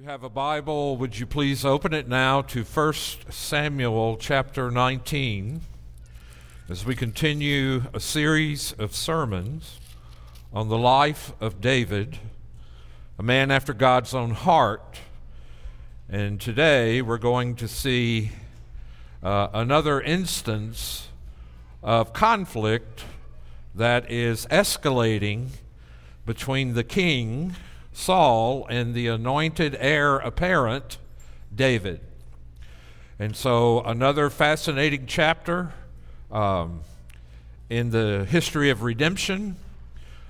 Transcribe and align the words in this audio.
you 0.00 0.06
have 0.06 0.24
a 0.24 0.30
Bible, 0.30 0.96
would 0.96 1.18
you 1.18 1.26
please 1.26 1.62
open 1.62 1.92
it 1.92 2.08
now 2.08 2.40
to 2.40 2.64
1 2.64 2.94
Samuel 3.28 4.16
chapter 4.16 4.70
19 4.70 5.60
as 6.70 6.86
we 6.86 6.96
continue 6.96 7.82
a 7.92 8.00
series 8.00 8.72
of 8.72 8.94
sermons 8.94 9.78
on 10.54 10.70
the 10.70 10.78
life 10.78 11.34
of 11.38 11.60
David, 11.60 12.16
a 13.18 13.22
man 13.22 13.50
after 13.50 13.74
God's 13.74 14.14
own 14.14 14.30
heart. 14.30 15.00
And 16.08 16.40
today 16.40 17.02
we're 17.02 17.18
going 17.18 17.54
to 17.56 17.68
see 17.68 18.30
uh, 19.22 19.48
another 19.52 20.00
instance 20.00 21.08
of 21.82 22.14
conflict 22.14 23.04
that 23.74 24.10
is 24.10 24.46
escalating 24.46 25.48
between 26.24 26.72
the 26.72 26.84
king 26.84 27.54
Saul 27.92 28.66
and 28.68 28.94
the 28.94 29.08
anointed 29.08 29.76
heir 29.78 30.16
apparent, 30.16 30.98
David. 31.54 32.00
And 33.18 33.36
so, 33.36 33.82
another 33.82 34.30
fascinating 34.30 35.06
chapter 35.06 35.72
um, 36.30 36.80
in 37.68 37.90
the 37.90 38.26
history 38.28 38.70
of 38.70 38.82
redemption, 38.82 39.56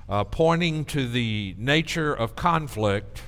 uh, 0.09 0.24
pointing 0.24 0.84
to 0.86 1.09
the 1.09 1.55
nature 1.56 2.12
of 2.12 2.34
conflict 2.34 3.23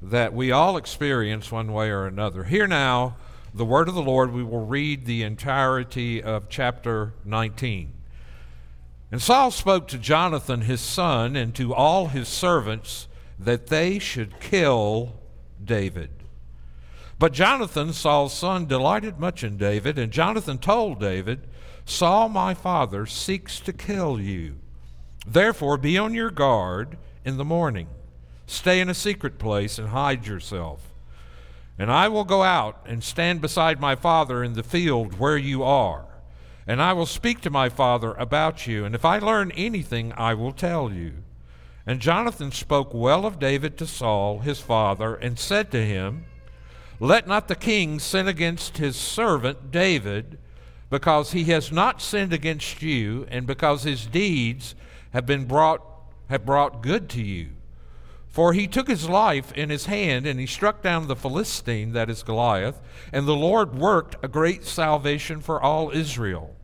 that 0.00 0.32
we 0.32 0.50
all 0.50 0.76
experience 0.76 1.50
one 1.50 1.72
way 1.72 1.90
or 1.90 2.06
another. 2.06 2.44
Here 2.44 2.66
now, 2.66 3.16
the 3.52 3.64
word 3.64 3.88
of 3.88 3.94
the 3.94 4.02
Lord, 4.02 4.32
we 4.32 4.42
will 4.42 4.64
read 4.64 5.06
the 5.06 5.22
entirety 5.22 6.22
of 6.22 6.48
chapter 6.48 7.12
19. 7.24 7.92
And 9.10 9.22
Saul 9.22 9.50
spoke 9.50 9.88
to 9.88 9.98
Jonathan 9.98 10.62
his 10.62 10.80
son 10.80 11.36
and 11.36 11.54
to 11.54 11.72
all 11.72 12.08
his 12.08 12.28
servants 12.28 13.08
that 13.38 13.68
they 13.68 13.98
should 13.98 14.40
kill 14.40 15.14
David. 15.62 16.10
But 17.18 17.32
Jonathan, 17.32 17.92
Saul's 17.92 18.34
son, 18.34 18.66
delighted 18.66 19.18
much 19.18 19.42
in 19.42 19.56
David, 19.56 19.98
and 19.98 20.12
Jonathan 20.12 20.58
told 20.58 21.00
David, 21.00 21.46
Saul 21.84 22.28
my 22.28 22.52
father 22.52 23.06
seeks 23.06 23.60
to 23.60 23.72
kill 23.72 24.20
you. 24.20 24.56
Therefore, 25.26 25.78
be 25.78 25.96
on 25.96 26.14
your 26.14 26.30
guard 26.30 26.98
in 27.24 27.36
the 27.36 27.44
morning. 27.44 27.88
Stay 28.46 28.80
in 28.80 28.88
a 28.88 28.94
secret 28.94 29.38
place 29.38 29.78
and 29.78 29.88
hide 29.88 30.26
yourself. 30.26 30.92
And 31.78 31.90
I 31.90 32.08
will 32.08 32.24
go 32.24 32.42
out 32.42 32.84
and 32.86 33.02
stand 33.02 33.40
beside 33.40 33.80
my 33.80 33.96
father 33.96 34.42
in 34.42 34.54
the 34.54 34.62
field 34.62 35.18
where 35.18 35.36
you 35.36 35.62
are. 35.62 36.06
And 36.66 36.82
I 36.82 36.92
will 36.92 37.06
speak 37.06 37.40
to 37.42 37.50
my 37.50 37.68
father 37.68 38.12
about 38.14 38.66
you. 38.66 38.84
And 38.84 38.94
if 38.94 39.04
I 39.04 39.18
learn 39.18 39.52
anything, 39.52 40.12
I 40.16 40.34
will 40.34 40.52
tell 40.52 40.92
you. 40.92 41.22
And 41.86 42.00
Jonathan 42.00 42.50
spoke 42.50 42.92
well 42.92 43.24
of 43.24 43.38
David 43.38 43.78
to 43.78 43.86
Saul, 43.86 44.40
his 44.40 44.60
father, 44.60 45.14
and 45.14 45.38
said 45.38 45.70
to 45.70 45.84
him, 45.84 46.24
Let 46.98 47.28
not 47.28 47.46
the 47.46 47.54
king 47.54 48.00
sin 48.00 48.26
against 48.26 48.78
his 48.78 48.96
servant 48.96 49.70
David, 49.70 50.38
because 50.90 51.32
he 51.32 51.44
has 51.44 51.70
not 51.70 52.02
sinned 52.02 52.32
against 52.32 52.82
you, 52.82 53.26
and 53.30 53.46
because 53.46 53.84
his 53.84 54.06
deeds 54.06 54.74
have 55.12 55.26
been 55.26 55.44
brought 55.44 55.82
have 56.28 56.44
brought 56.44 56.82
good 56.82 57.08
to 57.10 57.22
you. 57.22 57.50
For 58.28 58.52
he 58.52 58.66
took 58.66 58.88
his 58.88 59.08
life 59.08 59.52
in 59.52 59.70
his 59.70 59.86
hand, 59.86 60.26
and 60.26 60.38
he 60.38 60.46
struck 60.46 60.82
down 60.82 61.06
the 61.06 61.16
Philistine, 61.16 61.92
that 61.92 62.10
is 62.10 62.22
Goliath, 62.22 62.80
and 63.12 63.26
the 63.26 63.36
Lord 63.36 63.74
worked 63.74 64.16
a 64.22 64.28
great 64.28 64.64
salvation 64.64 65.40
for 65.40 65.60
all 65.60 65.90
Israel. 65.90 66.54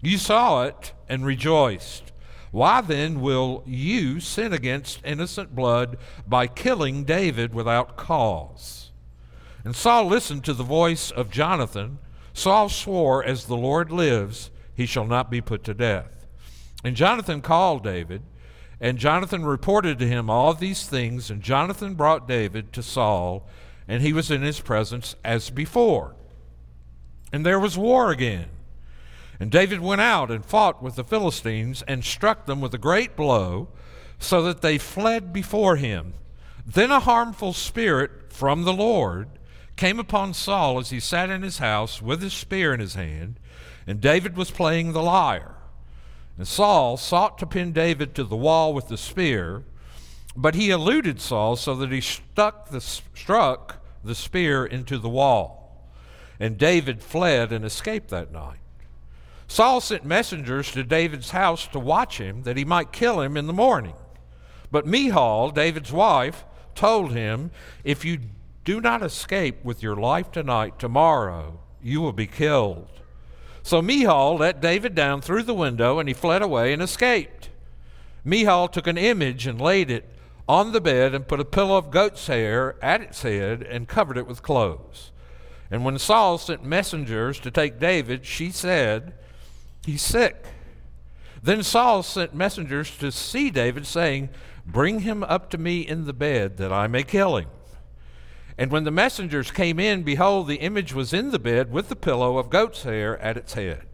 You 0.00 0.18
saw 0.18 0.64
it 0.64 0.92
and 1.08 1.24
rejoiced. 1.24 2.11
Why 2.52 2.82
then 2.82 3.22
will 3.22 3.64
you 3.66 4.20
sin 4.20 4.52
against 4.52 5.04
innocent 5.04 5.54
blood 5.54 5.96
by 6.26 6.46
killing 6.46 7.04
David 7.04 7.54
without 7.54 7.96
cause? 7.96 8.90
And 9.64 9.74
Saul 9.74 10.06
listened 10.06 10.44
to 10.44 10.52
the 10.52 10.62
voice 10.62 11.10
of 11.10 11.30
Jonathan. 11.30 11.98
Saul 12.34 12.68
swore, 12.68 13.24
As 13.24 13.46
the 13.46 13.56
Lord 13.56 13.90
lives, 13.90 14.50
he 14.74 14.84
shall 14.84 15.06
not 15.06 15.30
be 15.30 15.40
put 15.40 15.64
to 15.64 15.74
death. 15.74 16.26
And 16.84 16.94
Jonathan 16.94 17.40
called 17.40 17.84
David, 17.84 18.22
and 18.80 18.98
Jonathan 18.98 19.46
reported 19.46 19.98
to 19.98 20.08
him 20.08 20.28
all 20.28 20.52
these 20.52 20.86
things, 20.86 21.30
and 21.30 21.40
Jonathan 21.40 21.94
brought 21.94 22.28
David 22.28 22.72
to 22.74 22.82
Saul, 22.82 23.46
and 23.88 24.02
he 24.02 24.12
was 24.12 24.30
in 24.30 24.42
his 24.42 24.60
presence 24.60 25.16
as 25.24 25.48
before. 25.48 26.16
And 27.32 27.46
there 27.46 27.60
was 27.60 27.78
war 27.78 28.10
again. 28.10 28.48
And 29.42 29.50
David 29.50 29.80
went 29.80 30.00
out 30.00 30.30
and 30.30 30.46
fought 30.46 30.84
with 30.84 30.94
the 30.94 31.02
Philistines 31.02 31.82
and 31.88 32.04
struck 32.04 32.46
them 32.46 32.60
with 32.60 32.72
a 32.74 32.78
great 32.78 33.16
blow, 33.16 33.70
so 34.20 34.40
that 34.42 34.62
they 34.62 34.78
fled 34.78 35.32
before 35.32 35.74
him. 35.74 36.14
Then 36.64 36.92
a 36.92 37.00
harmful 37.00 37.52
spirit 37.52 38.32
from 38.32 38.62
the 38.62 38.72
Lord 38.72 39.30
came 39.74 39.98
upon 39.98 40.32
Saul 40.32 40.78
as 40.78 40.90
he 40.90 41.00
sat 41.00 41.28
in 41.28 41.42
his 41.42 41.58
house 41.58 42.00
with 42.00 42.22
his 42.22 42.32
spear 42.32 42.72
in 42.72 42.78
his 42.78 42.94
hand, 42.94 43.40
and 43.84 44.00
David 44.00 44.36
was 44.36 44.52
playing 44.52 44.92
the 44.92 45.02
lyre. 45.02 45.56
And 46.38 46.46
Saul 46.46 46.96
sought 46.96 47.36
to 47.38 47.46
pin 47.46 47.72
David 47.72 48.14
to 48.14 48.22
the 48.22 48.36
wall 48.36 48.72
with 48.72 48.86
the 48.86 48.96
spear, 48.96 49.64
but 50.36 50.54
he 50.54 50.70
eluded 50.70 51.20
Saul 51.20 51.56
so 51.56 51.74
that 51.74 51.90
he 51.90 52.00
stuck 52.00 52.68
the, 52.68 52.80
struck 52.80 53.82
the 54.04 54.14
spear 54.14 54.64
into 54.64 54.98
the 54.98 55.08
wall. 55.08 55.90
And 56.38 56.56
David 56.56 57.02
fled 57.02 57.50
and 57.50 57.64
escaped 57.64 58.08
that 58.10 58.30
night. 58.30 58.61
Saul 59.46 59.80
sent 59.80 60.04
messengers 60.04 60.70
to 60.72 60.84
David's 60.84 61.30
house 61.30 61.66
to 61.68 61.78
watch 61.78 62.18
him, 62.18 62.42
that 62.44 62.56
he 62.56 62.64
might 62.64 62.92
kill 62.92 63.20
him 63.20 63.36
in 63.36 63.46
the 63.46 63.52
morning. 63.52 63.94
But 64.70 64.86
Michal, 64.86 65.50
David's 65.50 65.92
wife, 65.92 66.44
told 66.74 67.12
him, 67.12 67.50
If 67.84 68.04
you 68.04 68.18
do 68.64 68.80
not 68.80 69.02
escape 69.02 69.64
with 69.64 69.82
your 69.82 69.96
life 69.96 70.30
tonight, 70.30 70.78
tomorrow 70.78 71.60
you 71.82 72.00
will 72.00 72.12
be 72.12 72.26
killed. 72.26 72.88
So 73.62 73.82
Michal 73.82 74.36
let 74.36 74.60
David 74.60 74.94
down 74.94 75.20
through 75.20 75.42
the 75.44 75.54
window, 75.54 75.98
and 75.98 76.08
he 76.08 76.14
fled 76.14 76.42
away 76.42 76.72
and 76.72 76.82
escaped. 76.82 77.50
Michal 78.24 78.68
took 78.68 78.86
an 78.86 78.98
image 78.98 79.46
and 79.46 79.60
laid 79.60 79.90
it 79.90 80.08
on 80.48 80.72
the 80.72 80.80
bed 80.80 81.14
and 81.14 81.28
put 81.28 81.40
a 81.40 81.44
pillow 81.44 81.76
of 81.76 81.90
goat's 81.90 82.26
hair 82.26 82.76
at 82.82 83.00
its 83.00 83.22
head 83.22 83.62
and 83.62 83.88
covered 83.88 84.16
it 84.16 84.26
with 84.26 84.42
clothes. 84.42 85.10
And 85.70 85.84
when 85.84 85.98
Saul 85.98 86.38
sent 86.38 86.64
messengers 86.64 87.40
to 87.40 87.50
take 87.50 87.78
David, 87.78 88.26
she 88.26 88.50
said, 88.50 89.14
He's 89.84 90.02
sick. 90.02 90.44
Then 91.42 91.62
Saul 91.62 92.02
sent 92.02 92.34
messengers 92.34 92.96
to 92.98 93.10
see 93.10 93.50
David, 93.50 93.86
saying, 93.86 94.28
Bring 94.64 95.00
him 95.00 95.24
up 95.24 95.50
to 95.50 95.58
me 95.58 95.80
in 95.80 96.04
the 96.04 96.12
bed, 96.12 96.56
that 96.58 96.72
I 96.72 96.86
may 96.86 97.02
kill 97.02 97.36
him. 97.36 97.48
And 98.56 98.70
when 98.70 98.84
the 98.84 98.90
messengers 98.90 99.50
came 99.50 99.80
in, 99.80 100.02
behold, 100.02 100.46
the 100.46 100.56
image 100.56 100.94
was 100.94 101.12
in 101.12 101.30
the 101.30 101.38
bed 101.38 101.72
with 101.72 101.88
the 101.88 101.96
pillow 101.96 102.38
of 102.38 102.50
goat's 102.50 102.84
hair 102.84 103.18
at 103.18 103.36
its 103.36 103.54
head. 103.54 103.86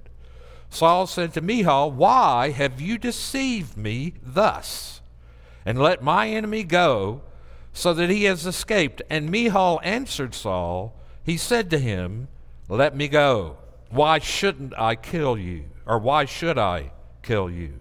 Saul 0.69 1.07
said 1.07 1.33
to 1.35 1.41
Michal, 1.41 1.91
Why 1.91 2.51
have 2.51 2.81
you 2.81 2.99
deceived 2.99 3.79
me 3.79 4.15
thus? 4.23 5.01
And 5.65 5.79
let 5.79 6.03
my 6.03 6.29
enemy 6.29 6.65
go, 6.65 7.23
so 7.73 7.95
that 7.95 8.11
he 8.11 8.25
has 8.25 8.45
escaped. 8.45 9.01
And 9.09 9.31
Michal 9.31 9.81
answered 9.83 10.35
Saul, 10.35 10.95
He 11.25 11.37
said 11.37 11.71
to 11.71 11.79
him, 11.79 12.29
Let 12.69 12.95
me 12.95 13.09
go. 13.09 13.57
Why 13.91 14.19
shouldn't 14.19 14.79
I 14.79 14.97
kill 14.97 15.39
you? 15.39 15.65
Or 15.89 15.99
why 15.99 16.27
should 16.27 16.59
I 16.59 16.93
kill 17.23 17.51
you? 17.51 17.81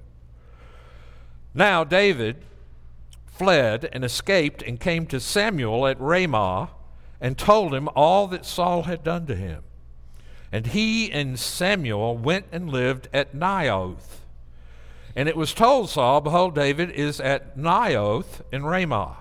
Now 1.53 1.83
David 1.83 2.37
fled 3.25 3.87
and 3.91 4.03
escaped 4.03 4.63
and 4.63 4.79
came 4.79 5.05
to 5.07 5.19
Samuel 5.19 5.85
at 5.85 5.99
Ramah 5.99 6.69
and 7.19 7.37
told 7.37 7.73
him 7.73 7.89
all 7.95 8.27
that 8.27 8.45
Saul 8.45 8.83
had 8.83 9.03
done 9.03 9.25
to 9.27 9.35
him. 9.35 9.63
And 10.51 10.67
he 10.67 11.11
and 11.11 11.37
Samuel 11.37 12.17
went 12.17 12.45
and 12.51 12.69
lived 12.69 13.09
at 13.13 13.35
Naioth. 13.35 14.21
And 15.15 15.27
it 15.27 15.35
was 15.35 15.53
told 15.53 15.89
Saul, 15.89 16.21
Behold, 16.21 16.55
David 16.55 16.91
is 16.91 17.19
at 17.19 17.57
Naioth 17.57 18.41
in 18.51 18.63
Ramah. 18.63 19.17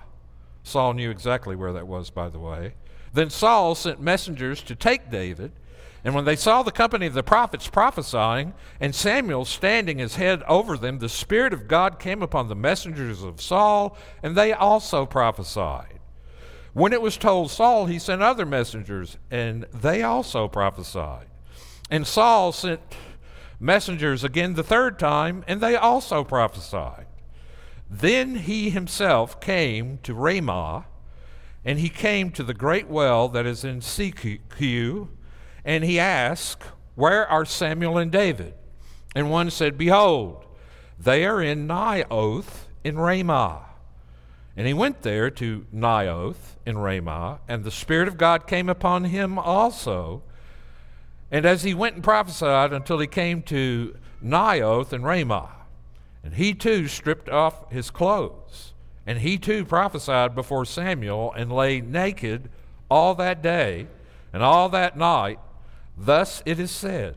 Saul 0.63 0.93
knew 0.93 1.09
exactly 1.09 1.55
where 1.55 1.73
that 1.73 1.87
was, 1.87 2.09
by 2.09 2.29
the 2.29 2.39
way. 2.39 2.73
Then 3.13 3.29
Saul 3.29 3.75
sent 3.75 3.99
messengers 3.99 4.61
to 4.63 4.75
take 4.75 5.09
David. 5.09 5.51
And 6.07 6.15
when 6.15 6.23
they 6.23 6.37
saw 6.37 6.63
the 6.63 6.71
company 6.71 7.05
of 7.07 7.13
the 7.13 7.21
prophets 7.21 7.67
prophesying, 7.67 8.53
and 8.79 8.95
Samuel 8.95 9.43
standing 9.43 9.97
his 9.97 10.15
head 10.15 10.41
over 10.47 10.77
them, 10.77 10.99
the 10.99 11.09
Spirit 11.09 11.51
of 11.51 11.67
God 11.67 11.99
came 11.99 12.23
upon 12.23 12.47
the 12.47 12.55
messengers 12.55 13.23
of 13.23 13.41
Saul, 13.41 13.97
and 14.23 14.33
they 14.33 14.53
also 14.53 15.05
prophesied. 15.05 15.99
When 16.71 16.93
it 16.93 17.01
was 17.01 17.17
told 17.17 17.51
Saul, 17.51 17.87
he 17.87 17.99
sent 17.99 18.21
other 18.21 18.45
messengers, 18.45 19.17
and 19.29 19.65
they 19.73 20.01
also 20.01 20.47
prophesied. 20.47 21.27
And 21.91 22.07
Saul 22.07 22.53
sent 22.53 22.79
messengers 23.59 24.23
again 24.23 24.53
the 24.53 24.63
third 24.63 24.97
time, 24.97 25.43
and 25.45 25.59
they 25.59 25.75
also 25.75 26.23
prophesied. 26.23 27.07
Then 27.89 28.35
he 28.35 28.69
himself 28.69 29.41
came 29.41 29.99
to 30.03 30.13
Ramah, 30.13 30.85
and 31.65 31.79
he 31.79 31.89
came 31.89 32.31
to 32.31 32.43
the 32.43 32.53
great 32.53 32.87
well 32.87 33.27
that 33.27 33.45
is 33.45 33.65
in 33.65 33.81
Secu 33.81 35.09
and 35.67 35.83
he 35.83 35.99
asked, 35.99 36.63
Where 36.95 37.27
are 37.27 37.43
Samuel 37.43 37.97
and 37.97 38.09
David? 38.09 38.53
And 39.13 39.29
one 39.29 39.51
said, 39.51 39.77
Behold, 39.77 40.45
they 40.97 41.25
are 41.25 41.41
in 41.41 41.67
Naioth 41.67 42.67
in 42.85 42.97
Ramah. 42.97 43.65
And 44.55 44.65
he 44.65 44.73
went 44.73 45.01
there 45.01 45.29
to 45.29 45.65
Naioth 45.75 46.55
in 46.65 46.77
Ramah, 46.77 47.41
and 47.47 47.63
the 47.63 47.69
Spirit 47.69 48.07
of 48.07 48.17
God 48.17 48.47
came 48.47 48.69
upon 48.69 49.03
him 49.03 49.37
also. 49.37 50.23
And 51.29 51.45
as 51.45 51.63
he 51.63 51.73
went 51.73 51.95
and 51.95 52.03
prophesied 52.03 52.71
until 52.71 52.97
he 52.99 53.07
came 53.07 53.41
to 53.43 53.97
Naioth 54.23 54.93
in 54.93 55.03
Ramah, 55.03 55.51
and 56.23 56.35
he 56.35 56.53
too 56.53 56.87
stripped 56.87 57.29
off 57.29 57.69
his 57.71 57.91
clothes, 57.91 58.73
and 59.05 59.19
he 59.19 59.37
too 59.37 59.65
prophesied 59.65 60.33
before 60.33 60.63
Samuel, 60.63 61.33
and 61.33 61.51
lay 61.51 61.81
naked 61.81 62.49
all 62.89 63.13
that 63.15 63.41
day 63.41 63.87
and 64.31 64.41
all 64.41 64.69
that 64.69 64.97
night. 64.97 65.39
Thus 65.97 66.43
it 66.45 66.59
is 66.59 66.71
said 66.71 67.15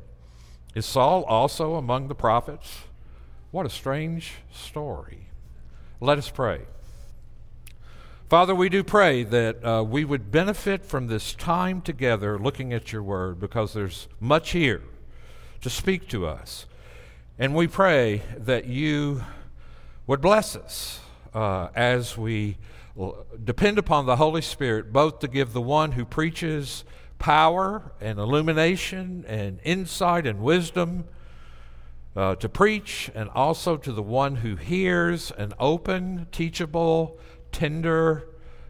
Is 0.75 0.87
Saul 0.87 1.25
also 1.25 1.75
among 1.75 2.09
the 2.09 2.15
prophets? 2.15 2.85
What 3.51 3.67
a 3.67 3.71
strange 3.71 4.35
story. 4.53 5.27
Let 6.01 6.17
us 6.17 6.31
pray. 6.31 6.63
Father, 8.29 8.55
we 8.55 8.69
do 8.69 8.85
pray 8.85 9.25
that 9.25 9.65
uh, 9.65 9.83
we 9.83 10.05
would 10.05 10.31
benefit 10.31 10.85
from 10.85 11.09
this 11.09 11.35
time 11.35 11.81
together 11.81 12.39
looking 12.39 12.73
at 12.73 12.93
your 12.93 13.03
word 13.03 13.41
because 13.41 13.75
there's 13.75 14.07
much 14.21 14.53
here 14.53 14.83
to 15.63 15.69
speak 15.69 16.09
to 16.09 16.27
us. 16.27 16.67
And 17.41 17.57
we 17.57 17.67
pray 17.67 18.23
that 18.37 18.67
you 18.67 19.25
would 20.07 20.21
bless 20.21 20.55
us 20.55 21.01
uh, 21.35 21.69
as 21.75 22.17
we 22.17 22.57
depend 23.43 23.79
upon 23.79 24.07
the 24.07 24.17
Holy 24.17 24.43
Spirit, 24.43 24.93
both 24.93 25.19
to 25.19 25.29
give 25.29 25.53
the 25.53 25.61
one 25.61 25.93
who 25.93 26.05
preaches 26.05 26.85
power 27.21 27.93
and 28.01 28.19
illumination 28.19 29.25
and 29.29 29.61
insight 29.63 30.27
and 30.27 30.41
wisdom 30.41 31.05
uh, 32.17 32.35
to 32.35 32.49
preach, 32.49 33.09
and 33.15 33.31
also 33.31 33.77
to 33.77 33.93
the 33.93 34.03
one 34.03 34.37
who 34.37 34.57
hears 34.57 35.31
an 35.31 35.55
open, 35.61 36.27
teachable, 36.33 37.17
tender, 37.53 38.27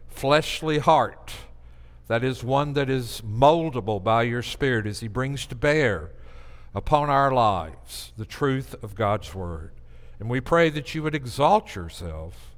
fleshly 0.07 0.77
heart. 0.77 1.31
That 2.07 2.23
is 2.23 2.43
one 2.43 2.73
that 2.73 2.89
is 2.89 3.21
moldable 3.25 4.03
by 4.03 4.23
your 4.23 4.43
Spirit 4.43 4.85
as 4.85 4.99
He 4.99 5.07
brings 5.07 5.47
to 5.47 5.55
bear 5.55 6.11
upon 6.75 7.09
our 7.09 7.31
lives 7.31 8.13
the 8.15 8.25
truth 8.25 8.75
of 8.83 8.93
God's 8.93 9.33
Word. 9.33 9.71
And 10.19 10.29
we 10.29 10.39
pray 10.39 10.69
that 10.69 10.93
you 10.93 11.01
would 11.01 11.15
exalt 11.15 11.73
yourself 11.73 12.55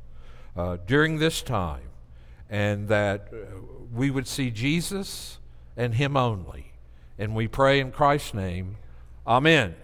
uh, 0.58 0.78
during 0.86 1.20
this 1.20 1.42
time 1.42 1.90
and 2.50 2.90
that 2.90 3.30
uh, 3.32 3.38
we 3.94 4.12
would 4.12 4.28
see 4.28 4.52
Jesus 4.52 5.38
and 5.76 5.96
Him 5.96 6.18
only. 6.18 6.74
And 7.18 7.36
we 7.36 7.48
pray 7.48 7.80
in 7.80 7.92
Christ's 7.92 8.34
name, 8.34 8.78
Amen. 9.26 9.76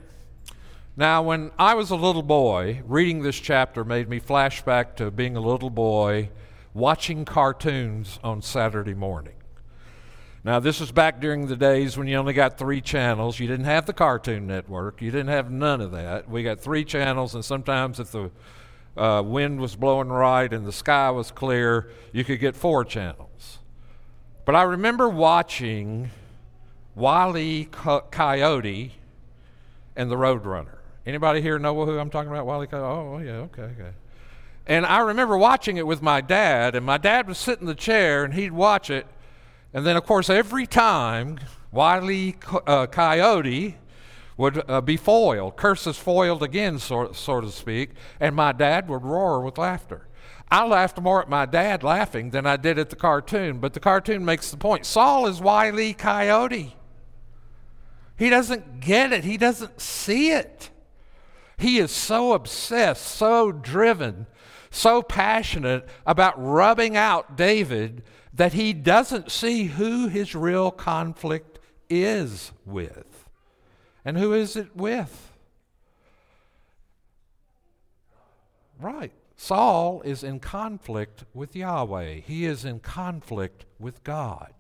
Now, 0.98 1.22
when 1.22 1.52
I 1.58 1.76
was 1.76 1.92
a 1.92 1.96
little 1.96 2.24
boy, 2.24 2.82
reading 2.86 3.22
this 3.22 3.40
chapter 3.40 3.86
made 3.86 4.10
me 4.10 4.20
flash 4.20 4.62
back 4.64 4.98
to 4.98 5.10
being 5.10 5.38
a 5.38 5.40
little 5.40 5.70
boy 5.70 6.30
watching 6.74 7.24
cartoons 7.24 8.20
on 8.22 8.42
Saturday 8.42 8.94
morning. 8.94 9.36
Now, 10.44 10.60
this 10.60 10.82
was 10.82 10.92
back 10.92 11.22
during 11.22 11.48
the 11.48 11.56
days 11.56 11.98
when 11.98 12.08
you 12.08 12.18
only 12.18 12.34
got 12.34 12.58
three 12.58 12.82
channels. 12.82 13.40
You 13.40 13.48
didn't 13.48 13.66
have 13.66 13.86
the 13.86 13.94
Cartoon 13.94 14.48
Network. 14.48 15.02
You 15.02 15.12
didn't 15.12 15.30
have 15.30 15.50
none 15.50 15.80
of 15.80 15.92
that. 15.92 16.30
We 16.30 16.44
got 16.44 16.60
three 16.60 16.84
channels, 16.84 17.34
and 17.36 17.46
sometimes 17.46 18.00
if 18.00 18.12
the 18.12 18.32
uh, 18.98 19.22
wind 19.22 19.60
was 19.62 19.76
blowing 19.78 20.10
right 20.10 20.52
and 20.52 20.66
the 20.66 20.72
sky 20.74 21.12
was 21.12 21.32
clear, 21.32 21.90
you 22.12 22.26
could 22.26 22.40
get 22.40 22.56
four 22.56 22.84
channels. 22.84 23.29
But 24.50 24.56
I 24.56 24.64
remember 24.64 25.08
watching 25.08 26.10
Wiley 26.96 27.66
Coyote 27.66 28.94
and 29.96 30.10
the 30.10 30.16
Roadrunner. 30.16 30.80
Anybody 31.06 31.40
here 31.40 31.60
know 31.60 31.86
who 31.86 32.00
I'm 32.00 32.10
talking 32.10 32.32
about? 32.32 32.48
Wiley 32.48 32.66
Coyote? 32.66 32.84
Oh, 32.84 33.20
yeah, 33.20 33.32
okay, 33.42 33.62
okay. 33.62 33.92
And 34.66 34.88
I 34.88 35.02
remember 35.02 35.38
watching 35.38 35.78
it 35.78 35.86
with 35.86 36.02
my 36.02 36.20
dad, 36.20 36.74
and 36.74 36.84
my 36.84 36.98
dad 36.98 37.28
would 37.28 37.38
sit 37.38 37.60
in 37.60 37.68
the 37.68 37.76
chair 37.76 38.24
and 38.24 38.34
he'd 38.34 38.52
watch 38.52 38.90
it. 38.90 39.06
And 39.72 39.86
then, 39.86 39.96
of 39.96 40.04
course, 40.08 40.32
every 40.32 40.66
time 40.66 41.38
Wiley 41.72 42.36
uh, 42.66 42.88
Coyote 42.88 43.78
would 44.36 44.68
uh, 44.68 44.82
be 44.82 44.98
foiled, 44.98 45.58
curses 45.58 46.00
foiled 46.00 46.42
again, 46.42 46.80
so, 46.80 47.12
so 47.12 47.40
to 47.40 47.52
speak, 47.52 47.92
and 48.20 48.36
my 48.36 48.52
dad 48.52 48.90
would 48.90 49.04
roar 49.04 49.42
with 49.42 49.60
laughter. 49.60 50.08
I 50.52 50.66
laughed 50.66 51.00
more 51.00 51.22
at 51.22 51.30
my 51.30 51.46
dad 51.46 51.84
laughing 51.84 52.32
than 52.32 52.46
I 52.46 52.58
did 52.58 52.80
at 52.80 52.90
the 52.90 52.96
cartoon, 52.96 53.60
but 53.60 53.74
the 53.74 53.80
cartoon 53.80 54.26
makes 54.26 54.50
the 54.50 54.58
point. 54.58 54.86
Saul 54.86 55.28
is 55.28 55.40
Wiley 55.40 55.94
Coyote. 55.94 56.76
He 58.18 58.30
doesn't 58.30 58.80
get 58.80 59.14
it, 59.14 59.24
he 59.24 59.38
doesn't 59.38 59.80
see 59.80 60.32
it. 60.32 60.70
He 61.58 61.78
is 61.78 61.92
so 61.92 62.34
obsessed, 62.34 63.06
so 63.06 63.52
driven 63.52 64.26
so 64.72 65.02
passionate 65.02 65.88
about 66.06 66.34
rubbing 66.38 66.96
out 66.96 67.36
David 67.36 68.04
that 68.34 68.54
he 68.54 68.74
doesn't 68.74 69.32
see 69.32 69.66
who 69.66 70.08
his 70.08 70.36
real 70.36 70.72
conflict 70.72 71.60
is 71.90 72.52
with. 72.66 73.26
And 74.06 74.18
who 74.18 74.34
is 74.34 74.56
it 74.56 74.76
with? 74.76 75.32
Right. 78.80 79.12
Saul 79.42 80.02
is 80.02 80.22
in 80.22 80.42
conflict 80.42 81.24
with 81.34 81.56
Yahweh. 81.56 82.16
He 82.16 82.44
is 82.44 82.66
in 82.66 82.82
conflict 82.82 83.66
with 83.80 84.04
God. 84.04 84.52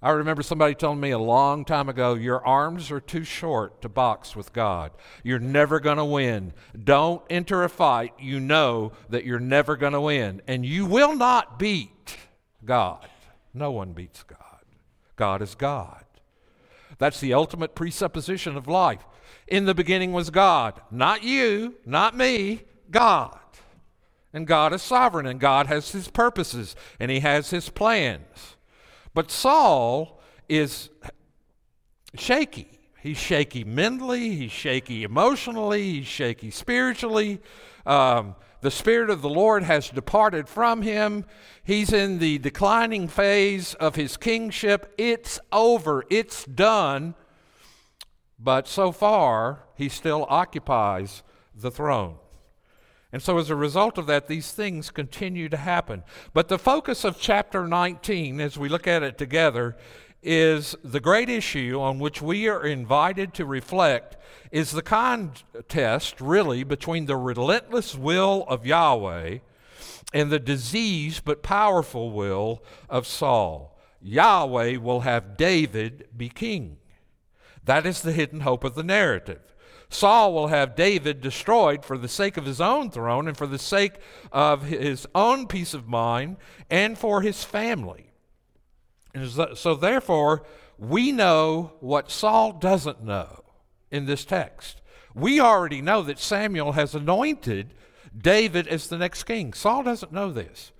I 0.00 0.12
remember 0.12 0.42
somebody 0.42 0.74
telling 0.74 1.00
me 1.00 1.10
a 1.10 1.18
long 1.18 1.66
time 1.66 1.90
ago, 1.90 2.14
Your 2.14 2.44
arms 2.46 2.90
are 2.90 2.98
too 2.98 3.24
short 3.24 3.82
to 3.82 3.90
box 3.90 4.34
with 4.34 4.54
God. 4.54 4.92
You're 5.22 5.38
never 5.38 5.80
going 5.80 5.98
to 5.98 6.04
win. 6.06 6.54
Don't 6.82 7.20
enter 7.28 7.62
a 7.62 7.68
fight 7.68 8.14
you 8.18 8.40
know 8.40 8.92
that 9.10 9.26
you're 9.26 9.38
never 9.38 9.76
going 9.76 9.92
to 9.92 10.00
win. 10.00 10.40
And 10.46 10.64
you 10.64 10.86
will 10.86 11.14
not 11.14 11.58
beat 11.58 12.16
God. 12.64 13.06
No 13.52 13.70
one 13.70 13.92
beats 13.92 14.22
God. 14.22 14.64
God 15.14 15.42
is 15.42 15.54
God. 15.54 16.06
That's 16.96 17.20
the 17.20 17.34
ultimate 17.34 17.74
presupposition 17.74 18.56
of 18.56 18.66
life. 18.66 19.04
In 19.46 19.66
the 19.66 19.74
beginning 19.74 20.12
was 20.14 20.30
God. 20.30 20.80
Not 20.90 21.22
you, 21.22 21.74
not 21.84 22.16
me, 22.16 22.62
God. 22.90 23.38
And 24.38 24.46
God 24.46 24.72
is 24.72 24.82
sovereign, 24.82 25.26
and 25.26 25.40
God 25.40 25.66
has 25.66 25.90
his 25.90 26.06
purposes, 26.06 26.76
and 27.00 27.10
he 27.10 27.18
has 27.18 27.50
his 27.50 27.70
plans. 27.70 28.54
But 29.12 29.32
Saul 29.32 30.20
is 30.48 30.90
shaky. 32.14 32.78
He's 33.00 33.18
shaky 33.18 33.64
mentally, 33.64 34.36
he's 34.36 34.52
shaky 34.52 35.02
emotionally, 35.02 35.94
he's 35.94 36.06
shaky 36.06 36.52
spiritually. 36.52 37.40
Um, 37.84 38.36
the 38.60 38.70
Spirit 38.70 39.10
of 39.10 39.22
the 39.22 39.28
Lord 39.28 39.64
has 39.64 39.90
departed 39.90 40.48
from 40.48 40.82
him. 40.82 41.24
He's 41.64 41.92
in 41.92 42.20
the 42.20 42.38
declining 42.38 43.08
phase 43.08 43.74
of 43.74 43.96
his 43.96 44.16
kingship. 44.16 44.94
It's 44.96 45.40
over, 45.50 46.04
it's 46.10 46.44
done. 46.44 47.16
But 48.38 48.68
so 48.68 48.92
far, 48.92 49.64
he 49.74 49.88
still 49.88 50.26
occupies 50.28 51.24
the 51.56 51.72
throne. 51.72 52.18
And 53.12 53.22
so, 53.22 53.38
as 53.38 53.48
a 53.48 53.56
result 53.56 53.96
of 53.96 54.06
that, 54.06 54.26
these 54.26 54.52
things 54.52 54.90
continue 54.90 55.48
to 55.48 55.56
happen. 55.56 56.02
But 56.34 56.48
the 56.48 56.58
focus 56.58 57.04
of 57.04 57.18
chapter 57.18 57.66
19, 57.66 58.40
as 58.40 58.58
we 58.58 58.68
look 58.68 58.86
at 58.86 59.02
it 59.02 59.16
together, 59.16 59.76
is 60.22 60.76
the 60.84 61.00
great 61.00 61.30
issue 61.30 61.80
on 61.80 61.98
which 61.98 62.20
we 62.20 62.48
are 62.48 62.66
invited 62.66 63.32
to 63.34 63.46
reflect 63.46 64.16
is 64.50 64.72
the 64.72 64.82
contest, 64.82 66.20
really, 66.20 66.64
between 66.64 67.06
the 67.06 67.16
relentless 67.16 67.94
will 67.94 68.44
of 68.48 68.66
Yahweh 68.66 69.38
and 70.12 70.30
the 70.30 70.38
diseased 70.38 71.24
but 71.24 71.42
powerful 71.42 72.10
will 72.10 72.62
of 72.88 73.06
Saul. 73.06 73.78
Yahweh 74.00 74.76
will 74.76 75.00
have 75.00 75.36
David 75.36 76.08
be 76.16 76.28
king. 76.28 76.78
That 77.64 77.86
is 77.86 78.02
the 78.02 78.12
hidden 78.12 78.40
hope 78.40 78.64
of 78.64 78.74
the 78.74 78.82
narrative. 78.82 79.54
Saul 79.90 80.34
will 80.34 80.48
have 80.48 80.76
David 80.76 81.20
destroyed 81.20 81.84
for 81.84 81.96
the 81.96 82.08
sake 82.08 82.36
of 82.36 82.44
his 82.44 82.60
own 82.60 82.90
throne 82.90 83.26
and 83.26 83.36
for 83.36 83.46
the 83.46 83.58
sake 83.58 83.94
of 84.30 84.64
his 84.64 85.06
own 85.14 85.46
peace 85.46 85.72
of 85.72 85.88
mind 85.88 86.36
and 86.68 86.98
for 86.98 87.22
his 87.22 87.42
family. 87.42 88.10
And 89.14 89.30
so, 89.56 89.74
therefore, 89.74 90.44
we 90.78 91.10
know 91.10 91.72
what 91.80 92.10
Saul 92.10 92.52
doesn't 92.52 93.02
know 93.02 93.42
in 93.90 94.04
this 94.04 94.24
text. 94.24 94.82
We 95.14 95.40
already 95.40 95.80
know 95.80 96.02
that 96.02 96.18
Samuel 96.18 96.72
has 96.72 96.94
anointed 96.94 97.72
David 98.16 98.68
as 98.68 98.88
the 98.88 98.98
next 98.98 99.24
king. 99.24 99.52
Saul 99.54 99.82
doesn't 99.82 100.12
know 100.12 100.30
this. 100.30 100.70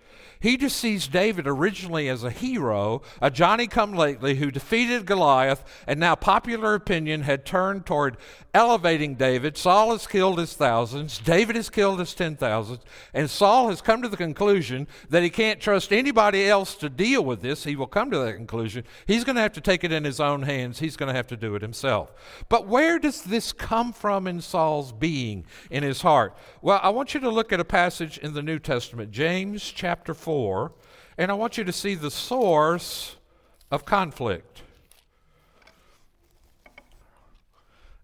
He 0.40 0.56
just 0.56 0.76
sees 0.76 1.08
David 1.08 1.48
originally 1.48 2.08
as 2.08 2.22
a 2.22 2.30
hero, 2.30 3.02
a 3.20 3.30
Johnny 3.30 3.66
come 3.66 3.92
lately 3.92 4.36
who 4.36 4.52
defeated 4.52 5.04
Goliath, 5.04 5.64
and 5.86 5.98
now 5.98 6.14
popular 6.14 6.74
opinion 6.74 7.22
had 7.22 7.44
turned 7.44 7.86
toward 7.86 8.16
elevating 8.54 9.16
David. 9.16 9.56
Saul 9.56 9.90
has 9.90 10.06
killed 10.06 10.38
his 10.38 10.54
thousands, 10.54 11.18
David 11.18 11.56
has 11.56 11.68
killed 11.68 11.98
his 11.98 12.14
ten 12.14 12.36
thousands, 12.36 12.80
and 13.12 13.28
Saul 13.28 13.68
has 13.68 13.80
come 13.80 14.00
to 14.02 14.08
the 14.08 14.16
conclusion 14.16 14.86
that 15.10 15.24
he 15.24 15.30
can't 15.30 15.60
trust 15.60 15.92
anybody 15.92 16.48
else 16.48 16.76
to 16.76 16.88
deal 16.88 17.24
with 17.24 17.42
this. 17.42 17.64
He 17.64 17.74
will 17.74 17.86
come 17.86 18.10
to 18.12 18.18
that 18.18 18.34
conclusion. 18.34 18.84
He's 19.06 19.24
going 19.24 19.36
to 19.36 19.42
have 19.42 19.52
to 19.54 19.60
take 19.60 19.82
it 19.82 19.92
in 19.92 20.04
his 20.04 20.20
own 20.20 20.42
hands, 20.42 20.78
he's 20.78 20.96
going 20.96 21.08
to 21.08 21.16
have 21.16 21.26
to 21.28 21.36
do 21.36 21.56
it 21.56 21.62
himself. 21.62 22.12
But 22.48 22.68
where 22.68 23.00
does 23.00 23.22
this 23.22 23.52
come 23.52 23.92
from 23.92 24.28
in 24.28 24.40
Saul's 24.40 24.92
being, 24.92 25.46
in 25.70 25.82
his 25.82 26.02
heart? 26.02 26.36
Well, 26.62 26.78
I 26.80 26.90
want 26.90 27.14
you 27.14 27.20
to 27.20 27.30
look 27.30 27.52
at 27.52 27.60
a 27.60 27.64
passage 27.64 28.18
in 28.18 28.34
the 28.34 28.42
New 28.42 28.60
Testament, 28.60 29.10
James 29.10 29.62
chapter 29.74 30.14
4. 30.14 30.27
4, 30.28 30.72
and 31.16 31.30
I 31.30 31.34
want 31.34 31.56
you 31.56 31.64
to 31.64 31.72
see 31.72 31.94
the 31.94 32.10
source 32.10 33.16
of 33.70 33.86
conflict. 33.86 34.60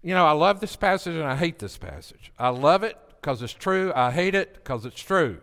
You 0.03 0.15
know, 0.15 0.25
I 0.25 0.33
love 0.33 0.61
this 0.61 0.75
passage 0.75 1.17
and 1.17 1.25
I 1.25 1.37
hate 1.37 1.59
this 1.59 1.77
passage. 1.77 2.33
I 2.39 2.49
love 2.49 2.83
it 2.83 2.97
because 3.21 3.43
it's 3.43 3.53
true. 3.53 3.93
I 3.95 4.11
hate 4.11 4.35
it 4.35 4.55
because 4.55 4.87
it's 4.87 5.03
true. 5.03 5.43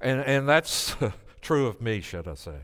And, 0.00 0.20
and 0.20 0.48
that's 0.48 0.94
true 1.40 1.66
of 1.66 1.80
me, 1.80 2.00
should 2.02 2.28
I 2.28 2.34
say. 2.34 2.60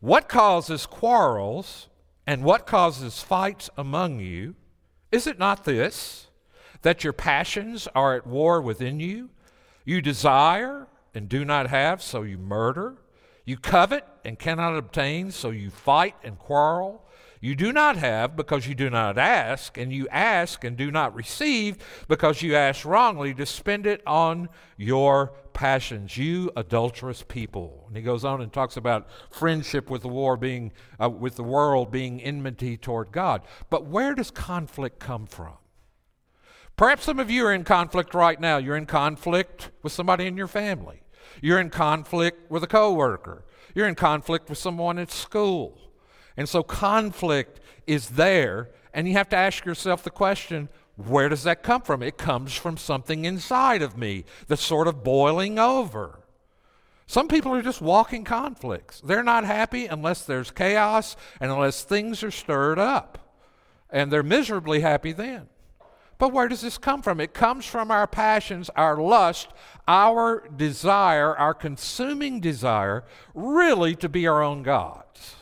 What 0.00 0.30
causes 0.30 0.86
quarrels 0.86 1.88
and 2.26 2.42
what 2.42 2.66
causes 2.66 3.20
fights 3.20 3.68
among 3.76 4.20
you? 4.20 4.54
Is 5.12 5.26
it 5.26 5.38
not 5.38 5.66
this, 5.66 6.28
that 6.80 7.04
your 7.04 7.12
passions 7.12 7.88
are 7.94 8.16
at 8.16 8.26
war 8.26 8.62
within 8.62 9.00
you? 9.00 9.28
You 9.84 10.00
desire 10.00 10.86
and 11.14 11.28
do 11.28 11.44
not 11.44 11.68
have, 11.68 12.02
so 12.02 12.22
you 12.22 12.38
murder. 12.38 12.96
You 13.44 13.56
covet 13.56 14.04
and 14.24 14.38
cannot 14.38 14.76
obtain, 14.76 15.30
so 15.30 15.50
you 15.50 15.70
fight 15.70 16.14
and 16.22 16.38
quarrel. 16.38 17.04
You 17.40 17.54
do 17.54 17.72
not 17.72 17.96
have 17.96 18.36
because 18.36 18.66
you 18.66 18.74
do 18.74 18.90
not 18.90 19.16
ask, 19.16 19.78
and 19.78 19.92
you 19.92 20.08
ask 20.08 20.64
and 20.64 20.76
do 20.76 20.90
not 20.90 21.14
receive 21.14 21.78
because 22.08 22.42
you 22.42 22.56
ask 22.56 22.84
wrongly 22.84 23.32
to 23.34 23.46
spend 23.46 23.86
it 23.86 24.02
on 24.06 24.48
your 24.76 25.32
passions, 25.52 26.16
you 26.16 26.50
adulterous 26.56 27.24
people. 27.26 27.84
And 27.88 27.96
he 27.96 28.02
goes 28.02 28.24
on 28.24 28.40
and 28.40 28.52
talks 28.52 28.76
about 28.76 29.08
friendship 29.30 29.88
with 29.88 30.02
the 30.02 30.08
war 30.08 30.36
being 30.36 30.72
uh, 31.00 31.10
with 31.10 31.36
the 31.36 31.42
world 31.42 31.90
being 31.90 32.20
enmity 32.20 32.76
toward 32.76 33.12
God. 33.12 33.42
But 33.70 33.86
where 33.86 34.14
does 34.14 34.30
conflict 34.30 34.98
come 34.98 35.26
from? 35.26 35.54
Perhaps 36.78 37.04
some 37.04 37.18
of 37.18 37.28
you 37.28 37.44
are 37.44 37.52
in 37.52 37.64
conflict 37.64 38.14
right 38.14 38.40
now. 38.40 38.56
You're 38.58 38.76
in 38.76 38.86
conflict 38.86 39.70
with 39.82 39.92
somebody 39.92 40.28
in 40.28 40.36
your 40.36 40.46
family. 40.46 41.02
You're 41.42 41.58
in 41.58 41.70
conflict 41.70 42.48
with 42.52 42.62
a 42.62 42.68
coworker. 42.68 43.44
You're 43.74 43.88
in 43.88 43.96
conflict 43.96 44.48
with 44.48 44.58
someone 44.58 44.96
at 44.96 45.10
school. 45.10 45.76
And 46.36 46.48
so 46.48 46.62
conflict 46.62 47.58
is 47.88 48.10
there, 48.10 48.70
and 48.94 49.08
you 49.08 49.14
have 49.14 49.28
to 49.30 49.36
ask 49.36 49.64
yourself 49.64 50.04
the 50.04 50.10
question 50.10 50.68
where 50.94 51.28
does 51.28 51.42
that 51.42 51.64
come 51.64 51.82
from? 51.82 52.00
It 52.00 52.16
comes 52.16 52.54
from 52.54 52.76
something 52.76 53.24
inside 53.24 53.82
of 53.82 53.96
me 53.96 54.24
that's 54.46 54.64
sort 54.64 54.86
of 54.86 55.02
boiling 55.02 55.58
over. 55.58 56.20
Some 57.08 57.26
people 57.26 57.52
are 57.54 57.62
just 57.62 57.80
walking 57.80 58.22
conflicts. 58.22 59.00
They're 59.00 59.24
not 59.24 59.44
happy 59.44 59.86
unless 59.86 60.24
there's 60.24 60.52
chaos 60.52 61.16
and 61.40 61.50
unless 61.50 61.82
things 61.82 62.22
are 62.22 62.30
stirred 62.30 62.78
up. 62.78 63.34
And 63.90 64.12
they're 64.12 64.22
miserably 64.22 64.80
happy 64.80 65.10
then. 65.10 65.48
But 66.18 66.32
where 66.32 66.48
does 66.48 66.60
this 66.62 66.78
come 66.78 67.00
from? 67.00 67.20
It 67.20 67.32
comes 67.32 67.64
from 67.64 67.90
our 67.92 68.08
passions, 68.08 68.68
our 68.74 68.96
lust, 68.96 69.48
our 69.86 70.48
desire, 70.48 71.34
our 71.36 71.54
consuming 71.54 72.40
desire, 72.40 73.04
really 73.34 73.94
to 73.96 74.08
be 74.08 74.26
our 74.26 74.42
own 74.42 74.64
gods 74.64 75.36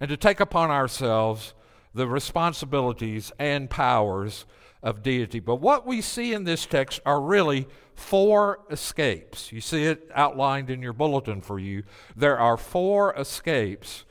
and 0.00 0.08
to 0.08 0.16
take 0.16 0.40
upon 0.40 0.70
ourselves 0.70 1.54
the 1.94 2.08
responsibilities 2.08 3.30
and 3.38 3.70
powers 3.70 4.46
of 4.82 5.02
deity. 5.02 5.38
But 5.38 5.56
what 5.56 5.86
we 5.86 6.00
see 6.00 6.32
in 6.32 6.42
this 6.42 6.66
text 6.66 7.00
are 7.06 7.20
really 7.20 7.68
four 7.94 8.60
escapes. 8.70 9.52
You 9.52 9.60
see 9.60 9.84
it 9.84 10.10
outlined 10.14 10.70
in 10.70 10.82
your 10.82 10.92
bulletin 10.92 11.40
for 11.40 11.58
you. 11.58 11.84
There 12.16 12.38
are 12.38 12.56
four 12.56 13.14
escapes 13.14 14.04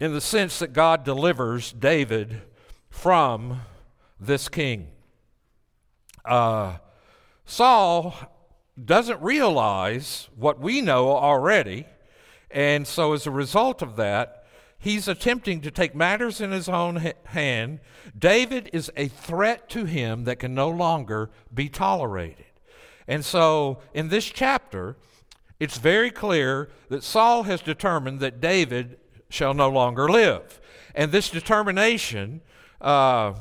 in 0.00 0.14
the 0.14 0.20
sense 0.20 0.60
that 0.60 0.72
God 0.72 1.04
delivers 1.04 1.72
David 1.72 2.42
from 2.88 3.60
this 4.18 4.48
king. 4.48 4.88
Uh, 6.24 6.78
Saul 7.44 8.14
doesn't 8.82 9.20
realize 9.22 10.28
what 10.36 10.58
we 10.58 10.80
know 10.80 11.10
already, 11.10 11.86
and 12.50 12.86
so 12.86 13.12
as 13.12 13.26
a 13.26 13.30
result 13.30 13.82
of 13.82 13.96
that, 13.96 14.44
he's 14.78 15.08
attempting 15.08 15.60
to 15.62 15.70
take 15.70 15.94
matters 15.94 16.40
in 16.40 16.52
his 16.52 16.68
own 16.68 17.12
hand. 17.26 17.80
David 18.18 18.70
is 18.72 18.90
a 18.96 19.08
threat 19.08 19.68
to 19.70 19.84
him 19.84 20.24
that 20.24 20.38
can 20.38 20.54
no 20.54 20.68
longer 20.68 21.30
be 21.52 21.68
tolerated. 21.68 22.46
And 23.08 23.24
so 23.24 23.78
in 23.94 24.08
this 24.08 24.24
chapter, 24.24 24.96
it's 25.58 25.78
very 25.78 26.10
clear 26.10 26.68
that 26.88 27.02
Saul 27.02 27.44
has 27.44 27.62
determined 27.62 28.20
that 28.20 28.40
David 28.40 28.98
shall 29.28 29.54
no 29.54 29.68
longer 29.70 30.08
live. 30.08 30.60
And 30.94 31.12
this 31.12 31.30
determination 31.30 32.42
uh, 32.80 33.34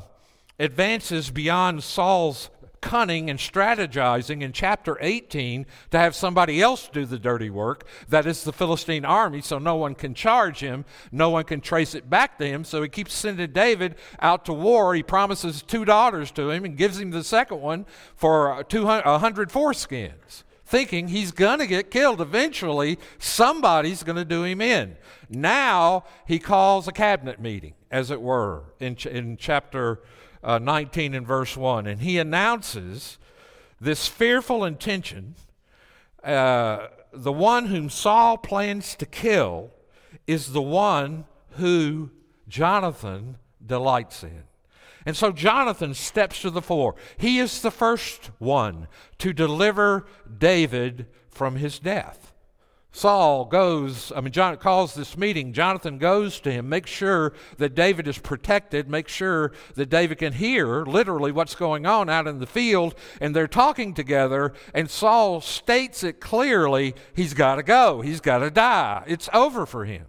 advances 0.59 1.29
beyond 1.31 1.83
Saul's 1.83 2.49
cunning 2.85 3.31
and 3.31 3.39
strategizing 3.39 4.43
in 4.43 4.51
chapter 4.51 4.95
18 5.01 5.65
to 5.89 5.97
have 5.97 6.13
somebody 6.13 6.61
else 6.61 6.87
do 6.87 7.03
the 7.03 7.17
dirty 7.17 7.49
work. 7.49 7.83
That 8.09 8.27
is 8.27 8.43
the 8.43 8.53
Philistine 8.53 9.03
army, 9.03 9.41
so 9.41 9.57
no 9.57 9.75
one 9.75 9.95
can 9.95 10.13
charge 10.13 10.59
him, 10.59 10.85
no 11.11 11.31
one 11.31 11.45
can 11.45 11.61
trace 11.61 11.95
it 11.95 12.11
back 12.11 12.37
to 12.37 12.45
him. 12.45 12.63
So 12.63 12.83
he 12.83 12.89
keeps 12.89 13.15
sending 13.15 13.51
David 13.51 13.95
out 14.19 14.45
to 14.45 14.53
war. 14.53 14.93
He 14.93 15.01
promises 15.01 15.63
two 15.63 15.83
daughters 15.83 16.29
to 16.33 16.51
him 16.51 16.63
and 16.63 16.77
gives 16.77 16.99
him 16.99 17.09
the 17.09 17.23
second 17.23 17.59
one 17.59 17.87
for 18.15 18.63
200, 18.69 19.03
100 19.03 19.49
foreskins 19.49 20.43
thinking 20.67 21.07
he's 21.07 21.31
going 21.31 21.59
to 21.59 21.67
get 21.67 21.91
killed. 21.91 22.21
Eventually, 22.21 22.97
somebody's 23.19 24.03
going 24.03 24.15
to 24.15 24.25
do 24.25 24.43
him 24.43 24.61
in. 24.61 24.95
Now 25.29 26.05
he 26.27 26.39
calls 26.39 26.87
a 26.87 26.91
cabinet 26.91 27.39
meeting, 27.39 27.73
as 27.89 28.11
it 28.11 28.21
were, 28.21 28.63
in, 28.79 28.95
ch- 28.95 29.05
in 29.07 29.37
chapter 29.37 30.01
uh, 30.45 30.59
19 30.59 31.13
and 31.15 31.27
verse 31.27 31.57
1. 31.57 31.87
And 31.87 32.01
he 32.01 32.19
announces 32.19 33.17
this 33.81 34.07
fearful 34.07 34.63
intention. 34.63 35.35
Uh, 36.23 36.87
the 37.11 37.33
one 37.33 37.65
whom 37.65 37.89
Saul 37.89 38.37
plans 38.37 38.95
to 38.95 39.05
kill 39.05 39.71
is 40.27 40.53
the 40.53 40.61
one 40.61 41.25
who 41.51 42.11
Jonathan 42.47 43.37
delights 43.65 44.23
in. 44.23 44.43
And 45.05 45.17
so 45.17 45.31
Jonathan 45.31 45.93
steps 45.93 46.41
to 46.41 46.49
the 46.49 46.61
fore. 46.61 46.95
He 47.17 47.39
is 47.39 47.61
the 47.61 47.71
first 47.71 48.31
one 48.39 48.87
to 49.19 49.33
deliver 49.33 50.05
David 50.37 51.07
from 51.29 51.57
his 51.57 51.79
death. 51.79 52.24
Saul 52.95 53.43
goes, 53.43 54.13
I 54.15 54.21
mean, 54.21 54.31
John 54.31 54.55
calls 54.55 54.93
this 54.93 55.17
meeting. 55.17 55.51
Jonathan 55.51 55.97
goes 55.97 56.39
to 56.39 56.49
him, 56.49 56.69
makes 56.69 56.89
sure 56.89 57.33
that 57.57 57.75
David 57.75 58.07
is 58.07 58.17
protected, 58.17 58.89
makes 58.89 59.11
sure 59.11 59.51
that 59.73 59.89
David 59.89 60.19
can 60.19 60.31
hear 60.31 60.85
literally 60.85 61.33
what's 61.33 61.55
going 61.55 61.85
on 61.85 62.09
out 62.09 62.25
in 62.25 62.39
the 62.39 62.47
field. 62.47 62.95
And 63.19 63.35
they're 63.35 63.49
talking 63.49 63.93
together, 63.93 64.53
and 64.73 64.89
Saul 64.89 65.41
states 65.41 66.05
it 66.05 66.21
clearly 66.21 66.95
he's 67.13 67.33
got 67.33 67.55
to 67.55 67.63
go, 67.63 67.99
he's 67.99 68.21
got 68.21 68.37
to 68.37 68.49
die. 68.49 69.03
It's 69.07 69.27
over 69.33 69.65
for 69.65 69.83
him. 69.83 70.05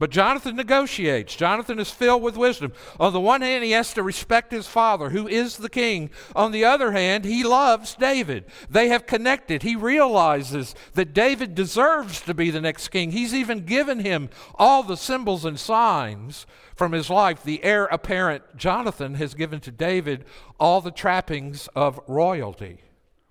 But 0.00 0.10
Jonathan 0.10 0.56
negotiates. 0.56 1.36
Jonathan 1.36 1.78
is 1.78 1.90
filled 1.90 2.22
with 2.22 2.34
wisdom. 2.34 2.72
On 2.98 3.12
the 3.12 3.20
one 3.20 3.42
hand, 3.42 3.62
he 3.62 3.72
has 3.72 3.92
to 3.92 4.02
respect 4.02 4.50
his 4.50 4.66
father, 4.66 5.10
who 5.10 5.28
is 5.28 5.58
the 5.58 5.68
king. 5.68 6.08
On 6.34 6.52
the 6.52 6.64
other 6.64 6.92
hand, 6.92 7.26
he 7.26 7.44
loves 7.44 7.96
David. 7.96 8.46
They 8.70 8.88
have 8.88 9.04
connected. 9.04 9.62
He 9.62 9.76
realizes 9.76 10.74
that 10.94 11.12
David 11.12 11.54
deserves 11.54 12.22
to 12.22 12.32
be 12.32 12.50
the 12.50 12.62
next 12.62 12.88
king. 12.88 13.10
He's 13.10 13.34
even 13.34 13.66
given 13.66 13.98
him 13.98 14.30
all 14.54 14.82
the 14.82 14.96
symbols 14.96 15.44
and 15.44 15.60
signs 15.60 16.46
from 16.74 16.92
his 16.92 17.10
life. 17.10 17.44
The 17.44 17.62
heir 17.62 17.84
apparent, 17.84 18.56
Jonathan, 18.56 19.16
has 19.16 19.34
given 19.34 19.60
to 19.60 19.70
David 19.70 20.24
all 20.58 20.80
the 20.80 20.90
trappings 20.90 21.68
of 21.76 22.00
royalty. 22.08 22.78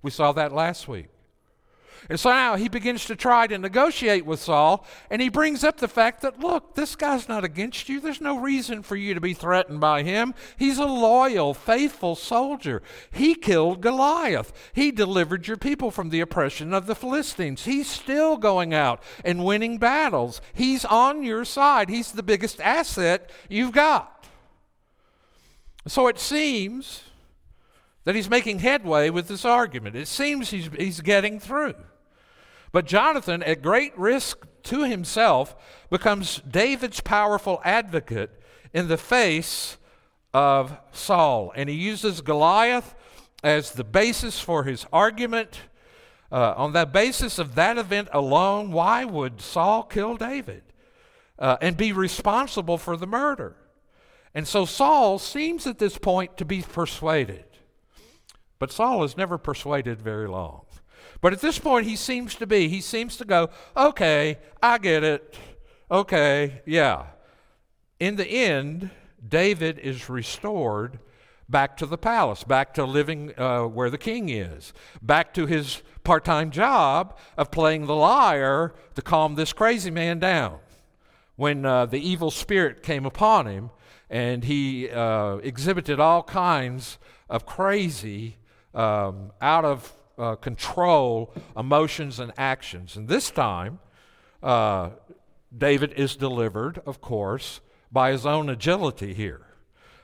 We 0.03 0.11
saw 0.11 0.33
that 0.33 0.53
last 0.53 0.87
week. 0.87 1.07
And 2.09 2.19
so 2.19 2.31
now 2.31 2.55
he 2.55 2.67
begins 2.67 3.05
to 3.05 3.15
try 3.15 3.45
to 3.45 3.57
negotiate 3.59 4.25
with 4.25 4.41
Saul, 4.41 4.83
and 5.11 5.21
he 5.21 5.29
brings 5.29 5.63
up 5.63 5.77
the 5.77 5.87
fact 5.87 6.21
that, 6.21 6.39
look, 6.39 6.73
this 6.73 6.95
guy's 6.95 7.29
not 7.29 7.43
against 7.43 7.87
you. 7.87 7.99
There's 7.99 8.19
no 8.19 8.39
reason 8.39 8.81
for 8.81 8.95
you 8.95 9.13
to 9.13 9.21
be 9.21 9.35
threatened 9.35 9.79
by 9.79 10.01
him. 10.01 10.33
He's 10.57 10.79
a 10.79 10.85
loyal, 10.85 11.53
faithful 11.53 12.15
soldier. 12.15 12.81
He 13.11 13.35
killed 13.35 13.81
Goliath, 13.81 14.51
he 14.73 14.91
delivered 14.91 15.47
your 15.47 15.57
people 15.57 15.91
from 15.91 16.09
the 16.09 16.19
oppression 16.19 16.73
of 16.73 16.87
the 16.87 16.95
Philistines. 16.95 17.65
He's 17.65 17.87
still 17.87 18.37
going 18.37 18.73
out 18.73 19.03
and 19.23 19.45
winning 19.45 19.77
battles. 19.77 20.41
He's 20.53 20.85
on 20.85 21.21
your 21.21 21.45
side, 21.45 21.89
he's 21.89 22.11
the 22.11 22.23
biggest 22.23 22.59
asset 22.59 23.29
you've 23.49 23.71
got. 23.71 24.25
So 25.87 26.07
it 26.07 26.19
seems 26.19 27.03
that 28.03 28.15
he's 28.15 28.29
making 28.29 28.59
headway 28.59 29.11
with 29.11 29.27
this 29.27 29.45
argument. 29.45 29.95
It 29.95 30.07
seems 30.07 30.49
he's, 30.49 30.69
he's 30.75 31.01
getting 31.01 31.39
through. 31.39 31.75
But 32.71 32.85
Jonathan, 32.85 33.41
at 33.43 33.61
great 33.61 33.97
risk 33.97 34.45
to 34.63 34.83
himself, 34.83 35.55
becomes 35.89 36.41
David's 36.49 36.99
powerful 37.01 37.61
advocate 37.63 38.41
in 38.73 38.87
the 38.87 38.97
face 38.97 39.77
of 40.33 40.77
Saul. 40.91 41.51
And 41.55 41.69
he 41.69 41.75
uses 41.75 42.21
Goliath 42.21 42.95
as 43.43 43.71
the 43.71 43.83
basis 43.83 44.39
for 44.39 44.63
his 44.63 44.85
argument. 44.93 45.61
Uh, 46.31 46.53
on 46.55 46.73
the 46.73 46.85
basis 46.85 47.39
of 47.39 47.55
that 47.55 47.77
event 47.77 48.07
alone, 48.13 48.71
why 48.71 49.03
would 49.03 49.41
Saul 49.41 49.83
kill 49.83 50.15
David 50.15 50.61
uh, 51.39 51.57
and 51.59 51.75
be 51.75 51.91
responsible 51.91 52.77
for 52.77 52.95
the 52.95 53.07
murder? 53.07 53.55
And 54.35 54.47
so 54.47 54.65
Saul 54.65 55.17
seems 55.17 55.65
at 55.65 55.79
this 55.79 55.97
point 55.97 56.37
to 56.37 56.45
be 56.45 56.61
persuaded. 56.61 57.45
But 58.59 58.71
Saul 58.71 59.03
is 59.03 59.17
never 59.17 59.39
persuaded 59.39 60.01
very 60.01 60.27
long. 60.27 60.65
But 61.21 61.33
at 61.33 61.41
this 61.41 61.59
point, 61.59 61.85
he 61.85 61.95
seems 61.95 62.35
to 62.35 62.47
be. 62.47 62.69
He 62.69 62.81
seems 62.81 63.17
to 63.17 63.25
go, 63.25 63.49
okay, 63.75 64.37
I 64.61 64.77
get 64.77 65.03
it. 65.03 65.37
Okay, 65.91 66.61
yeah. 66.65 67.07
In 67.99 68.15
the 68.15 68.27
end, 68.27 68.91
David 69.27 69.79
is 69.79 70.09
restored 70.09 70.99
back 71.49 71.75
to 71.77 71.85
the 71.85 71.97
palace, 71.97 72.43
back 72.43 72.73
to 72.75 72.85
living 72.85 73.33
uh, 73.37 73.63
where 73.63 73.89
the 73.89 73.97
king 73.97 74.29
is, 74.29 74.71
back 75.01 75.33
to 75.33 75.47
his 75.47 75.81
part 76.03 76.23
time 76.23 76.51
job 76.51 77.17
of 77.37 77.51
playing 77.51 77.87
the 77.87 77.95
lyre 77.95 78.73
to 78.95 79.01
calm 79.01 79.35
this 79.35 79.51
crazy 79.51 79.91
man 79.91 80.19
down. 80.19 80.59
When 81.35 81.65
uh, 81.65 81.85
the 81.85 81.99
evil 81.99 82.31
spirit 82.31 82.83
came 82.83 83.05
upon 83.05 83.47
him 83.47 83.71
and 84.09 84.43
he 84.43 84.89
uh, 84.89 85.37
exhibited 85.37 85.99
all 85.99 86.23
kinds 86.23 86.97
of 87.29 87.45
crazy, 87.45 88.37
um, 88.73 89.31
out 89.41 89.65
of 89.65 89.93
uh, 90.19 90.35
control 90.35 91.33
emotions 91.57 92.19
and 92.19 92.31
actions. 92.37 92.95
And 92.95 93.07
this 93.07 93.31
time, 93.31 93.79
uh, 94.43 94.91
David 95.55 95.93
is 95.93 96.15
delivered, 96.15 96.81
of 96.85 97.01
course, 97.01 97.61
by 97.91 98.11
his 98.11 98.25
own 98.25 98.49
agility 98.49 99.13
here. 99.13 99.47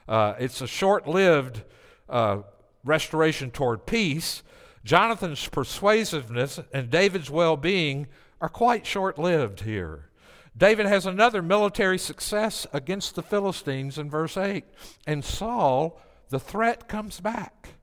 Uh, 0.07 0.33
it's 0.39 0.61
a 0.61 0.67
short 0.67 1.07
lived 1.07 1.63
uh, 2.09 2.39
restoration 2.83 3.51
toward 3.51 3.85
peace. 3.85 4.41
Jonathan's 4.83 5.47
persuasiveness 5.47 6.59
and 6.73 6.89
David's 6.89 7.29
well 7.29 7.57
being 7.57 8.07
are 8.39 8.49
quite 8.49 8.85
short 8.85 9.17
lived 9.17 9.61
here. 9.61 10.09
David 10.57 10.85
has 10.85 11.05
another 11.05 11.41
military 11.41 11.97
success 11.97 12.65
against 12.71 13.15
the 13.15 13.23
Philistines 13.23 13.97
in 13.97 14.09
verse 14.09 14.37
8. 14.37 14.63
And 15.05 15.25
Saul, 15.25 15.99
the 16.29 16.39
threat 16.39 16.87
comes 16.87 17.19
back. 17.19 17.74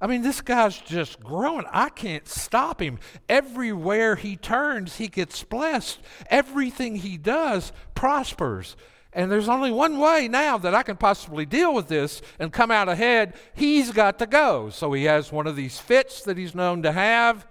I 0.00 0.06
mean, 0.06 0.22
this 0.22 0.40
guy's 0.40 0.78
just 0.78 1.20
growing. 1.20 1.66
I 1.70 1.90
can't 1.90 2.26
stop 2.26 2.80
him. 2.80 2.98
Everywhere 3.28 4.16
he 4.16 4.36
turns, 4.36 4.96
he 4.96 5.08
gets 5.08 5.44
blessed. 5.44 5.98
Everything 6.30 6.96
he 6.96 7.18
does 7.18 7.72
prospers. 7.94 8.76
And 9.12 9.30
there's 9.30 9.48
only 9.48 9.70
one 9.70 9.98
way 9.98 10.28
now 10.28 10.56
that 10.58 10.74
I 10.74 10.82
can 10.82 10.96
possibly 10.96 11.44
deal 11.44 11.74
with 11.74 11.88
this 11.88 12.22
and 12.38 12.52
come 12.52 12.70
out 12.70 12.88
ahead. 12.88 13.34
He's 13.54 13.90
got 13.90 14.18
to 14.20 14.26
go. 14.26 14.70
So 14.70 14.92
he 14.92 15.04
has 15.04 15.32
one 15.32 15.46
of 15.46 15.56
these 15.56 15.78
fits 15.78 16.22
that 16.22 16.38
he's 16.38 16.54
known 16.54 16.82
to 16.82 16.92
have. 16.92 17.46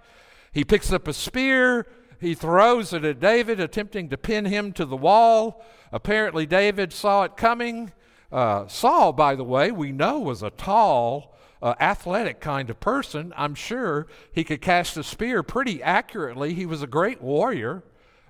He 0.52 0.64
picks 0.64 0.90
up 0.90 1.06
a 1.06 1.12
spear. 1.12 1.86
He 2.18 2.34
throws 2.34 2.92
it 2.92 3.04
at 3.04 3.20
David, 3.20 3.60
attempting 3.60 4.08
to 4.08 4.18
pin 4.18 4.44
him 4.46 4.72
to 4.72 4.84
the 4.84 4.96
wall. 4.96 5.64
Apparently, 5.92 6.46
David 6.46 6.92
saw 6.92 7.24
it 7.24 7.36
coming. 7.36 7.92
Uh, 8.32 8.66
Saul, 8.66 9.12
by 9.12 9.34
the 9.34 9.44
way, 9.44 9.70
we 9.70 9.92
know 9.92 10.18
was 10.18 10.42
a 10.42 10.50
tall, 10.50 11.29
uh, 11.62 11.74
athletic 11.80 12.40
kind 12.40 12.70
of 12.70 12.80
person. 12.80 13.32
I'm 13.36 13.54
sure 13.54 14.06
he 14.32 14.44
could 14.44 14.60
cast 14.60 14.96
a 14.96 15.04
spear 15.04 15.42
pretty 15.42 15.82
accurately. 15.82 16.54
He 16.54 16.66
was 16.66 16.82
a 16.82 16.86
great 16.86 17.20
warrior, 17.20 17.82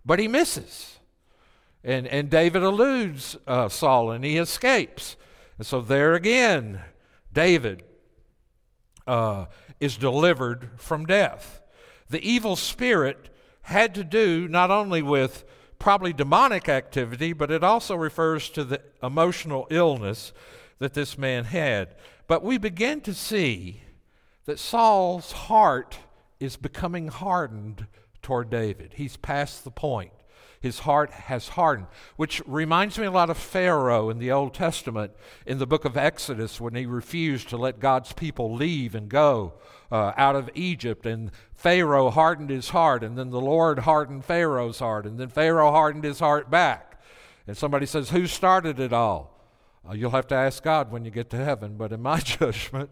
but 0.04 0.18
he 0.18 0.28
misses. 0.28 0.98
And, 1.82 2.06
and 2.06 2.28
David 2.28 2.62
eludes 2.62 3.36
uh, 3.46 3.68
Saul 3.68 4.10
and 4.10 4.24
he 4.24 4.36
escapes. 4.36 5.16
And 5.58 5.66
so 5.66 5.80
there 5.80 6.14
again, 6.14 6.80
David 7.32 7.84
uh, 9.06 9.46
is 9.78 9.96
delivered 9.96 10.70
from 10.76 11.06
death. 11.06 11.60
The 12.08 12.22
evil 12.28 12.56
spirit 12.56 13.28
had 13.62 13.94
to 13.94 14.04
do 14.04 14.48
not 14.48 14.70
only 14.70 15.00
with 15.00 15.44
probably 15.78 16.12
demonic 16.12 16.68
activity, 16.68 17.32
but 17.32 17.50
it 17.50 17.64
also 17.64 17.94
refers 17.94 18.50
to 18.50 18.64
the 18.64 18.82
emotional 19.02 19.66
illness 19.70 20.32
that 20.80 20.94
this 20.94 21.16
man 21.16 21.44
had. 21.44 21.94
But 22.26 22.42
we 22.42 22.58
begin 22.58 23.00
to 23.02 23.14
see 23.14 23.82
that 24.46 24.58
Saul's 24.58 25.32
heart 25.32 26.00
is 26.40 26.56
becoming 26.56 27.08
hardened 27.08 27.86
toward 28.22 28.50
David. 28.50 28.94
He's 28.96 29.16
past 29.16 29.62
the 29.62 29.70
point 29.70 30.12
his 30.60 30.80
heart 30.80 31.10
has 31.10 31.48
hardened, 31.48 31.88
which 32.16 32.42
reminds 32.46 32.98
me 32.98 33.06
a 33.06 33.10
lot 33.10 33.30
of 33.30 33.38
Pharaoh 33.38 34.10
in 34.10 34.18
the 34.18 34.30
Old 34.30 34.52
Testament 34.52 35.12
in 35.46 35.58
the 35.58 35.66
book 35.66 35.86
of 35.86 35.96
Exodus 35.96 36.60
when 36.60 36.74
he 36.74 36.84
refused 36.84 37.48
to 37.48 37.56
let 37.56 37.80
God's 37.80 38.12
people 38.12 38.54
leave 38.54 38.94
and 38.94 39.08
go 39.08 39.54
uh, 39.90 40.12
out 40.18 40.36
of 40.36 40.50
Egypt. 40.54 41.06
And 41.06 41.30
Pharaoh 41.54 42.10
hardened 42.10 42.50
his 42.50 42.68
heart, 42.68 43.02
and 43.02 43.16
then 43.16 43.30
the 43.30 43.40
Lord 43.40 43.80
hardened 43.80 44.26
Pharaoh's 44.26 44.80
heart, 44.80 45.06
and 45.06 45.18
then 45.18 45.30
Pharaoh 45.30 45.70
hardened 45.70 46.04
his 46.04 46.20
heart 46.20 46.50
back. 46.50 47.00
And 47.46 47.56
somebody 47.56 47.86
says, 47.86 48.10
Who 48.10 48.26
started 48.26 48.78
it 48.78 48.92
all? 48.92 49.39
Uh, 49.88 49.94
you'll 49.94 50.10
have 50.10 50.26
to 50.28 50.34
ask 50.34 50.62
God 50.62 50.92
when 50.92 51.04
you 51.04 51.10
get 51.10 51.30
to 51.30 51.36
heaven, 51.36 51.76
but 51.76 51.92
in 51.92 52.00
my 52.02 52.18
judgment, 52.20 52.90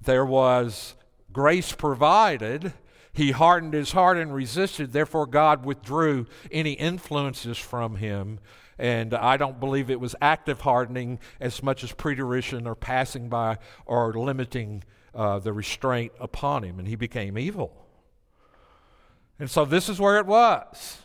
there 0.00 0.24
was 0.24 0.94
grace 1.32 1.72
provided 1.72 2.72
he 3.16 3.30
hardened 3.30 3.72
his 3.72 3.92
heart 3.92 4.18
and 4.18 4.34
resisted, 4.34 4.92
therefore, 4.92 5.24
God 5.26 5.64
withdrew 5.64 6.26
any 6.52 6.72
influences 6.72 7.56
from 7.56 7.96
him. 7.96 8.40
And 8.78 9.14
I 9.14 9.38
don't 9.38 9.58
believe 9.58 9.88
it 9.88 9.98
was 9.98 10.14
active 10.20 10.60
hardening 10.60 11.18
as 11.40 11.62
much 11.62 11.82
as 11.82 11.92
preterition 11.92 12.66
or 12.66 12.74
passing 12.74 13.30
by 13.30 13.56
or 13.86 14.12
limiting 14.12 14.84
uh, 15.14 15.38
the 15.38 15.54
restraint 15.54 16.12
upon 16.20 16.62
him. 16.62 16.78
And 16.78 16.86
he 16.86 16.94
became 16.94 17.38
evil. 17.38 17.86
And 19.38 19.50
so 19.50 19.64
this 19.64 19.88
is 19.88 19.98
where 19.98 20.18
it 20.18 20.26
was. 20.26 20.98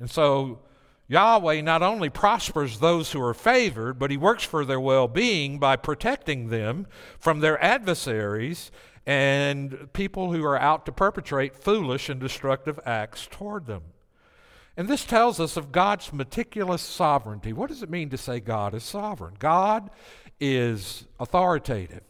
And 0.00 0.10
so 0.10 0.58
Yahweh 1.06 1.60
not 1.60 1.82
only 1.82 2.08
prospers 2.08 2.78
those 2.78 3.12
who 3.12 3.20
are 3.20 3.34
favored, 3.34 3.98
but 3.98 4.10
he 4.10 4.16
works 4.16 4.44
for 4.44 4.64
their 4.64 4.80
well 4.80 5.06
being 5.08 5.58
by 5.58 5.76
protecting 5.76 6.48
them 6.48 6.86
from 7.18 7.40
their 7.40 7.62
adversaries 7.62 8.70
and 9.06 9.92
people 9.92 10.32
who 10.32 10.42
are 10.44 10.58
out 10.58 10.86
to 10.86 10.92
perpetrate 10.92 11.54
foolish 11.54 12.08
and 12.08 12.20
destructive 12.20 12.80
acts 12.86 13.28
toward 13.30 13.66
them. 13.66 13.82
And 14.76 14.88
this 14.88 15.04
tells 15.04 15.38
us 15.38 15.56
of 15.56 15.72
God's 15.72 16.12
meticulous 16.12 16.82
sovereignty. 16.82 17.52
What 17.52 17.68
does 17.68 17.82
it 17.82 17.90
mean 17.90 18.08
to 18.10 18.18
say 18.18 18.40
God 18.40 18.74
is 18.74 18.82
sovereign? 18.82 19.34
God 19.38 19.90
is 20.40 21.06
authoritative. 21.20 22.02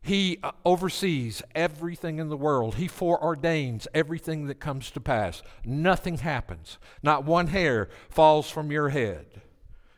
He 0.00 0.38
uh, 0.42 0.52
oversees 0.64 1.42
everything 1.54 2.18
in 2.18 2.28
the 2.28 2.36
world. 2.36 2.76
He 2.76 2.88
foreordains 2.88 3.86
everything 3.92 4.46
that 4.46 4.60
comes 4.60 4.90
to 4.92 5.00
pass. 5.00 5.42
Nothing 5.64 6.18
happens. 6.18 6.78
Not 7.02 7.24
one 7.24 7.48
hair 7.48 7.88
falls 8.08 8.48
from 8.48 8.70
your 8.70 8.90
head, 8.90 9.26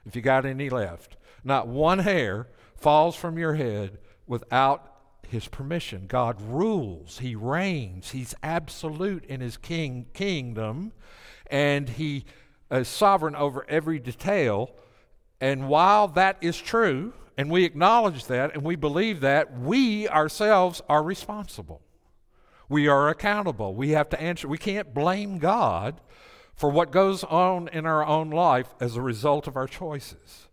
if 0.06 0.16
you 0.16 0.22
got 0.22 0.46
any 0.46 0.70
left. 0.70 1.16
Not 1.44 1.68
one 1.68 2.00
hair 2.00 2.48
falls 2.76 3.14
from 3.14 3.38
your 3.38 3.54
head 3.54 3.98
without 4.26 4.90
his 5.28 5.48
permission. 5.48 6.06
God 6.06 6.40
rules, 6.42 7.18
he 7.20 7.34
reigns, 7.34 8.10
he's 8.10 8.34
absolute 8.42 9.24
in 9.26 9.40
his 9.40 9.56
king 9.56 10.06
kingdom, 10.12 10.92
and 11.46 11.88
he 11.88 12.24
is 12.70 12.88
sovereign 12.88 13.36
over 13.36 13.64
every 13.68 13.98
detail. 13.98 14.70
And 15.40 15.68
while 15.68 16.08
that 16.08 16.36
is 16.40 16.58
true, 16.58 17.12
and 17.36 17.50
we 17.50 17.64
acknowledge 17.64 18.26
that 18.26 18.54
and 18.54 18.62
we 18.62 18.76
believe 18.76 19.20
that, 19.20 19.58
we 19.58 20.08
ourselves 20.08 20.82
are 20.88 21.02
responsible. 21.02 21.80
We 22.68 22.86
are 22.86 23.08
accountable. 23.08 23.74
We 23.74 23.90
have 23.90 24.08
to 24.10 24.20
answer. 24.20 24.46
We 24.46 24.58
can't 24.58 24.94
blame 24.94 25.38
God 25.38 26.00
for 26.54 26.70
what 26.70 26.92
goes 26.92 27.24
on 27.24 27.68
in 27.68 27.86
our 27.86 28.06
own 28.06 28.30
life 28.30 28.74
as 28.78 28.94
a 28.94 29.02
result 29.02 29.46
of 29.46 29.56
our 29.56 29.66
choices. 29.66 30.48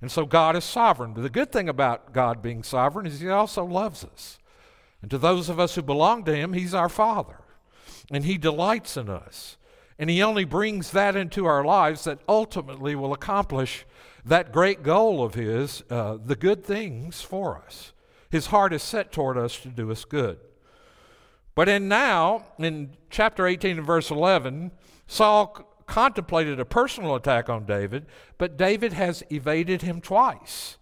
And 0.00 0.10
so 0.10 0.24
God 0.24 0.56
is 0.56 0.64
sovereign. 0.64 1.12
But 1.12 1.22
the 1.22 1.28
good 1.28 1.52
thing 1.52 1.68
about 1.68 2.12
God 2.12 2.40
being 2.40 2.62
sovereign 2.62 3.06
is 3.06 3.20
He 3.20 3.28
also 3.28 3.64
loves 3.64 4.04
us. 4.04 4.38
And 5.02 5.10
to 5.10 5.18
those 5.18 5.48
of 5.48 5.58
us 5.58 5.74
who 5.74 5.82
belong 5.82 6.24
to 6.24 6.34
Him, 6.34 6.52
He's 6.52 6.72
our 6.72 6.88
Father. 6.88 7.40
And 8.10 8.24
He 8.24 8.38
delights 8.38 8.96
in 8.96 9.10
us. 9.10 9.56
And 9.98 10.08
He 10.08 10.22
only 10.22 10.44
brings 10.44 10.92
that 10.92 11.16
into 11.16 11.44
our 11.44 11.64
lives 11.64 12.04
that 12.04 12.20
ultimately 12.28 12.94
will 12.94 13.12
accomplish 13.12 13.84
that 14.24 14.52
great 14.52 14.82
goal 14.82 15.22
of 15.22 15.34
His, 15.34 15.82
uh, 15.90 16.18
the 16.22 16.36
good 16.36 16.64
things 16.64 17.20
for 17.22 17.62
us. 17.64 17.92
His 18.30 18.46
heart 18.46 18.72
is 18.72 18.82
set 18.82 19.12
toward 19.12 19.36
us 19.36 19.58
to 19.60 19.68
do 19.68 19.90
us 19.90 20.04
good. 20.04 20.38
But 21.54 21.68
in 21.68 21.88
now, 21.88 22.44
in 22.58 22.96
chapter 23.10 23.46
18 23.46 23.78
and 23.78 23.86
verse 23.86 24.10
11, 24.10 24.70
Saul 25.06 25.66
contemplated 25.86 26.60
a 26.60 26.64
personal 26.64 27.16
attack 27.16 27.48
on 27.48 27.66
David, 27.66 28.06
but 28.38 28.56
David 28.56 28.92
has 28.92 29.24
evaded 29.30 29.82
him 29.82 30.00
twice. 30.00 30.78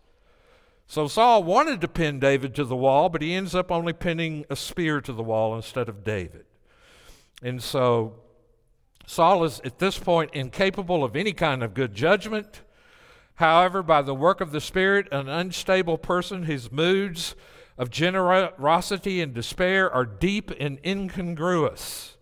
So 0.87 1.09
Saul 1.09 1.43
wanted 1.43 1.81
to 1.81 1.89
pin 1.89 2.21
David 2.21 2.55
to 2.55 2.65
the 2.65 2.77
wall, 2.77 3.09
but 3.09 3.23
he 3.23 3.35
ends 3.35 3.55
up 3.55 3.71
only 3.71 3.93
pinning 3.93 4.45
a 4.51 4.57
spear 4.57 5.01
to 5.01 5.13
the 5.13 5.23
wall 5.23 5.57
instead 5.57 5.89
of 5.89 6.05
David. 6.05 6.45
And 7.43 7.63
so 7.63 8.21
Saul 9.07 9.45
is 9.45 9.61
at 9.65 9.79
this 9.79 9.99
point 9.99 10.31
incapable 10.35 11.03
of 11.03 11.17
any 11.17 11.33
kind 11.33 11.63
of 11.63 11.75
good 11.75 11.95
judgment. 11.95 12.63
However, 13.39 13.85
by 13.85 14.03
the 14.03 14.17
work 14.17 14.41
of 14.41 14.51
the 14.51 14.61
Spirit, 14.61 15.07
an 15.13 15.29
unstable 15.29 15.97
person 15.97 16.43
whose 16.43 16.73
moods 16.73 17.37
of 17.77 17.89
generosity 17.89 19.21
and 19.21 19.33
despair 19.33 19.89
are 19.89 20.05
deep 20.05 20.51
and 20.59 20.81
incongruous. 20.85 22.17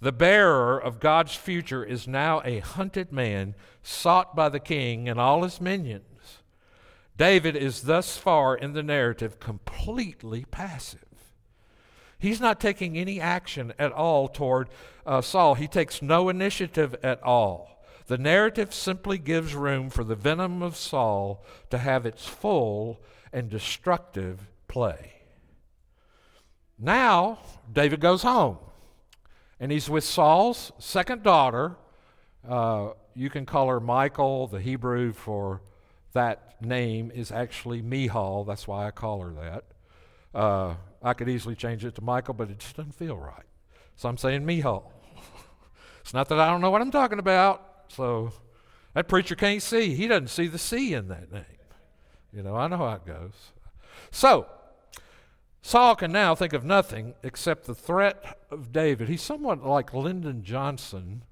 The 0.00 0.12
bearer 0.12 0.78
of 0.78 0.98
God's 0.98 1.34
future 1.34 1.84
is 1.84 2.08
now 2.08 2.40
a 2.42 2.60
hunted 2.60 3.12
man, 3.12 3.54
sought 3.82 4.34
by 4.34 4.48
the 4.48 4.58
king 4.58 5.10
and 5.10 5.20
all 5.20 5.42
his 5.42 5.60
minions. 5.60 6.38
David 7.18 7.54
is 7.54 7.82
thus 7.82 8.16
far 8.16 8.56
in 8.56 8.72
the 8.72 8.82
narrative 8.82 9.38
completely 9.38 10.46
passive. 10.50 11.04
He's 12.18 12.40
not 12.40 12.60
taking 12.60 12.96
any 12.96 13.20
action 13.20 13.74
at 13.78 13.92
all 13.92 14.26
toward 14.26 14.70
uh, 15.04 15.20
Saul. 15.20 15.54
He 15.54 15.68
takes 15.68 16.00
no 16.00 16.30
initiative 16.30 16.96
at 17.02 17.22
all. 17.22 17.75
The 18.06 18.18
narrative 18.18 18.72
simply 18.72 19.18
gives 19.18 19.54
room 19.54 19.90
for 19.90 20.04
the 20.04 20.14
venom 20.14 20.62
of 20.62 20.76
Saul 20.76 21.44
to 21.70 21.78
have 21.78 22.06
its 22.06 22.26
full 22.26 23.00
and 23.32 23.50
destructive 23.50 24.48
play. 24.68 25.12
Now, 26.78 27.38
David 27.72 28.00
goes 28.00 28.22
home, 28.22 28.58
and 29.58 29.72
he's 29.72 29.90
with 29.90 30.04
Saul's 30.04 30.70
second 30.78 31.22
daughter. 31.22 31.76
Uh, 32.48 32.90
you 33.14 33.28
can 33.28 33.44
call 33.44 33.68
her 33.68 33.80
Michael. 33.80 34.46
The 34.46 34.60
Hebrew 34.60 35.12
for 35.12 35.62
that 36.12 36.62
name 36.62 37.10
is 37.12 37.32
actually 37.32 37.82
Michal. 37.82 38.44
That's 38.44 38.68
why 38.68 38.86
I 38.86 38.90
call 38.92 39.22
her 39.22 39.30
that. 39.30 39.64
Uh, 40.34 40.74
I 41.02 41.14
could 41.14 41.28
easily 41.28 41.56
change 41.56 41.84
it 41.84 41.94
to 41.96 42.02
Michael, 42.02 42.34
but 42.34 42.50
it 42.50 42.58
just 42.58 42.76
doesn't 42.76 42.94
feel 42.94 43.16
right. 43.16 43.46
So 43.96 44.08
I'm 44.08 44.18
saying 44.18 44.46
Michal. 44.46 44.92
it's 46.02 46.14
not 46.14 46.28
that 46.28 46.38
I 46.38 46.48
don't 46.50 46.60
know 46.60 46.70
what 46.70 46.82
I'm 46.82 46.90
talking 46.90 47.18
about. 47.18 47.65
So 47.88 48.32
that 48.94 49.08
preacher 49.08 49.34
can't 49.34 49.62
see. 49.62 49.94
He 49.94 50.06
doesn't 50.06 50.28
see 50.28 50.46
the 50.46 50.58
C 50.58 50.94
in 50.94 51.08
that 51.08 51.32
name. 51.32 51.44
You 52.32 52.42
know, 52.42 52.56
I 52.56 52.66
know 52.66 52.78
how 52.78 52.94
it 52.94 53.06
goes. 53.06 53.52
So, 54.10 54.46
Saul 55.62 55.96
can 55.96 56.12
now 56.12 56.34
think 56.34 56.52
of 56.52 56.64
nothing 56.64 57.14
except 57.22 57.66
the 57.66 57.74
threat 57.74 58.38
of 58.50 58.72
David. 58.72 59.08
He's 59.08 59.22
somewhat 59.22 59.64
like 59.64 59.92
Lyndon 59.92 60.44
Johnson 60.44 61.22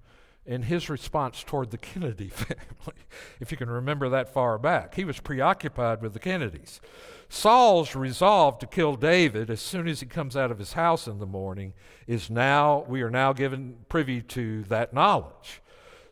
in 0.47 0.63
his 0.63 0.91
response 0.91 1.43
toward 1.43 1.71
the 1.71 1.79
Kennedy 1.93 2.29
family, 2.29 3.03
if 3.41 3.51
you 3.51 3.57
can 3.57 3.71
remember 3.71 4.09
that 4.09 4.33
far 4.33 4.59
back. 4.59 4.95
He 4.95 5.05
was 5.05 5.21
preoccupied 5.21 6.03
with 6.03 6.13
the 6.13 6.19
Kennedys. 6.19 6.81
Saul's 7.29 7.95
resolve 7.95 8.59
to 8.59 8.67
kill 8.67 8.97
David 8.97 9.51
as 9.51 9.61
soon 9.61 9.89
as 9.89 10.01
he 10.01 10.07
comes 10.07 10.37
out 10.37 10.51
of 10.51 10.59
his 10.59 10.75
house 10.75 11.07
in 11.07 11.19
the 11.19 11.27
morning 11.27 11.73
is 12.07 12.29
now, 12.29 12.85
we 12.89 13.03
are 13.03 13.11
now 13.11 13.33
given 13.33 13.77
privy 13.89 14.21
to 14.21 14.65
that 14.65 14.93
knowledge. 14.93 15.63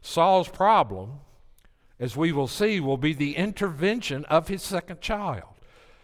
Saul's 0.02 0.48
problem, 0.48 1.20
as 1.98 2.16
we 2.16 2.32
will 2.32 2.48
see, 2.48 2.80
will 2.80 2.96
be 2.96 3.14
the 3.14 3.36
intervention 3.36 4.24
of 4.26 4.48
his 4.48 4.62
second 4.62 5.00
child. 5.00 5.48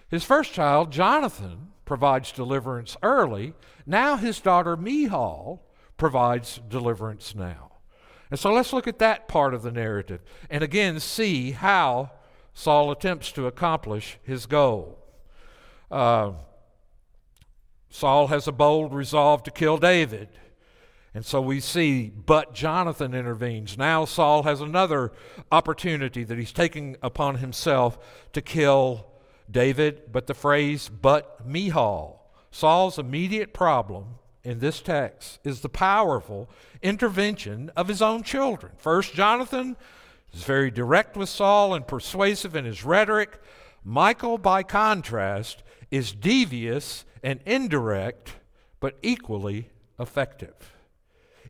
His 0.08 0.24
first 0.24 0.52
child, 0.52 0.90
Jonathan, 0.90 1.72
provides 1.84 2.32
deliverance 2.32 2.96
early. 3.02 3.54
Now 3.84 4.16
his 4.16 4.40
daughter, 4.40 4.76
Michal, 4.76 5.62
provides 5.96 6.60
deliverance 6.68 7.34
now. 7.34 7.72
And 8.30 8.38
so 8.38 8.52
let's 8.52 8.72
look 8.72 8.86
at 8.86 8.98
that 9.00 9.26
part 9.26 9.54
of 9.54 9.62
the 9.62 9.72
narrative 9.72 10.20
and 10.50 10.62
again 10.62 11.00
see 11.00 11.52
how 11.52 12.12
Saul 12.54 12.90
attempts 12.90 13.32
to 13.32 13.46
accomplish 13.46 14.18
his 14.22 14.46
goal. 14.46 14.98
Uh, 15.90 16.32
Saul 17.90 18.26
has 18.26 18.46
a 18.46 18.52
bold 18.52 18.92
resolve 18.92 19.42
to 19.44 19.50
kill 19.50 19.78
David. 19.78 20.28
And 21.14 21.24
so 21.24 21.40
we 21.40 21.60
see, 21.60 22.10
but 22.10 22.54
Jonathan 22.54 23.14
intervenes. 23.14 23.78
Now 23.78 24.04
Saul 24.04 24.42
has 24.42 24.60
another 24.60 25.12
opportunity 25.50 26.22
that 26.24 26.38
he's 26.38 26.52
taking 26.52 26.96
upon 27.02 27.36
himself 27.36 27.98
to 28.34 28.42
kill 28.42 29.06
David, 29.50 30.12
but 30.12 30.26
the 30.26 30.34
phrase, 30.34 30.88
but 30.88 31.46
Michal. 31.46 32.22
Saul's 32.50 32.98
immediate 32.98 33.52
problem 33.52 34.16
in 34.44 34.58
this 34.58 34.80
text 34.80 35.38
is 35.44 35.60
the 35.60 35.68
powerful 35.68 36.48
intervention 36.82 37.70
of 37.76 37.88
his 37.88 38.02
own 38.02 38.22
children. 38.22 38.72
First, 38.76 39.14
Jonathan 39.14 39.76
is 40.32 40.44
very 40.44 40.70
direct 40.70 41.16
with 41.16 41.28
Saul 41.28 41.74
and 41.74 41.86
persuasive 41.86 42.54
in 42.54 42.64
his 42.64 42.84
rhetoric. 42.84 43.40
Michal, 43.84 44.38
by 44.38 44.62
contrast, 44.62 45.62
is 45.90 46.12
devious 46.12 47.04
and 47.22 47.40
indirect, 47.46 48.34
but 48.80 48.96
equally 49.02 49.70
effective. 49.98 50.54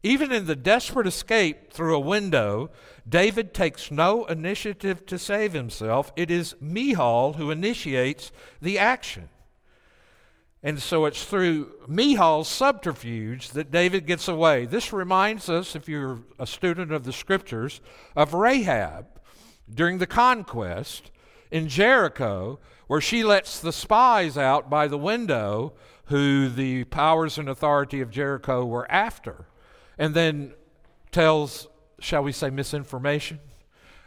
Even 0.02 0.32
in 0.32 0.46
the 0.46 0.56
desperate 0.56 1.06
escape 1.06 1.72
through 1.72 1.96
a 1.96 2.00
window, 2.00 2.70
David 3.08 3.52
takes 3.52 3.90
no 3.90 4.24
initiative 4.26 5.04
to 5.06 5.18
save 5.18 5.52
himself. 5.52 6.12
It 6.16 6.30
is 6.30 6.54
Michal 6.61 7.34
who 7.34 7.50
initiates 7.50 8.30
the 8.61 8.78
action. 8.78 9.28
And 10.62 10.82
so 10.82 11.06
it's 11.06 11.24
through 11.24 11.72
Michal's 11.87 12.48
subterfuge 12.48 13.50
that 13.50 13.70
David 13.70 14.06
gets 14.06 14.26
away. 14.26 14.66
This 14.66 14.92
reminds 14.92 15.48
us, 15.48 15.76
if 15.76 15.88
you're 15.88 16.18
a 16.38 16.46
student 16.46 16.92
of 16.92 17.04
the 17.04 17.12
scriptures, 17.12 17.80
of 18.16 18.34
Rahab 18.34 19.06
during 19.72 19.98
the 19.98 20.06
conquest 20.06 21.11
in 21.50 21.68
Jericho, 21.68 22.58
where 22.88 23.00
she 23.00 23.22
lets 23.22 23.61
the 23.61 23.72
spies 23.72 24.37
out 24.37 24.68
by 24.68 24.88
the 24.88 24.98
window 24.98 25.74
who 26.06 26.48
the 26.48 26.84
powers 26.84 27.38
and 27.38 27.48
authority 27.48 28.00
of 28.00 28.11
Jericho 28.11 28.64
were 28.64 28.90
after 28.90 29.46
and 29.98 30.14
then 30.14 30.52
tells, 31.11 31.66
shall 32.00 32.22
we 32.22 32.32
say, 32.32 32.50
misinformation 32.50 33.40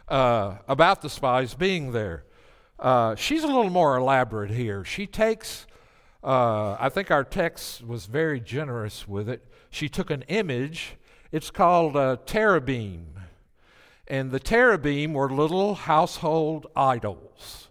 uh, 0.08 0.56
about 0.68 1.02
the 1.02 1.10
spies 1.10 1.54
being 1.54 1.92
there. 1.92 2.24
Uh, 2.78 3.14
she's 3.14 3.44
a 3.44 3.46
little 3.46 3.70
more 3.70 3.96
elaborate 3.96 4.50
here. 4.50 4.84
She 4.84 5.06
takes, 5.06 5.66
uh, 6.24 6.76
I 6.80 6.88
think 6.88 7.10
our 7.10 7.24
text 7.24 7.86
was 7.86 8.06
very 8.06 8.40
generous 8.40 9.06
with 9.06 9.28
it. 9.28 9.46
She 9.70 9.88
took 9.88 10.10
an 10.10 10.22
image, 10.28 10.96
it's 11.30 11.50
called 11.50 11.96
a 11.96 12.18
teraphim. 12.26 13.06
And 14.08 14.30
the 14.30 14.40
teraphim 14.40 15.14
were 15.14 15.30
little 15.30 15.74
household 15.74 16.66
idols 16.74 17.68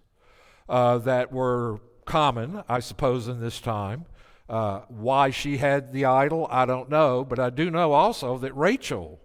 uh, 0.69 0.97
that 0.99 1.31
were 1.31 1.79
common, 2.05 2.63
I 2.67 2.79
suppose, 2.79 3.27
in 3.27 3.41
this 3.41 3.59
time. 3.59 4.05
Uh, 4.51 4.81
why 4.89 5.29
she 5.29 5.55
had 5.55 5.93
the 5.93 6.03
idol, 6.03 6.45
I 6.51 6.65
don't 6.65 6.89
know, 6.89 7.23
but 7.23 7.39
I 7.39 7.49
do 7.49 7.71
know 7.71 7.93
also 7.93 8.37
that 8.39 8.53
Rachel 8.53 9.21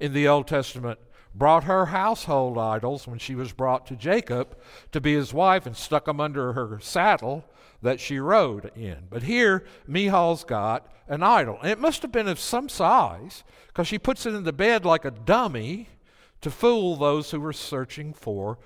in 0.00 0.14
the 0.14 0.26
Old 0.26 0.48
Testament 0.48 0.98
brought 1.34 1.64
her 1.64 1.84
household 1.84 2.56
idols 2.56 3.06
when 3.06 3.18
she 3.18 3.34
was 3.34 3.52
brought 3.52 3.86
to 3.88 3.94
Jacob 3.94 4.56
to 4.92 4.98
be 4.98 5.12
his 5.14 5.34
wife 5.34 5.66
and 5.66 5.76
stuck 5.76 6.06
them 6.06 6.18
under 6.18 6.54
her 6.54 6.78
saddle 6.80 7.44
that 7.82 8.00
she 8.00 8.18
rode 8.18 8.72
in. 8.74 9.06
But 9.10 9.24
here, 9.24 9.66
Michal's 9.86 10.44
got 10.44 10.90
an 11.08 11.22
idol. 11.22 11.58
And 11.60 11.70
it 11.70 11.78
must 11.78 12.00
have 12.00 12.10
been 12.10 12.26
of 12.26 12.40
some 12.40 12.70
size 12.70 13.44
because 13.66 13.86
she 13.86 13.98
puts 13.98 14.24
it 14.24 14.34
in 14.34 14.44
the 14.44 14.52
bed 14.52 14.86
like 14.86 15.04
a 15.04 15.10
dummy 15.10 15.88
to 16.40 16.50
fool 16.50 16.96
those 16.96 17.30
who 17.30 17.40
were 17.40 17.52
searching 17.52 18.14
for 18.14 18.56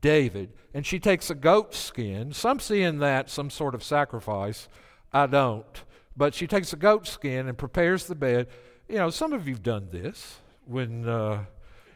David. 0.00 0.52
And 0.72 0.86
she 0.86 1.00
takes 1.00 1.30
a 1.30 1.34
goat 1.34 1.74
skin. 1.74 2.32
Some 2.32 2.60
see 2.60 2.82
in 2.82 3.00
that 3.00 3.28
some 3.28 3.50
sort 3.50 3.74
of 3.74 3.82
sacrifice 3.82 4.68
I 5.14 5.26
don't. 5.26 5.82
But 6.16 6.34
she 6.34 6.46
takes 6.46 6.72
a 6.72 6.76
goat 6.76 7.06
skin 7.06 7.48
and 7.48 7.56
prepares 7.56 8.06
the 8.06 8.14
bed. 8.14 8.48
You 8.88 8.96
know, 8.96 9.10
some 9.10 9.32
of 9.32 9.48
you've 9.48 9.62
done 9.62 9.88
this 9.90 10.38
when 10.66 11.08
uh, 11.08 11.44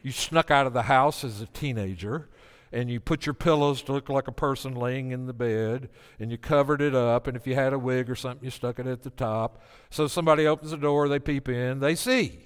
you 0.03 0.13
snuck 0.13 0.51
out 0.51 0.67
of 0.67 0.73
the 0.73 0.83
house 0.83 1.25
as 1.25 1.41
a 1.41 1.47
teenager 1.47 2.29
and 2.73 2.91
you 2.91 3.01
put 3.01 3.27
your 3.27 3.35
pillows 3.35 3.83
to 3.83 3.93
look 3.93 4.09
like 4.09 4.29
a 4.29 4.33
person 4.33 4.75
laying 4.75 5.11
in 5.11 5.27
the 5.27 5.33
bed 5.33 5.89
and 6.21 6.31
you 6.31 6.39
covered 6.39 6.81
it 6.81 6.95
up 6.95 7.27
and 7.27 7.37
if 7.37 7.47
you 7.47 7.55
had 7.55 7.73
a 7.73 7.79
wig 7.79 8.11
or 8.11 8.15
something 8.15 8.45
you 8.45 8.51
stuck 8.51 8.79
it 8.79 8.87
at 8.87 9.03
the 9.03 9.11
top 9.11 9.63
so 9.91 10.07
somebody 10.07 10.47
opens 10.47 10.71
the 10.71 10.77
door 10.77 11.09
they 11.09 11.19
peep 11.19 11.49
in 11.49 11.81
they 11.81 11.95
see 11.95 12.41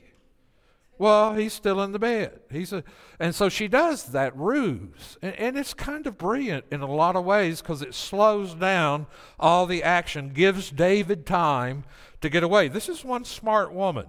well, 1.02 1.34
he's 1.34 1.52
still 1.52 1.82
in 1.82 1.90
the 1.90 1.98
bed. 1.98 2.42
He's 2.48 2.72
a, 2.72 2.84
and 3.18 3.34
so 3.34 3.48
she 3.48 3.66
does 3.66 4.04
that 4.12 4.36
ruse. 4.36 5.18
And, 5.20 5.34
and 5.34 5.58
it's 5.58 5.74
kind 5.74 6.06
of 6.06 6.16
brilliant 6.16 6.66
in 6.70 6.80
a 6.80 6.86
lot 6.86 7.16
of 7.16 7.24
ways 7.24 7.60
because 7.60 7.82
it 7.82 7.92
slows 7.92 8.54
down 8.54 9.08
all 9.40 9.66
the 9.66 9.82
action, 9.82 10.28
gives 10.28 10.70
David 10.70 11.26
time 11.26 11.82
to 12.20 12.28
get 12.28 12.44
away. 12.44 12.68
This 12.68 12.88
is 12.88 13.04
one 13.04 13.24
smart 13.24 13.72
woman. 13.74 14.06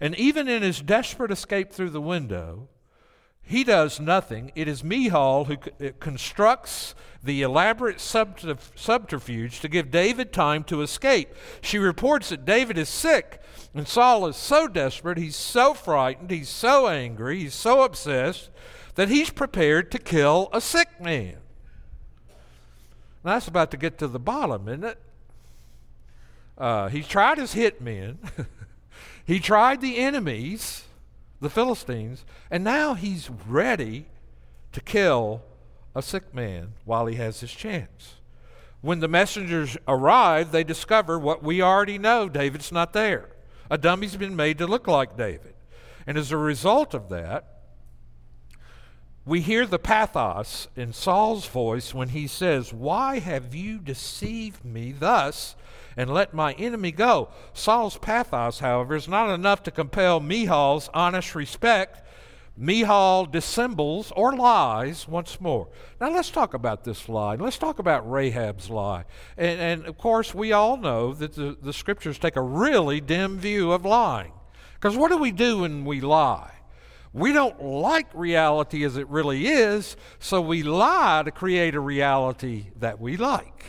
And 0.00 0.16
even 0.16 0.48
in 0.48 0.64
his 0.64 0.82
desperate 0.82 1.30
escape 1.30 1.70
through 1.70 1.90
the 1.90 2.00
window, 2.00 2.68
he 3.48 3.62
does 3.62 4.00
nothing. 4.00 4.50
It 4.56 4.66
is 4.66 4.82
Michal 4.82 5.44
who 5.44 5.56
constructs 6.00 6.96
the 7.22 7.42
elaborate 7.42 8.00
subterfuge 8.00 9.60
to 9.60 9.68
give 9.68 9.92
David 9.92 10.32
time 10.32 10.64
to 10.64 10.82
escape. 10.82 11.32
She 11.60 11.78
reports 11.78 12.30
that 12.30 12.44
David 12.44 12.76
is 12.76 12.88
sick, 12.88 13.40
and 13.72 13.86
Saul 13.86 14.26
is 14.26 14.36
so 14.36 14.66
desperate, 14.66 15.16
he's 15.16 15.36
so 15.36 15.74
frightened, 15.74 16.30
he's 16.30 16.48
so 16.48 16.88
angry, 16.88 17.38
he's 17.38 17.54
so 17.54 17.82
obsessed 17.82 18.50
that 18.96 19.08
he's 19.08 19.30
prepared 19.30 19.92
to 19.92 19.98
kill 19.98 20.48
a 20.52 20.60
sick 20.60 21.00
man. 21.00 21.36
Now, 23.24 23.34
that's 23.34 23.46
about 23.46 23.70
to 23.70 23.76
get 23.76 23.96
to 23.98 24.08
the 24.08 24.18
bottom, 24.18 24.66
isn't 24.66 24.84
it? 24.84 24.98
Uh, 26.58 26.88
he 26.88 27.02
tried 27.02 27.38
his 27.38 27.54
hitmen, 27.54 28.16
he 29.24 29.38
tried 29.38 29.80
the 29.80 29.98
enemies 29.98 30.85
the 31.40 31.50
Philistines, 31.50 32.24
and 32.50 32.64
now 32.64 32.94
he's 32.94 33.30
ready 33.30 34.06
to 34.72 34.80
kill 34.80 35.42
a 35.94 36.02
sick 36.02 36.34
man 36.34 36.74
while 36.84 37.06
he 37.06 37.16
has 37.16 37.40
his 37.40 37.52
chance. 37.52 38.16
When 38.80 39.00
the 39.00 39.08
messengers 39.08 39.76
arrive, 39.88 40.52
they 40.52 40.64
discover 40.64 41.18
what 41.18 41.42
we 41.42 41.62
already 41.62 41.98
know 41.98 42.28
David's 42.28 42.70
not 42.70 42.92
there. 42.92 43.30
A 43.70 43.78
dummy's 43.78 44.16
been 44.16 44.36
made 44.36 44.58
to 44.58 44.66
look 44.66 44.86
like 44.86 45.16
David. 45.16 45.54
And 46.06 46.16
as 46.16 46.30
a 46.30 46.36
result 46.36 46.94
of 46.94 47.08
that, 47.08 47.56
we 49.24 49.40
hear 49.40 49.66
the 49.66 49.78
pathos 49.78 50.68
in 50.76 50.92
Saul's 50.92 51.48
voice 51.48 51.92
when 51.92 52.10
he 52.10 52.28
says, 52.28 52.72
Why 52.72 53.18
have 53.18 53.54
you 53.54 53.78
deceived 53.78 54.64
me 54.64 54.92
thus 54.92 55.56
and 55.96 56.12
let 56.12 56.34
my 56.34 56.52
enemy 56.54 56.92
go? 56.92 57.28
Saul's 57.52 57.98
pathos, 57.98 58.58
however, 58.58 58.94
is 58.96 59.08
not 59.08 59.32
enough 59.32 59.62
to 59.64 59.70
compel 59.70 60.20
Michal's 60.20 60.90
honest 60.92 61.34
respect. 61.34 62.02
Mihal 62.58 63.30
dissembles 63.30 64.12
or 64.16 64.34
lies 64.34 65.06
once 65.06 65.40
more. 65.40 65.68
Now 66.00 66.10
let's 66.10 66.30
talk 66.30 66.54
about 66.54 66.84
this 66.84 67.08
lie. 67.08 67.34
Let's 67.34 67.58
talk 67.58 67.78
about 67.78 68.10
Rahab's 68.10 68.70
lie. 68.70 69.04
And, 69.36 69.60
and 69.60 69.86
of 69.86 69.98
course, 69.98 70.34
we 70.34 70.52
all 70.52 70.78
know 70.78 71.12
that 71.12 71.34
the, 71.34 71.56
the 71.60 71.72
scriptures 71.72 72.18
take 72.18 72.36
a 72.36 72.42
really 72.42 73.00
dim 73.00 73.38
view 73.38 73.72
of 73.72 73.84
lying. 73.84 74.32
Because 74.74 74.96
what 74.96 75.10
do 75.10 75.18
we 75.18 75.32
do 75.32 75.60
when 75.60 75.84
we 75.84 76.00
lie? 76.00 76.52
We 77.12 77.32
don't 77.32 77.62
like 77.62 78.08
reality 78.12 78.84
as 78.84 78.98
it 78.98 79.08
really 79.08 79.46
is, 79.46 79.96
so 80.18 80.40
we 80.40 80.62
lie 80.62 81.22
to 81.24 81.30
create 81.30 81.74
a 81.74 81.80
reality 81.80 82.66
that 82.78 83.00
we 83.00 83.16
like, 83.16 83.64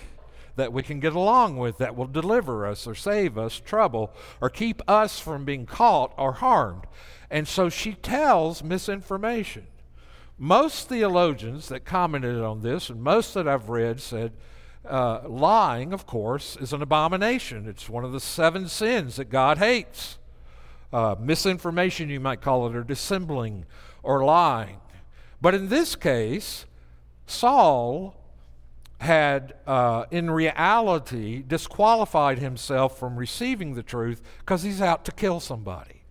that 0.57 0.73
we 0.73 0.83
can 0.83 0.99
get 0.99 1.13
along 1.13 1.57
with, 1.57 1.77
that 1.77 1.95
will 1.95 2.07
deliver 2.07 2.67
us 2.67 2.85
or 2.85 2.93
save 2.93 3.37
us 3.37 3.59
trouble 3.59 4.11
or 4.41 4.49
keep 4.49 4.81
us 4.87 5.19
from 5.19 5.45
being 5.45 5.65
caught 5.65 6.13
or 6.17 6.33
harmed. 6.33 6.83
And 7.31 7.47
so 7.47 7.69
she 7.69 7.93
tells 7.93 8.63
misinformation. 8.63 9.67
Most 10.37 10.89
theologians 10.89 11.69
that 11.69 11.85
commented 11.85 12.41
on 12.41 12.61
this, 12.61 12.89
and 12.89 13.01
most 13.01 13.33
that 13.33 13.47
I've 13.47 13.69
read, 13.69 14.01
said 14.01 14.33
uh, 14.87 15.21
lying, 15.27 15.93
of 15.93 16.05
course, 16.05 16.57
is 16.57 16.73
an 16.73 16.81
abomination. 16.81 17.67
It's 17.67 17.89
one 17.89 18.03
of 18.03 18.11
the 18.11 18.19
seven 18.19 18.67
sins 18.67 19.15
that 19.15 19.29
God 19.29 19.57
hates 19.57 20.17
uh, 20.93 21.15
misinformation, 21.19 22.09
you 22.09 22.19
might 22.19 22.41
call 22.41 22.67
it, 22.67 22.75
or 22.75 22.83
dissembling 22.83 23.65
or 24.03 24.23
lying. 24.23 24.77
But 25.41 25.53
in 25.53 25.69
this 25.69 25.95
case, 25.95 26.65
Saul 27.25 28.15
had, 28.99 29.53
uh, 29.67 30.05
in 30.11 30.31
reality, 30.31 31.43
disqualified 31.45 32.39
himself 32.39 32.97
from 32.97 33.15
receiving 33.15 33.75
the 33.75 33.83
truth 33.83 34.21
because 34.39 34.63
he's 34.63 34.81
out 34.81 35.05
to 35.05 35.11
kill 35.11 35.39
somebody. 35.39 36.01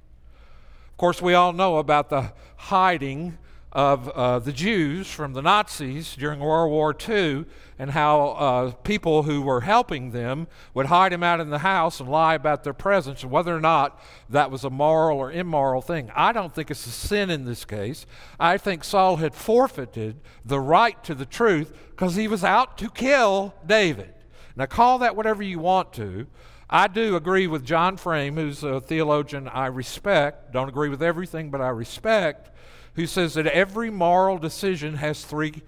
Of 0.91 0.97
course, 0.97 1.21
we 1.21 1.35
all 1.35 1.53
know 1.53 1.79
about 1.79 2.11
the 2.11 2.33
hiding 2.57 3.39
of 3.77 4.09
uh, 4.09 4.39
the 4.39 4.55
Jews 4.55 5.07
from 5.07 5.35
the 5.35 5.43
Nazis 5.43 6.17
during 6.17 6.41
World 6.41 6.71
War 6.71 6.97
II 7.07 7.45
and 7.79 7.91
how 7.91 8.29
uh, 8.29 8.71
people 8.71 9.25
who 9.25 9.43
were 9.43 9.61
helping 9.61 10.13
them 10.13 10.47
would 10.73 10.87
hide 10.87 11.13
them 11.13 11.23
out 11.23 11.41
in 11.41 11.51
the 11.51 11.59
house 11.59 12.01
and 12.01 12.09
lie 12.09 12.37
about 12.37 12.65
their 12.65 12.73
presence 12.73 13.23
and 13.23 13.31
whether 13.31 13.55
or 13.55 13.61
not 13.61 14.01
that 14.31 14.51
was 14.51 14.65
a 14.65 14.71
moral 14.71 15.19
or 15.19 15.31
immoral 15.31 15.83
thing. 15.83 16.11
I 16.17 16.33
don't 16.33 16.55
think 16.55 16.71
it's 16.71 16.87
a 16.87 16.91
sin 16.91 17.29
in 17.29 17.45
this 17.45 17.67
case. 17.67 18.07
I 18.41 18.57
think 18.57 18.83
Saul 18.83 19.17
had 19.17 19.35
forfeited 19.35 20.23
the 20.43 20.59
right 20.59 21.05
to 21.05 21.15
the 21.15 21.27
truth 21.27 21.77
because 21.91 22.15
he 22.15 22.29
was 22.29 22.43
out 22.43 22.79
to 22.79 22.89
kill 22.89 23.55
David. 23.67 24.15
Now, 24.57 24.65
call 24.65 25.01
that 25.01 25.17
whatever 25.17 25.43
you 25.43 25.59
want 25.59 25.93
to. 25.93 26.27
I 26.71 26.89
do 26.89 27.15
agree 27.15 27.47
with 27.47 27.63
John 27.63 27.99
Frame, 27.99 28.37
who's 28.37 28.65
a 28.65 28.81
theologian 28.81 29.49
I 29.49 29.67
respect. 29.67 30.51
Don't 30.55 30.71
agree 30.71 30.89
with 30.89 31.03
everything, 31.03 31.51
but 31.51 31.61
I 31.61 31.69
respect 31.69 32.53
who 32.97 33.07
says 33.07 33.35
that 33.35 33.47
every 33.47 33.91
moral 33.91 34.39
decision 34.39 34.95
has 34.97 35.25
three, 35.25 35.63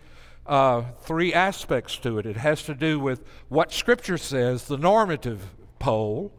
uh, 0.46 0.82
three 1.02 1.32
aspects 1.32 1.96
to 1.98 2.18
it. 2.18 2.26
It 2.26 2.38
has 2.38 2.62
to 2.64 2.74
do 2.74 2.98
with 2.98 3.22
what 3.48 3.72
Scripture 3.72 4.18
says, 4.18 4.64
the 4.64 4.78
normative 4.78 5.54
pole, 5.78 6.32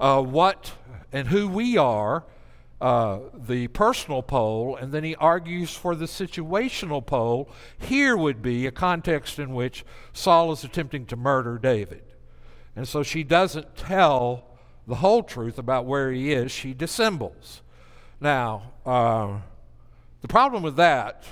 uh, 0.00 0.22
what 0.22 0.72
and 1.12 1.28
who 1.28 1.48
we 1.48 1.76
are, 1.76 2.24
uh, 2.80 3.20
the 3.34 3.68
personal 3.68 4.22
pole, 4.22 4.76
and 4.76 4.92
then 4.92 5.02
he 5.02 5.16
argues 5.16 5.74
for 5.74 5.94
the 5.94 6.04
situational 6.04 7.04
pole. 7.04 7.48
Here 7.78 8.16
would 8.16 8.40
be 8.40 8.66
a 8.66 8.70
context 8.70 9.38
in 9.38 9.52
which 9.52 9.84
Saul 10.12 10.52
is 10.52 10.62
attempting 10.62 11.06
to 11.06 11.16
murder 11.16 11.58
David. 11.58 12.02
And 12.76 12.86
so 12.86 13.02
she 13.02 13.24
doesn't 13.24 13.76
tell 13.76 14.44
the 14.86 14.96
whole 14.96 15.22
truth 15.22 15.58
about 15.58 15.86
where 15.86 16.12
he 16.12 16.32
is, 16.32 16.52
she 16.52 16.74
dissembles. 16.74 17.62
Now, 18.20 18.74
uh, 18.84 19.38
the 20.26 20.32
problem 20.32 20.64
with 20.64 20.74
that 20.74 21.22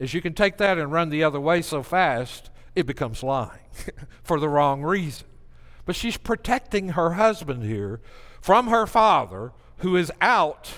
is 0.00 0.12
you 0.12 0.20
can 0.20 0.34
take 0.34 0.56
that 0.56 0.76
and 0.76 0.90
run 0.90 1.08
the 1.08 1.22
other 1.22 1.38
way 1.38 1.62
so 1.62 1.84
fast, 1.84 2.50
it 2.74 2.84
becomes 2.84 3.22
lying 3.22 3.60
for 4.24 4.40
the 4.40 4.48
wrong 4.48 4.82
reason. 4.82 5.28
But 5.84 5.94
she's 5.94 6.16
protecting 6.16 6.90
her 6.90 7.12
husband 7.12 7.62
here 7.62 8.00
from 8.40 8.66
her 8.66 8.88
father, 8.88 9.52
who 9.78 9.94
is 9.94 10.10
out 10.20 10.68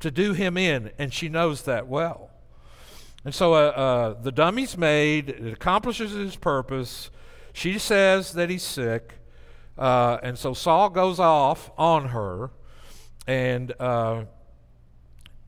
to 0.00 0.10
do 0.10 0.34
him 0.34 0.58
in, 0.58 0.90
and 0.98 1.14
she 1.14 1.30
knows 1.30 1.62
that 1.62 1.86
well. 1.88 2.28
And 3.24 3.34
so 3.34 3.54
uh, 3.54 3.56
uh, 3.56 4.22
the 4.22 4.30
dummy's 4.30 4.76
made, 4.76 5.30
it 5.30 5.54
accomplishes 5.54 6.12
his 6.12 6.36
purpose. 6.36 7.10
She 7.54 7.78
says 7.78 8.34
that 8.34 8.50
he's 8.50 8.62
sick. 8.62 9.14
Uh, 9.78 10.18
and 10.22 10.38
so 10.38 10.52
Saul 10.52 10.90
goes 10.90 11.18
off 11.18 11.70
on 11.78 12.08
her, 12.08 12.50
and 13.26 13.72
uh, 13.80 14.24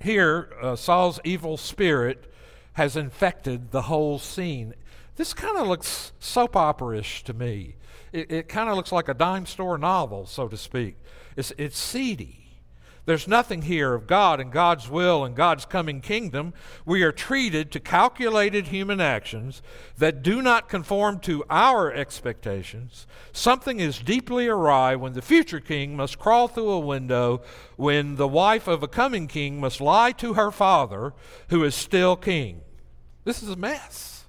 here, 0.02 0.50
uh, 0.62 0.76
Saul's 0.76 1.20
evil 1.24 1.56
spirit 1.56 2.32
has 2.74 2.96
infected 2.96 3.70
the 3.70 3.82
whole 3.82 4.18
scene. 4.18 4.74
This 5.16 5.34
kind 5.34 5.58
of 5.58 5.66
looks 5.66 6.12
soap 6.18 6.56
opera-ish 6.56 7.24
to 7.24 7.34
me. 7.34 7.76
It, 8.12 8.30
it 8.30 8.48
kind 8.48 8.70
of 8.70 8.76
looks 8.76 8.92
like 8.92 9.08
a 9.08 9.14
dime 9.14 9.46
store 9.46 9.78
novel, 9.78 10.26
so 10.26 10.48
to 10.48 10.56
speak. 10.56 10.96
It's, 11.36 11.52
it's 11.58 11.78
seedy. 11.78 12.39
There's 13.06 13.26
nothing 13.26 13.62
here 13.62 13.94
of 13.94 14.06
God 14.06 14.40
and 14.40 14.52
God's 14.52 14.88
will 14.88 15.24
and 15.24 15.34
God's 15.34 15.64
coming 15.64 16.00
kingdom. 16.00 16.52
We 16.84 17.02
are 17.02 17.12
treated 17.12 17.72
to 17.72 17.80
calculated 17.80 18.68
human 18.68 19.00
actions 19.00 19.62
that 19.98 20.22
do 20.22 20.42
not 20.42 20.68
conform 20.68 21.18
to 21.20 21.44
our 21.48 21.92
expectations. 21.92 23.06
Something 23.32 23.80
is 23.80 23.98
deeply 23.98 24.48
awry 24.48 24.96
when 24.96 25.14
the 25.14 25.22
future 25.22 25.60
king 25.60 25.96
must 25.96 26.18
crawl 26.18 26.46
through 26.46 26.70
a 26.70 26.78
window, 26.78 27.42
when 27.76 28.16
the 28.16 28.28
wife 28.28 28.68
of 28.68 28.82
a 28.82 28.88
coming 28.88 29.26
king 29.26 29.60
must 29.60 29.80
lie 29.80 30.12
to 30.12 30.34
her 30.34 30.50
father, 30.50 31.14
who 31.48 31.64
is 31.64 31.74
still 31.74 32.16
king. 32.16 32.60
This 33.24 33.42
is 33.42 33.48
a 33.48 33.56
mess. 33.56 34.24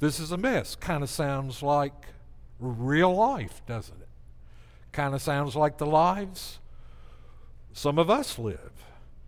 This 0.00 0.18
is 0.18 0.32
a 0.32 0.36
mess. 0.36 0.74
Kind 0.74 1.02
of 1.02 1.08
sounds 1.08 1.62
like 1.62 1.94
real 2.58 3.14
life, 3.14 3.62
doesn't 3.66 4.00
it? 4.00 4.08
Kind 4.92 5.14
of 5.14 5.22
sounds 5.22 5.56
like 5.56 5.78
the 5.78 5.86
lives 5.86 6.58
some 7.74 7.98
of 7.98 8.08
us 8.08 8.38
live. 8.38 8.72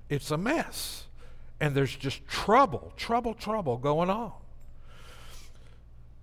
It's 0.08 0.30
a 0.30 0.38
mess. 0.38 1.06
And 1.60 1.74
there's 1.74 1.94
just 1.94 2.26
trouble, 2.26 2.92
trouble, 2.96 3.34
trouble 3.34 3.76
going 3.76 4.08
on. 4.08 4.32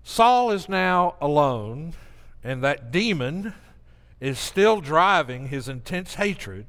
Saul 0.02 0.50
is 0.50 0.68
now 0.68 1.16
alone, 1.20 1.94
and 2.42 2.64
that 2.64 2.90
demon 2.90 3.52
is 4.20 4.38
still 4.38 4.80
driving 4.80 5.48
his 5.48 5.68
intense 5.68 6.14
hatred. 6.14 6.66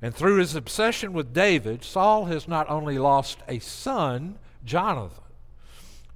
And 0.00 0.14
through 0.14 0.36
his 0.36 0.54
obsession 0.54 1.12
with 1.12 1.32
David, 1.32 1.82
Saul 1.82 2.26
has 2.26 2.46
not 2.46 2.70
only 2.70 2.98
lost 2.98 3.38
a 3.48 3.58
son, 3.58 4.38
Jonathan, 4.64 5.24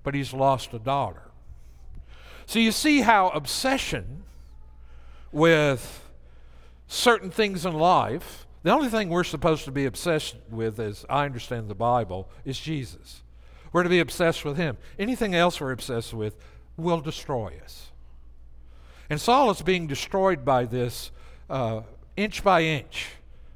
but 0.04 0.14
he's 0.14 0.32
lost 0.32 0.72
a 0.72 0.78
daughter. 0.78 1.22
So 2.46 2.58
you 2.58 2.70
see 2.70 3.00
how 3.00 3.30
obsession 3.30 4.24
with 5.32 6.08
certain 6.86 7.30
things 7.30 7.66
in 7.66 7.74
life 7.74 8.46
the 8.62 8.72
only 8.72 8.88
thing 8.88 9.08
we're 9.08 9.24
supposed 9.24 9.64
to 9.64 9.70
be 9.70 9.86
obsessed 9.86 10.36
with, 10.50 10.78
as 10.80 11.04
I 11.08 11.24
understand 11.24 11.68
the 11.68 11.74
Bible, 11.74 12.28
is 12.44 12.58
Jesus. 12.58 13.22
We're 13.72 13.82
to 13.82 13.88
be 13.88 14.00
obsessed 14.00 14.44
with 14.44 14.56
Him. 14.56 14.76
Anything 14.98 15.34
else 15.34 15.60
we're 15.60 15.72
obsessed 15.72 16.14
with 16.14 16.36
will 16.76 17.00
destroy 17.00 17.54
us. 17.62 17.90
And 19.10 19.20
Saul 19.20 19.50
is 19.50 19.62
being 19.62 19.86
destroyed 19.86 20.44
by 20.44 20.64
this 20.64 21.10
uh, 21.48 21.82
inch 22.16 22.42
by 22.42 22.62
inch 22.62 23.10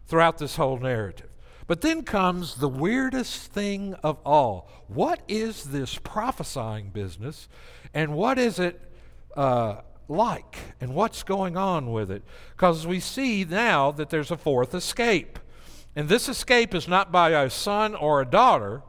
throughout 0.06 0.38
this 0.38 0.56
whole 0.56 0.78
narrative. 0.78 1.28
But 1.66 1.80
then 1.80 2.02
comes 2.02 2.56
the 2.56 2.68
weirdest 2.68 3.52
thing 3.52 3.94
of 4.02 4.18
all. 4.24 4.70
What 4.88 5.20
is 5.28 5.64
this 5.64 5.98
prophesying 5.98 6.90
business, 6.90 7.48
and 7.94 8.14
what 8.14 8.38
is 8.38 8.58
it 8.58 8.80
uh, 9.36 9.76
like 10.12 10.58
and 10.80 10.94
what's 10.94 11.22
going 11.22 11.56
on 11.56 11.90
with 11.92 12.10
it. 12.10 12.22
Because 12.56 12.86
we 12.86 13.00
see 13.00 13.44
now 13.44 13.90
that 13.92 14.10
there's 14.10 14.30
a 14.30 14.36
fourth 14.36 14.74
escape. 14.74 15.38
And 15.96 16.08
this 16.08 16.28
escape 16.28 16.74
is 16.74 16.88
not 16.88 17.12
by 17.12 17.30
a 17.30 17.50
son 17.50 17.94
or 17.94 18.20
a 18.20 18.26
daughter, 18.26 18.82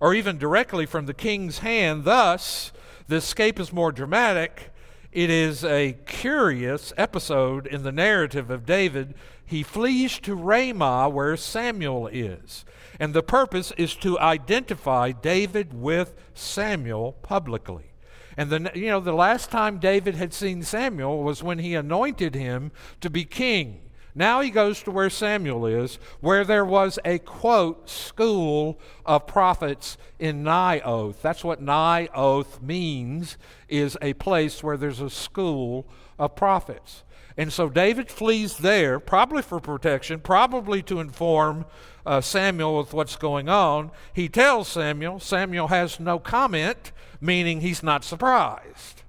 or 0.00 0.14
even 0.14 0.38
directly 0.38 0.86
from 0.86 1.06
the 1.06 1.14
king's 1.14 1.60
hand. 1.60 2.04
Thus, 2.04 2.72
the 3.08 3.16
escape 3.16 3.58
is 3.58 3.72
more 3.72 3.92
dramatic. 3.92 4.70
It 5.10 5.30
is 5.30 5.64
a 5.64 5.96
curious 6.06 6.92
episode 6.96 7.66
in 7.66 7.82
the 7.82 7.92
narrative 7.92 8.50
of 8.50 8.66
David. 8.66 9.14
He 9.46 9.62
flees 9.62 10.18
to 10.20 10.34
Ramah, 10.34 11.08
where 11.08 11.36
Samuel 11.36 12.08
is. 12.08 12.64
And 13.00 13.14
the 13.14 13.22
purpose 13.22 13.72
is 13.76 13.94
to 13.96 14.18
identify 14.18 15.12
David 15.12 15.72
with 15.74 16.14
Samuel 16.34 17.12
publicly. 17.22 17.93
And 18.36 18.50
the, 18.50 18.70
you 18.74 18.86
know, 18.86 19.00
the 19.00 19.12
last 19.12 19.50
time 19.50 19.78
David 19.78 20.16
had 20.16 20.32
seen 20.32 20.62
Samuel 20.62 21.22
was 21.22 21.42
when 21.42 21.58
he 21.58 21.74
anointed 21.74 22.34
him 22.34 22.72
to 23.00 23.10
be 23.10 23.24
king. 23.24 23.80
Now 24.14 24.40
he 24.40 24.50
goes 24.50 24.82
to 24.84 24.92
where 24.92 25.10
Samuel 25.10 25.66
is, 25.66 25.98
where 26.20 26.44
there 26.44 26.64
was 26.64 27.00
a 27.04 27.18
quote, 27.18 27.90
school 27.90 28.78
of 29.04 29.26
prophets 29.26 29.98
in 30.20 30.44
Naioth. 30.44 31.20
That's 31.20 31.42
what 31.42 31.60
Naioth 31.60 32.62
means, 32.62 33.36
is 33.68 33.98
a 34.00 34.12
place 34.14 34.62
where 34.62 34.76
there's 34.76 35.00
a 35.00 35.10
school 35.10 35.86
of 36.16 36.36
prophets. 36.36 37.02
And 37.36 37.52
so 37.52 37.68
David 37.68 38.10
flees 38.10 38.58
there, 38.58 39.00
probably 39.00 39.42
for 39.42 39.58
protection, 39.58 40.20
probably 40.20 40.82
to 40.82 41.00
inform 41.00 41.64
uh, 42.06 42.20
Samuel 42.20 42.78
with 42.78 42.92
what's 42.92 43.16
going 43.16 43.48
on. 43.48 43.90
He 44.12 44.28
tells 44.28 44.68
Samuel, 44.68 45.18
Samuel 45.18 45.68
has 45.68 45.98
no 45.98 46.18
comment, 46.18 46.92
meaning 47.20 47.60
he's 47.60 47.82
not 47.82 48.04
surprised. 48.04 49.02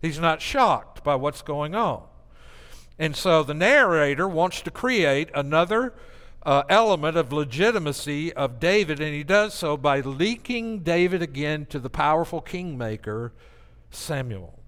He's 0.00 0.20
not 0.20 0.40
shocked 0.40 1.02
by 1.02 1.16
what's 1.16 1.42
going 1.42 1.74
on. 1.74 2.04
And 2.98 3.16
so 3.16 3.42
the 3.42 3.54
narrator 3.54 4.28
wants 4.28 4.60
to 4.62 4.70
create 4.70 5.30
another 5.34 5.94
uh, 6.44 6.62
element 6.68 7.16
of 7.16 7.32
legitimacy 7.32 8.32
of 8.32 8.60
David, 8.60 9.00
and 9.00 9.14
he 9.14 9.24
does 9.24 9.54
so 9.54 9.76
by 9.76 10.00
linking 10.00 10.80
David 10.80 11.22
again 11.22 11.66
to 11.66 11.78
the 11.78 11.90
powerful 11.90 12.40
kingmaker, 12.40 13.32
Samuel. 13.90 14.61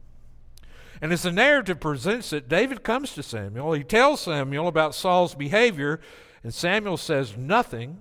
And 1.04 1.12
as 1.12 1.20
the 1.20 1.32
narrative 1.32 1.80
presents 1.80 2.32
it, 2.32 2.48
David 2.48 2.82
comes 2.82 3.12
to 3.12 3.22
Samuel. 3.22 3.74
He 3.74 3.84
tells 3.84 4.22
Samuel 4.22 4.68
about 4.68 4.94
Saul's 4.94 5.34
behavior, 5.34 6.00
and 6.42 6.54
Samuel 6.54 6.96
says 6.96 7.36
nothing. 7.36 8.00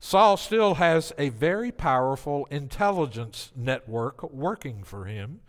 Saul 0.00 0.38
still 0.38 0.76
has 0.76 1.12
a 1.18 1.28
very 1.28 1.70
powerful 1.70 2.46
intelligence 2.50 3.52
network 3.54 4.22
working 4.32 4.82
for 4.82 5.04
him, 5.04 5.40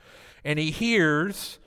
and 0.44 0.60
he 0.60 0.72
hears 0.72 1.58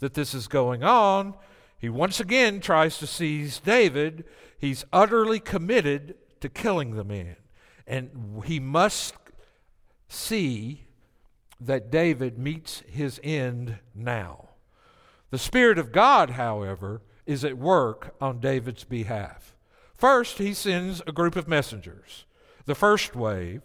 that 0.00 0.14
this 0.14 0.34
is 0.34 0.48
going 0.48 0.82
on. 0.82 1.34
He 1.78 1.88
once 1.88 2.18
again 2.18 2.58
tries 2.58 2.98
to 2.98 3.06
seize 3.06 3.60
David. 3.60 4.24
He's 4.58 4.84
utterly 4.92 5.38
committed 5.38 6.16
to 6.40 6.48
killing 6.48 6.96
the 6.96 7.04
man. 7.04 7.36
And 7.86 8.42
he 8.44 8.58
must 8.58 9.14
see 10.08 10.85
that 11.60 11.90
David 11.90 12.38
meets 12.38 12.82
his 12.86 13.20
end 13.22 13.78
now. 13.94 14.50
The 15.30 15.38
Spirit 15.38 15.78
of 15.78 15.92
God, 15.92 16.30
however, 16.30 17.02
is 17.26 17.44
at 17.44 17.58
work 17.58 18.14
on 18.20 18.40
David's 18.40 18.84
behalf. 18.84 19.54
First, 19.94 20.38
he 20.38 20.52
sends 20.54 21.02
a 21.06 21.12
group 21.12 21.36
of 21.36 21.48
messengers. 21.48 22.24
The 22.66 22.74
first 22.74 23.16
wave 23.16 23.62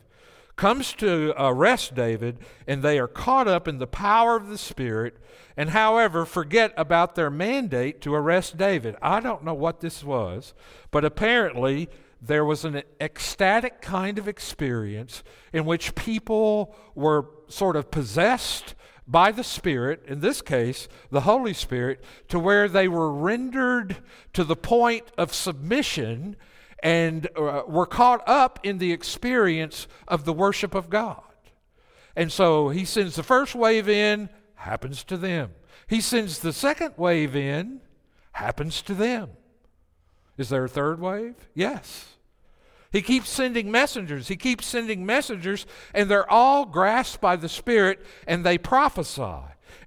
comes 0.55 0.93
to 0.93 1.33
arrest 1.37 1.95
David, 1.95 2.39
and 2.67 2.81
they 2.81 2.99
are 2.99 3.07
caught 3.07 3.47
up 3.47 3.67
in 3.67 3.79
the 3.79 3.87
power 3.87 4.35
of 4.35 4.47
the 4.47 4.57
Spirit, 4.57 5.17
and 5.57 5.71
however, 5.71 6.25
forget 6.25 6.73
about 6.77 7.15
their 7.15 7.29
mandate 7.29 8.01
to 8.01 8.13
arrest 8.13 8.57
David. 8.57 8.95
I 9.01 9.19
don't 9.19 9.43
know 9.43 9.53
what 9.53 9.79
this 9.81 10.03
was, 10.03 10.53
but 10.91 11.03
apparently 11.03 11.89
there 12.21 12.45
was 12.45 12.63
an 12.63 12.83
ecstatic 12.99 13.81
kind 13.81 14.19
of 14.19 14.27
experience 14.27 15.23
in 15.51 15.65
which 15.65 15.95
people 15.95 16.75
were 16.93 17.25
sort 17.47 17.75
of 17.75 17.89
possessed 17.89 18.75
by 19.07 19.31
the 19.31 19.43
Spirit, 19.43 20.03
in 20.07 20.19
this 20.19 20.41
case, 20.41 20.87
the 21.09 21.21
Holy 21.21 21.53
Spirit, 21.53 22.03
to 22.29 22.39
where 22.39 22.69
they 22.69 22.87
were 22.87 23.11
rendered 23.11 23.97
to 24.33 24.43
the 24.43 24.55
point 24.55 25.05
of 25.17 25.33
submission 25.33 26.35
and 26.83 27.27
uh, 27.35 27.63
were 27.67 27.85
caught 27.85 28.23
up 28.27 28.59
in 28.63 28.77
the 28.77 28.93
experience 28.93 29.87
of 30.07 30.25
the 30.25 30.33
worship 30.33 30.75
of 30.75 30.89
God. 30.89 31.23
And 32.15 32.31
so 32.31 32.69
he 32.69 32.85
sends 32.85 33.15
the 33.15 33.23
first 33.23 33.55
wave 33.55 33.89
in, 33.89 34.29
happens 34.55 35.03
to 35.05 35.17
them. 35.17 35.51
He 35.87 36.01
sends 36.01 36.39
the 36.39 36.53
second 36.53 36.93
wave 36.97 37.35
in, 37.35 37.81
happens 38.33 38.81
to 38.83 38.93
them. 38.93 39.31
Is 40.41 40.49
there 40.49 40.65
a 40.65 40.69
third 40.69 40.99
wave? 40.99 41.35
Yes. 41.53 42.15
He 42.91 43.01
keeps 43.01 43.29
sending 43.29 43.71
messengers. 43.71 44.27
He 44.27 44.35
keeps 44.35 44.65
sending 44.65 45.05
messengers, 45.05 45.65
and 45.93 46.09
they're 46.09 46.29
all 46.29 46.65
grasped 46.65 47.21
by 47.21 47.35
the 47.35 47.47
Spirit 47.47 48.03
and 48.27 48.43
they 48.43 48.57
prophesy. 48.57 49.37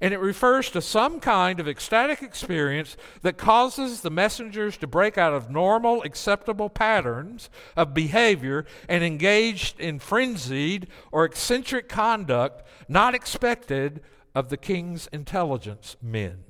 And 0.00 0.14
it 0.14 0.20
refers 0.20 0.70
to 0.70 0.80
some 0.80 1.18
kind 1.18 1.58
of 1.58 1.68
ecstatic 1.68 2.22
experience 2.22 2.96
that 3.22 3.36
causes 3.36 4.00
the 4.00 4.10
messengers 4.10 4.76
to 4.78 4.86
break 4.86 5.18
out 5.18 5.34
of 5.34 5.50
normal, 5.50 6.02
acceptable 6.02 6.70
patterns 6.70 7.50
of 7.76 7.94
behavior 7.94 8.64
and 8.88 9.02
engage 9.02 9.74
in 9.78 9.98
frenzied 9.98 10.86
or 11.10 11.24
eccentric 11.24 11.88
conduct 11.88 12.66
not 12.88 13.14
expected 13.14 14.02
of 14.34 14.50
the 14.50 14.56
king's 14.56 15.08
intelligence 15.08 15.96
men. 16.00 16.43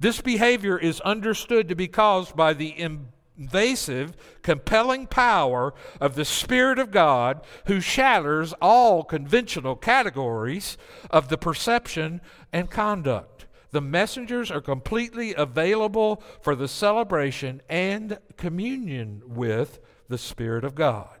This 0.00 0.20
behavior 0.20 0.78
is 0.78 1.00
understood 1.00 1.68
to 1.68 1.74
be 1.74 1.88
caused 1.88 2.36
by 2.36 2.54
the 2.54 2.74
invasive, 2.78 4.16
compelling 4.42 5.06
power 5.06 5.74
of 6.00 6.14
the 6.14 6.24
Spirit 6.24 6.78
of 6.78 6.90
God 6.90 7.44
who 7.66 7.80
shatters 7.80 8.54
all 8.60 9.02
conventional 9.02 9.74
categories 9.74 10.78
of 11.10 11.28
the 11.28 11.38
perception 11.38 12.20
and 12.52 12.70
conduct. 12.70 13.46
The 13.70 13.80
messengers 13.80 14.50
are 14.50 14.60
completely 14.60 15.34
available 15.34 16.22
for 16.40 16.54
the 16.54 16.68
celebration 16.68 17.60
and 17.68 18.18
communion 18.36 19.22
with 19.26 19.80
the 20.08 20.18
Spirit 20.18 20.64
of 20.64 20.74
God. 20.74 21.18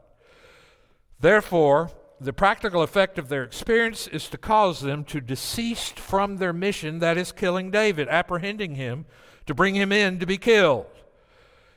Therefore, 1.20 1.90
the 2.20 2.32
practical 2.32 2.82
effect 2.82 3.18
of 3.18 3.28
their 3.28 3.44
experience 3.44 4.08
is 4.08 4.28
to 4.28 4.38
cause 4.38 4.80
them 4.80 5.04
to 5.04 5.20
desist 5.20 5.98
from 5.98 6.36
their 6.36 6.52
mission 6.52 6.98
that 6.98 7.16
is 7.16 7.32
killing 7.32 7.70
David, 7.70 8.08
apprehending 8.08 8.74
him, 8.74 9.06
to 9.46 9.54
bring 9.54 9.74
him 9.74 9.92
in 9.92 10.18
to 10.18 10.26
be 10.26 10.38
killed. 10.38 10.86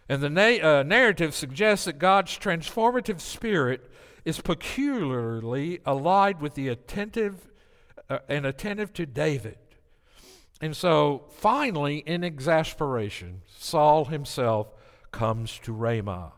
And 0.10 0.22
the 0.22 0.30
na- 0.30 0.80
uh, 0.80 0.84
narrative 0.84 1.36
suggests 1.36 1.86
that 1.86 2.00
God's 2.00 2.38
transformative 2.38 3.22
spirit 3.22 3.90
is 4.26 4.42
peculiarly 4.42 5.80
allied 5.86 6.42
with 6.42 6.56
the 6.56 6.68
attentive 6.68 7.48
uh, 8.10 8.20
and 8.28 8.46
attentive 8.46 8.94
to 8.94 9.06
David. 9.06 9.58
And 10.60 10.76
so 10.76 11.26
finally, 11.38 12.00
in 12.00 12.24
exasperation, 12.24 13.42
Saul 13.58 14.06
himself 14.06 14.68
comes 15.12 15.60
to 15.60 15.74
Ramah. 15.74 16.34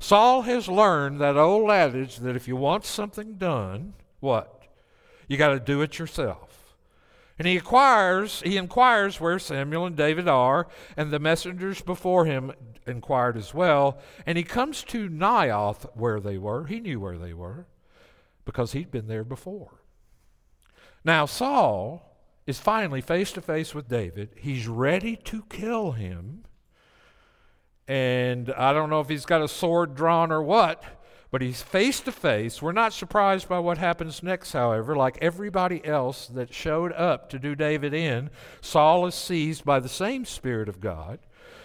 Saul 0.00 0.42
has 0.42 0.66
learned 0.66 1.20
that 1.20 1.36
old 1.36 1.70
adage 1.70 2.16
that 2.16 2.34
if 2.34 2.48
you 2.48 2.56
want 2.56 2.86
something 2.86 3.34
done, 3.34 3.92
what? 4.18 4.62
You 5.28 5.36
got 5.36 5.50
to 5.50 5.60
do 5.60 5.82
it 5.82 5.98
yourself. 5.98 6.74
And 7.38 7.46
he 7.46 7.56
inquires, 7.56 8.42
he 8.42 8.56
inquires 8.56 9.20
where 9.20 9.38
Samuel 9.38 9.86
and 9.86 9.96
David 9.96 10.26
are, 10.26 10.66
and 10.96 11.10
the 11.10 11.18
messengers 11.18 11.80
before 11.80 12.24
him 12.24 12.52
inquired 12.86 13.36
as 13.36 13.54
well. 13.54 13.98
And 14.26 14.36
he 14.36 14.44
comes 14.44 14.82
to 14.84 15.08
Naioth 15.08 15.86
where 15.94 16.18
they 16.18 16.38
were. 16.38 16.66
He 16.66 16.80
knew 16.80 16.98
where 16.98 17.18
they 17.18 17.32
were 17.32 17.66
because 18.44 18.72
he'd 18.72 18.90
been 18.90 19.06
there 19.06 19.24
before. 19.24 19.82
Now, 21.04 21.26
Saul 21.26 22.16
is 22.46 22.58
finally 22.58 23.00
face 23.00 23.32
to 23.32 23.40
face 23.40 23.74
with 23.74 23.88
David. 23.88 24.30
He's 24.36 24.66
ready 24.66 25.16
to 25.16 25.44
kill 25.48 25.92
him. 25.92 26.44
And 27.90 28.52
I 28.52 28.72
don't 28.72 28.88
know 28.88 29.00
if 29.00 29.08
he's 29.08 29.26
got 29.26 29.42
a 29.42 29.48
sword 29.48 29.96
drawn 29.96 30.30
or 30.30 30.40
what, 30.40 30.84
but 31.32 31.42
he's 31.42 31.60
face 31.60 31.98
to 32.02 32.12
face. 32.12 32.62
We're 32.62 32.70
not 32.70 32.92
surprised 32.92 33.48
by 33.48 33.58
what 33.58 33.78
happens 33.78 34.22
next, 34.22 34.52
however. 34.52 34.94
Like 34.94 35.18
everybody 35.20 35.84
else 35.84 36.28
that 36.28 36.54
showed 36.54 36.92
up 36.92 37.28
to 37.30 37.38
do 37.40 37.56
David 37.56 37.92
in, 37.92 38.30
Saul 38.60 39.06
is 39.06 39.16
seized 39.16 39.64
by 39.64 39.80
the 39.80 39.88
same 39.88 40.24
Spirit 40.24 40.68
of 40.68 40.80
God 40.80 41.18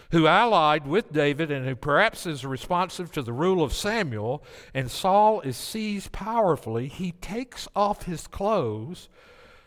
who 0.10 0.26
allied 0.26 0.88
with 0.88 1.14
David 1.14 1.52
and 1.52 1.68
who 1.68 1.76
perhaps 1.76 2.26
is 2.26 2.44
responsive 2.44 3.12
to 3.12 3.22
the 3.22 3.32
rule 3.32 3.62
of 3.62 3.72
Samuel. 3.72 4.44
And 4.74 4.90
Saul 4.90 5.42
is 5.42 5.58
seized 5.58 6.12
powerfully. 6.12 6.88
He 6.88 7.12
takes 7.12 7.68
off 7.76 8.06
his 8.06 8.26
clothes, 8.26 9.10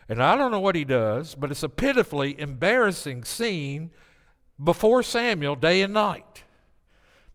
and 0.09 0.21
I 0.21 0.35
don't 0.35 0.51
know 0.51 0.59
what 0.59 0.75
he 0.75 0.85
does, 0.85 1.37
but 1.37 1.53
it's 1.53 1.63
a 1.63 1.69
pitifully 1.69 2.35
embarrassing 2.41 3.23
scene 3.23 3.93
before 4.61 5.05
Samuel 5.05 5.55
day 5.55 5.83
and 5.83 5.95
night. 5.95 6.43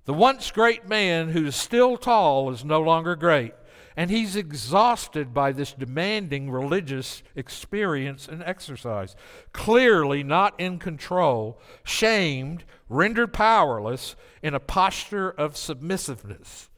The 0.06 0.14
once 0.14 0.52
great 0.52 0.88
man 0.88 1.30
who 1.30 1.46
is 1.46 1.56
still 1.56 1.96
tall 1.96 2.52
is 2.52 2.66
no 2.66 2.82
longer 2.82 3.16
great, 3.16 3.54
and 3.96 4.12
he's 4.12 4.36
exhausted 4.36 5.34
by 5.34 5.54
this 5.54 5.72
demanding 5.72 6.52
religious 6.52 7.24
experience 7.36 8.28
and 8.28 8.44
exercise. 8.44 9.16
Clearly 9.54 10.22
not 10.22 10.60
in 10.60 10.78
control, 10.78 11.58
shamed, 11.86 12.66
rendered 12.90 13.32
powerless 13.32 14.18
in 14.42 14.54
a 14.54 14.60
posture 14.60 15.30
of 15.30 15.56
submissiveness. 15.56 16.70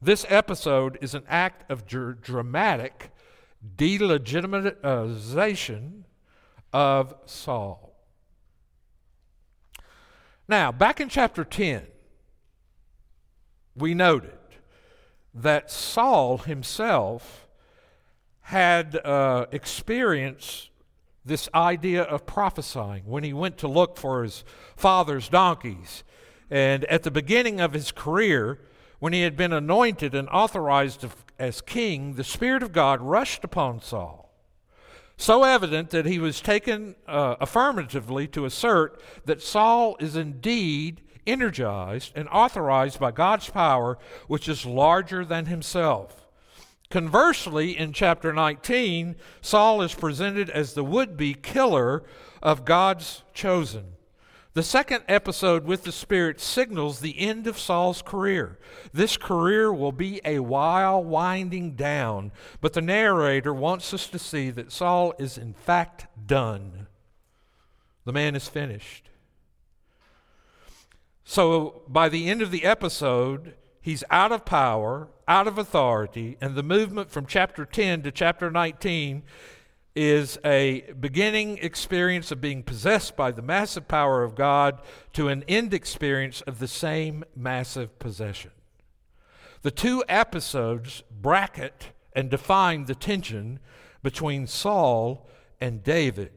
This 0.00 0.24
episode 0.28 0.96
is 1.00 1.12
an 1.14 1.24
act 1.28 1.68
of 1.70 1.86
dr- 1.86 2.22
dramatic 2.22 3.10
delegitimization 3.76 6.04
of 6.72 7.14
Saul. 7.26 7.96
Now, 10.48 10.72
back 10.72 11.00
in 11.00 11.08
chapter 11.08 11.44
10, 11.44 11.86
we 13.80 13.94
noted 13.94 14.38
that 15.34 15.70
Saul 15.70 16.38
himself 16.38 17.46
had 18.42 18.96
uh, 18.96 19.46
experienced 19.52 20.70
this 21.24 21.48
idea 21.54 22.02
of 22.02 22.26
prophesying 22.26 23.04
when 23.06 23.22
he 23.22 23.32
went 23.32 23.58
to 23.58 23.68
look 23.68 23.96
for 23.96 24.22
his 24.22 24.42
father's 24.76 25.28
donkeys. 25.28 26.02
And 26.50 26.84
at 26.86 27.04
the 27.04 27.10
beginning 27.10 27.60
of 27.60 27.72
his 27.72 27.92
career, 27.92 28.58
when 28.98 29.12
he 29.12 29.22
had 29.22 29.36
been 29.36 29.52
anointed 29.52 30.14
and 30.14 30.28
authorized 30.30 31.06
as 31.38 31.60
king, 31.60 32.14
the 32.14 32.24
Spirit 32.24 32.62
of 32.62 32.72
God 32.72 33.00
rushed 33.00 33.44
upon 33.44 33.80
Saul. 33.80 34.30
So 35.16 35.44
evident 35.44 35.90
that 35.90 36.06
he 36.06 36.18
was 36.18 36.40
taken 36.40 36.96
uh, 37.06 37.36
affirmatively 37.40 38.26
to 38.28 38.46
assert 38.46 39.00
that 39.26 39.42
Saul 39.42 39.96
is 40.00 40.16
indeed 40.16 41.02
energized 41.26 42.12
and 42.14 42.28
authorized 42.28 42.98
by 42.98 43.10
God's 43.10 43.48
power, 43.48 43.98
which 44.26 44.48
is 44.48 44.66
larger 44.66 45.24
than 45.24 45.46
himself. 45.46 46.26
Conversely, 46.90 47.78
in 47.78 47.92
chapter 47.92 48.32
19, 48.32 49.14
Saul 49.40 49.82
is 49.82 49.94
presented 49.94 50.50
as 50.50 50.74
the 50.74 50.82
would 50.82 51.16
be 51.16 51.34
killer 51.34 52.02
of 52.42 52.64
God's 52.64 53.22
chosen. 53.32 53.92
The 54.54 54.64
second 54.64 55.04
episode 55.06 55.64
with 55.64 55.84
the 55.84 55.92
Spirit 55.92 56.40
signals 56.40 56.98
the 56.98 57.20
end 57.20 57.46
of 57.46 57.56
Saul's 57.56 58.02
career. 58.02 58.58
This 58.92 59.16
career 59.16 59.72
will 59.72 59.92
be 59.92 60.20
a 60.24 60.40
while 60.40 61.04
winding 61.04 61.76
down, 61.76 62.32
but 62.60 62.72
the 62.72 62.82
narrator 62.82 63.54
wants 63.54 63.94
us 63.94 64.08
to 64.08 64.18
see 64.18 64.50
that 64.50 64.72
Saul 64.72 65.14
is 65.20 65.38
in 65.38 65.54
fact 65.54 66.08
done. 66.26 66.88
The 68.04 68.12
man 68.12 68.34
is 68.34 68.48
finished. 68.48 69.09
So 71.30 71.82
by 71.86 72.08
the 72.08 72.28
end 72.28 72.42
of 72.42 72.50
the 72.50 72.64
episode, 72.64 73.54
he's 73.80 74.02
out 74.10 74.32
of 74.32 74.44
power, 74.44 75.10
out 75.28 75.46
of 75.46 75.58
authority, 75.58 76.36
and 76.40 76.56
the 76.56 76.64
movement 76.64 77.08
from 77.08 77.24
chapter 77.24 77.64
10 77.64 78.02
to 78.02 78.10
chapter 78.10 78.50
19 78.50 79.22
is 79.94 80.40
a 80.44 80.92
beginning 80.98 81.58
experience 81.58 82.32
of 82.32 82.40
being 82.40 82.64
possessed 82.64 83.16
by 83.16 83.30
the 83.30 83.42
massive 83.42 83.86
power 83.86 84.24
of 84.24 84.34
God 84.34 84.82
to 85.12 85.28
an 85.28 85.44
end 85.46 85.72
experience 85.72 86.40
of 86.48 86.58
the 86.58 86.66
same 86.66 87.22
massive 87.36 87.96
possession. 88.00 88.50
The 89.62 89.70
two 89.70 90.02
episodes 90.08 91.04
bracket 91.12 91.92
and 92.12 92.28
define 92.28 92.86
the 92.86 92.96
tension 92.96 93.60
between 94.02 94.48
Saul 94.48 95.28
and 95.60 95.84
David. 95.84 96.32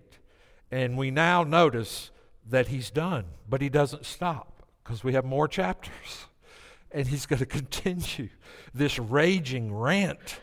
And 0.69 0.99
we 0.99 1.09
now 1.09 1.43
notice 1.43 2.11
that 2.47 2.67
he's 2.67 2.91
done, 2.91 3.25
but 3.49 3.63
he 3.63 3.69
doesn't 3.69 4.05
stop 4.05 4.52
because 4.83 5.03
we 5.03 5.13
have 5.13 5.25
more 5.25 5.47
chapters. 5.47 6.25
And 6.91 7.07
he's 7.07 7.25
going 7.25 7.39
to 7.39 7.45
continue 7.45 8.29
this 8.73 8.99
raging 8.99 9.73
rant 9.73 10.39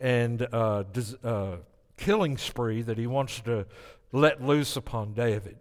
and 0.00 0.46
uh, 0.52 0.84
dis- 0.92 1.14
uh, 1.24 1.56
killing 1.96 2.38
spree 2.38 2.82
that 2.82 2.98
he 2.98 3.06
wants 3.06 3.40
to 3.40 3.66
let 4.12 4.42
loose 4.42 4.76
upon 4.76 5.12
David. 5.12 5.58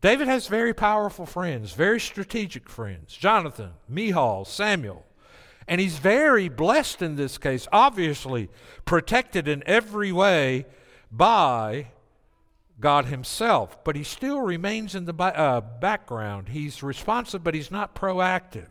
David 0.00 0.28
has 0.28 0.46
very 0.46 0.72
powerful 0.72 1.26
friends, 1.26 1.72
very 1.72 2.00
strategic 2.00 2.68
friends 2.68 3.14
Jonathan, 3.14 3.72
Michal, 3.88 4.44
Samuel. 4.44 5.04
And 5.68 5.80
he's 5.80 5.98
very 5.98 6.48
blessed 6.48 7.00
in 7.00 7.14
this 7.14 7.38
case, 7.38 7.68
obviously 7.70 8.48
protected 8.84 9.46
in 9.46 9.62
every 9.66 10.10
way 10.10 10.66
by 11.12 11.88
God 12.80 13.06
Himself, 13.06 13.82
but 13.84 13.96
He 13.96 14.02
still 14.02 14.40
remains 14.40 14.94
in 14.94 15.04
the 15.04 15.14
uh, 15.14 15.60
background. 15.60 16.48
He's 16.48 16.82
responsive, 16.82 17.44
but 17.44 17.54
He's 17.54 17.70
not 17.70 17.94
proactive. 17.94 18.68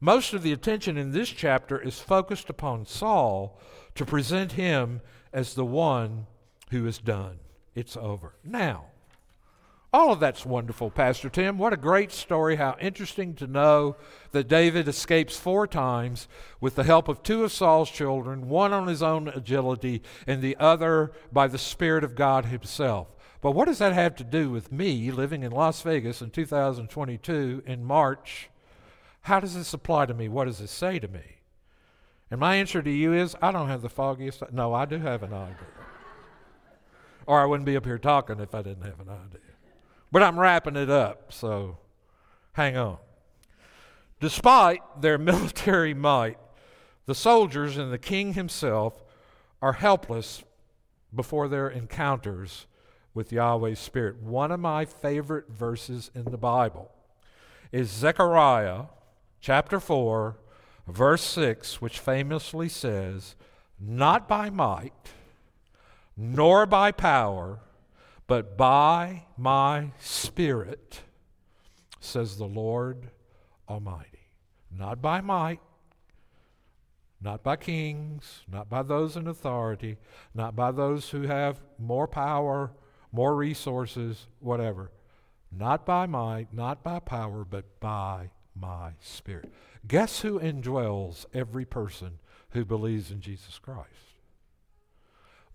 Most 0.00 0.34
of 0.34 0.42
the 0.42 0.52
attention 0.52 0.96
in 0.96 1.12
this 1.12 1.28
chapter 1.28 1.80
is 1.80 1.98
focused 1.98 2.50
upon 2.50 2.86
Saul 2.86 3.58
to 3.94 4.04
present 4.04 4.52
him 4.52 5.00
as 5.32 5.54
the 5.54 5.64
one 5.64 6.26
who 6.70 6.86
is 6.86 6.98
done. 6.98 7.38
It's 7.74 7.96
over. 7.96 8.34
Now, 8.44 8.86
all 9.92 10.12
of 10.12 10.20
that's 10.20 10.44
wonderful, 10.44 10.90
Pastor 10.90 11.28
Tim. 11.28 11.58
What 11.58 11.72
a 11.72 11.78
great 11.78 12.12
story. 12.12 12.56
How 12.56 12.76
interesting 12.80 13.34
to 13.36 13.46
know 13.46 13.96
that 14.32 14.48
David 14.48 14.88
escapes 14.88 15.36
four 15.36 15.66
times 15.66 16.28
with 16.60 16.74
the 16.74 16.84
help 16.84 17.08
of 17.08 17.22
two 17.22 17.44
of 17.44 17.52
Saul's 17.52 17.90
children, 17.90 18.48
one 18.48 18.72
on 18.72 18.88
his 18.88 19.02
own 19.02 19.28
agility 19.28 20.02
and 20.26 20.42
the 20.42 20.56
other 20.58 21.12
by 21.32 21.46
the 21.46 21.58
Spirit 21.58 22.04
of 22.04 22.14
God 22.14 22.46
Himself. 22.46 23.08
But 23.40 23.52
what 23.52 23.66
does 23.66 23.78
that 23.78 23.92
have 23.92 24.16
to 24.16 24.24
do 24.24 24.50
with 24.50 24.72
me 24.72 25.10
living 25.10 25.42
in 25.42 25.52
Las 25.52 25.80
Vegas 25.82 26.20
in 26.20 26.30
2022 26.30 27.62
in 27.64 27.84
March? 27.84 28.50
How 29.22 29.40
does 29.40 29.54
this 29.54 29.72
apply 29.72 30.06
to 30.06 30.14
me? 30.14 30.28
What 30.28 30.46
does 30.46 30.58
this 30.58 30.70
say 30.70 30.98
to 30.98 31.08
me? 31.08 31.36
And 32.30 32.40
my 32.40 32.56
answer 32.56 32.82
to 32.82 32.90
you 32.90 33.12
is 33.12 33.36
I 33.40 33.52
don't 33.52 33.68
have 33.68 33.82
the 33.82 33.88
foggiest. 33.88 34.42
No, 34.52 34.74
I 34.74 34.84
do 34.84 34.98
have 34.98 35.22
an 35.22 35.32
idea. 35.32 35.56
Or 37.26 37.40
I 37.40 37.44
wouldn't 37.44 37.66
be 37.66 37.76
up 37.76 37.84
here 37.84 37.98
talking 37.98 38.40
if 38.40 38.54
I 38.54 38.62
didn't 38.62 38.84
have 38.84 39.00
an 39.00 39.08
idea. 39.08 39.45
But 40.16 40.22
I'm 40.22 40.40
wrapping 40.40 40.76
it 40.76 40.88
up, 40.88 41.30
so 41.30 41.76
hang 42.54 42.74
on. 42.74 42.96
Despite 44.18 45.02
their 45.02 45.18
military 45.32 45.92
might, 45.92 46.38
the 47.04 47.14
soldiers 47.14 47.76
and 47.76 47.92
the 47.92 47.98
king 47.98 48.32
himself 48.32 49.04
are 49.60 49.74
helpless 49.74 50.42
before 51.14 51.48
their 51.48 51.68
encounters 51.68 52.66
with 53.12 53.30
Yahweh's 53.30 53.78
Spirit. 53.78 54.22
One 54.22 54.50
of 54.50 54.58
my 54.58 54.86
favorite 54.86 55.50
verses 55.50 56.10
in 56.14 56.24
the 56.24 56.38
Bible 56.38 56.90
is 57.70 57.90
Zechariah 57.90 58.84
chapter 59.42 59.78
4, 59.78 60.38
verse 60.88 61.24
6, 61.24 61.82
which 61.82 61.98
famously 61.98 62.70
says, 62.70 63.36
Not 63.78 64.26
by 64.26 64.48
might, 64.48 65.10
nor 66.16 66.64
by 66.64 66.90
power, 66.90 67.60
but 68.26 68.56
by 68.56 69.24
my 69.36 69.92
Spirit, 69.98 71.02
says 72.00 72.36
the 72.36 72.46
Lord 72.46 73.10
Almighty. 73.68 74.30
Not 74.70 75.00
by 75.00 75.20
might, 75.20 75.60
not 77.20 77.42
by 77.42 77.56
kings, 77.56 78.42
not 78.50 78.68
by 78.68 78.82
those 78.82 79.16
in 79.16 79.26
authority, 79.26 79.96
not 80.34 80.54
by 80.54 80.70
those 80.70 81.10
who 81.10 81.22
have 81.22 81.60
more 81.78 82.06
power, 82.06 82.72
more 83.12 83.34
resources, 83.34 84.26
whatever. 84.40 84.90
Not 85.50 85.86
by 85.86 86.06
might, 86.06 86.52
not 86.52 86.82
by 86.82 87.00
power, 87.00 87.44
but 87.44 87.80
by 87.80 88.30
my 88.54 88.92
Spirit. 89.00 89.52
Guess 89.86 90.20
who 90.20 90.38
indwells 90.38 91.24
every 91.32 91.64
person 91.64 92.18
who 92.50 92.64
believes 92.64 93.10
in 93.10 93.20
Jesus 93.20 93.58
Christ? 93.58 94.05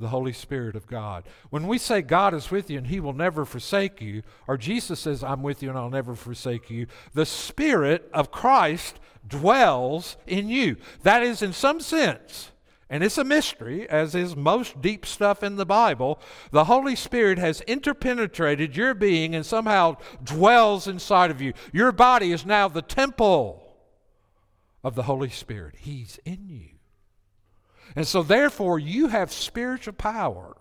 The 0.01 0.09
Holy 0.09 0.33
Spirit 0.33 0.75
of 0.75 0.87
God. 0.87 1.23
When 1.49 1.67
we 1.67 1.77
say 1.77 2.01
God 2.01 2.33
is 2.33 2.51
with 2.51 2.69
you 2.69 2.77
and 2.77 2.87
He 2.87 2.99
will 2.99 3.13
never 3.13 3.45
forsake 3.45 4.01
you, 4.01 4.23
or 4.47 4.57
Jesus 4.57 4.99
says, 4.99 5.23
I'm 5.23 5.43
with 5.43 5.63
you 5.63 5.69
and 5.69 5.77
I'll 5.77 5.89
never 5.89 6.15
forsake 6.15 6.69
you, 6.69 6.87
the 7.13 7.25
Spirit 7.25 8.09
of 8.13 8.31
Christ 8.31 8.99
dwells 9.25 10.17
in 10.27 10.49
you. 10.49 10.75
That 11.03 11.23
is, 11.23 11.41
in 11.41 11.53
some 11.53 11.79
sense, 11.79 12.51
and 12.89 13.05
it's 13.05 13.17
a 13.17 13.23
mystery, 13.23 13.89
as 13.89 14.15
is 14.15 14.35
most 14.35 14.81
deep 14.81 15.05
stuff 15.05 15.43
in 15.43 15.55
the 15.55 15.65
Bible, 15.65 16.19
the 16.51 16.65
Holy 16.65 16.97
Spirit 16.97 17.37
has 17.37 17.61
interpenetrated 17.61 18.75
your 18.75 18.93
being 18.93 19.33
and 19.33 19.45
somehow 19.45 19.95
dwells 20.21 20.87
inside 20.87 21.31
of 21.31 21.39
you. 21.39 21.53
Your 21.71 21.93
body 21.93 22.33
is 22.33 22.45
now 22.45 22.67
the 22.67 22.81
temple 22.81 23.77
of 24.83 24.95
the 24.95 25.03
Holy 25.03 25.29
Spirit, 25.29 25.75
He's 25.77 26.19
in 26.25 26.49
you. 26.49 26.70
And 27.95 28.07
so, 28.07 28.23
therefore, 28.23 28.79
you 28.79 29.07
have 29.07 29.31
spiritual 29.31 29.93
power 29.93 30.55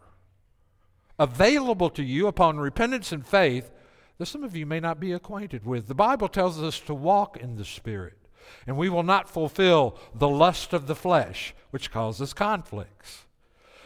available 1.18 1.91
to 1.91 2.03
you 2.03 2.26
upon 2.26 2.59
repentance 2.59 3.12
and 3.12 3.26
faith 3.26 3.70
that 4.18 4.26
some 4.26 4.43
of 4.43 4.57
you 4.57 4.66
may 4.66 4.81
not 4.81 4.99
be 4.99 5.12
acquainted 5.12 5.64
with. 5.64 5.87
The 5.87 5.95
Bible 5.95 6.28
tells 6.28 6.62
us 6.62 6.81
to 6.81 6.95
walk 6.95 7.37
in 7.37 7.57
the 7.57 7.64
Spirit, 7.64 8.18
and 8.66 8.76
we 8.76 8.89
will 8.89 9.03
not 9.03 9.28
fulfill 9.28 9.99
the 10.14 10.28
lust 10.28 10.72
of 10.72 10.87
the 10.87 10.95
flesh, 10.95 11.55
which 11.70 11.91
causes 11.91 12.33
conflicts. 12.33 13.26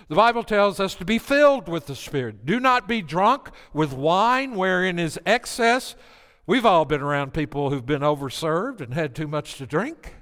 The 0.09 0.15
Bible 0.15 0.45
tells 0.45 0.81
us 0.81 0.95
to 0.97 1.05
be 1.05 1.19
filled 1.19 1.69
with 1.69 1.87
the 1.87 1.95
Spirit. 1.97 2.47
Do 2.47 2.61
not 2.61 2.87
be 2.87 3.03
drunk 3.03 3.51
with 3.73 3.93
wine 3.93 4.55
wherein 4.55 4.99
is 4.99 5.19
excess. 5.27 5.97
We've 6.47 6.67
all 6.67 6.85
been 6.85 7.01
around 7.01 7.33
people 7.33 7.71
who've 7.71 7.87
been 7.87 8.03
overserved 8.03 8.81
and 8.81 8.95
had 8.95 9.15
too 9.15 9.27
much 9.27 9.57
to 9.57 9.67
drink 9.67 10.15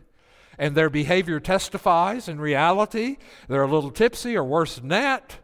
and 0.58 0.74
their 0.74 0.90
behavior 0.90 1.40
testifies 1.40 2.28
in 2.28 2.40
reality. 2.40 3.16
They're 3.48 3.62
a 3.62 3.70
little 3.70 3.90
tipsy 3.90 4.36
or 4.36 4.44
worse 4.44 4.76
than 4.76 4.88
that, 4.88 5.36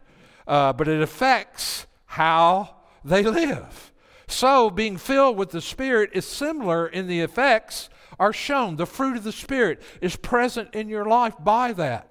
uh, 0.47 0.73
but 0.73 0.87
it 0.87 1.01
affects 1.01 1.87
how 2.05 2.75
they 3.03 3.23
live. 3.23 3.91
So, 4.27 4.69
being 4.69 4.97
filled 4.97 5.37
with 5.37 5.49
the 5.49 5.61
Spirit 5.61 6.11
is 6.13 6.25
similar 6.25 6.87
in 6.87 7.07
the 7.07 7.21
effects 7.21 7.89
are 8.19 8.33
shown. 8.33 8.75
The 8.75 8.85
fruit 8.85 9.17
of 9.17 9.23
the 9.23 9.31
Spirit 9.31 9.81
is 10.01 10.15
present 10.15 10.75
in 10.75 10.87
your 10.89 11.05
life 11.05 11.33
by 11.39 11.73
that. 11.73 12.09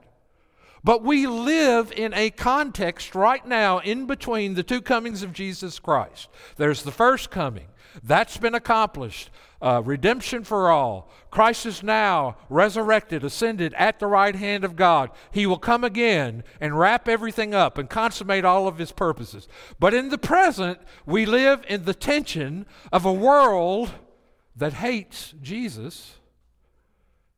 But 0.84 1.02
we 1.02 1.26
live 1.26 1.92
in 1.92 2.14
a 2.14 2.30
context 2.30 3.14
right 3.14 3.44
now 3.46 3.78
in 3.78 4.06
between 4.06 4.54
the 4.54 4.62
two 4.62 4.80
comings 4.80 5.22
of 5.22 5.32
Jesus 5.32 5.78
Christ. 5.78 6.28
There's 6.56 6.82
the 6.82 6.92
first 6.92 7.30
coming, 7.30 7.68
that's 8.02 8.36
been 8.36 8.54
accomplished. 8.54 9.30
Uh, 9.60 9.82
redemption 9.84 10.44
for 10.44 10.70
all. 10.70 11.10
Christ 11.32 11.66
is 11.66 11.82
now 11.82 12.36
resurrected, 12.48 13.24
ascended 13.24 13.74
at 13.74 13.98
the 13.98 14.06
right 14.06 14.36
hand 14.36 14.62
of 14.62 14.76
God. 14.76 15.10
He 15.32 15.46
will 15.46 15.58
come 15.58 15.82
again 15.82 16.44
and 16.60 16.78
wrap 16.78 17.08
everything 17.08 17.54
up 17.54 17.76
and 17.76 17.90
consummate 17.90 18.44
all 18.44 18.68
of 18.68 18.78
his 18.78 18.92
purposes. 18.92 19.48
But 19.80 19.94
in 19.94 20.10
the 20.10 20.18
present, 20.18 20.78
we 21.06 21.26
live 21.26 21.64
in 21.68 21.86
the 21.86 21.94
tension 21.94 22.66
of 22.92 23.04
a 23.04 23.12
world 23.12 23.90
that 24.54 24.74
hates 24.74 25.34
Jesus. 25.42 26.18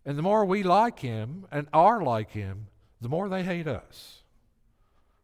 And 0.05 0.19
the 0.19 0.23
more 0.23 0.45
we 0.45 0.63
like 0.63 0.99
him 0.99 1.47
and 1.51 1.69
are 1.73 2.03
like 2.03 2.33
him, 2.33 2.67
the 3.01 3.09
more 3.09 3.29
they 3.29 3.43
hate 3.43 3.67
us 3.67 4.23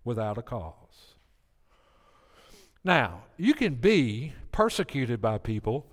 without 0.04 0.38
a 0.38 0.42
cause. 0.42 1.14
Now, 2.84 3.24
you 3.36 3.52
can 3.54 3.74
be 3.74 4.32
persecuted 4.52 5.20
by 5.20 5.38
people 5.38 5.86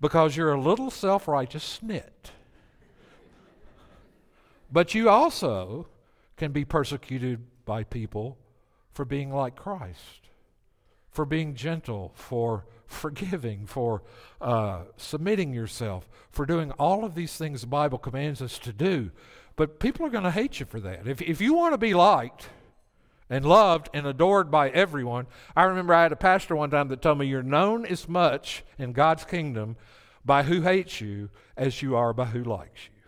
because 0.00 0.36
you're 0.36 0.52
a 0.52 0.60
little 0.60 0.90
self 0.90 1.28
righteous 1.28 1.80
snit. 1.80 2.32
But 4.72 4.94
you 4.94 5.08
also 5.08 5.88
can 6.36 6.52
be 6.52 6.64
persecuted 6.64 7.40
by 7.64 7.84
people 7.84 8.38
for 8.92 9.04
being 9.04 9.32
like 9.32 9.56
Christ, 9.56 10.28
for 11.10 11.24
being 11.24 11.54
gentle, 11.54 12.12
for 12.14 12.66
forgiving, 12.86 13.66
for 13.66 14.02
uh, 14.40 14.82
submitting 14.96 15.52
yourself, 15.52 16.08
for 16.30 16.46
doing 16.46 16.72
all 16.72 17.04
of 17.04 17.14
these 17.14 17.36
things 17.36 17.60
the 17.60 17.66
Bible 17.66 17.98
commands 17.98 18.42
us 18.42 18.58
to 18.58 18.72
do. 18.72 19.10
But 19.60 19.78
people 19.78 20.06
are 20.06 20.10
going 20.10 20.24
to 20.24 20.30
hate 20.30 20.58
you 20.58 20.64
for 20.64 20.80
that. 20.80 21.06
If, 21.06 21.20
if 21.20 21.38
you 21.42 21.52
want 21.52 21.74
to 21.74 21.76
be 21.76 21.92
liked 21.92 22.48
and 23.28 23.44
loved 23.44 23.90
and 23.92 24.06
adored 24.06 24.50
by 24.50 24.70
everyone, 24.70 25.26
I 25.54 25.64
remember 25.64 25.92
I 25.92 26.04
had 26.04 26.12
a 26.12 26.16
pastor 26.16 26.56
one 26.56 26.70
time 26.70 26.88
that 26.88 27.02
told 27.02 27.18
me, 27.18 27.26
You're 27.26 27.42
known 27.42 27.84
as 27.84 28.08
much 28.08 28.64
in 28.78 28.94
God's 28.94 29.26
kingdom 29.26 29.76
by 30.24 30.44
who 30.44 30.62
hates 30.62 31.02
you 31.02 31.28
as 31.58 31.82
you 31.82 31.94
are 31.94 32.14
by 32.14 32.24
who 32.24 32.42
likes 32.42 32.86
you. 32.86 33.02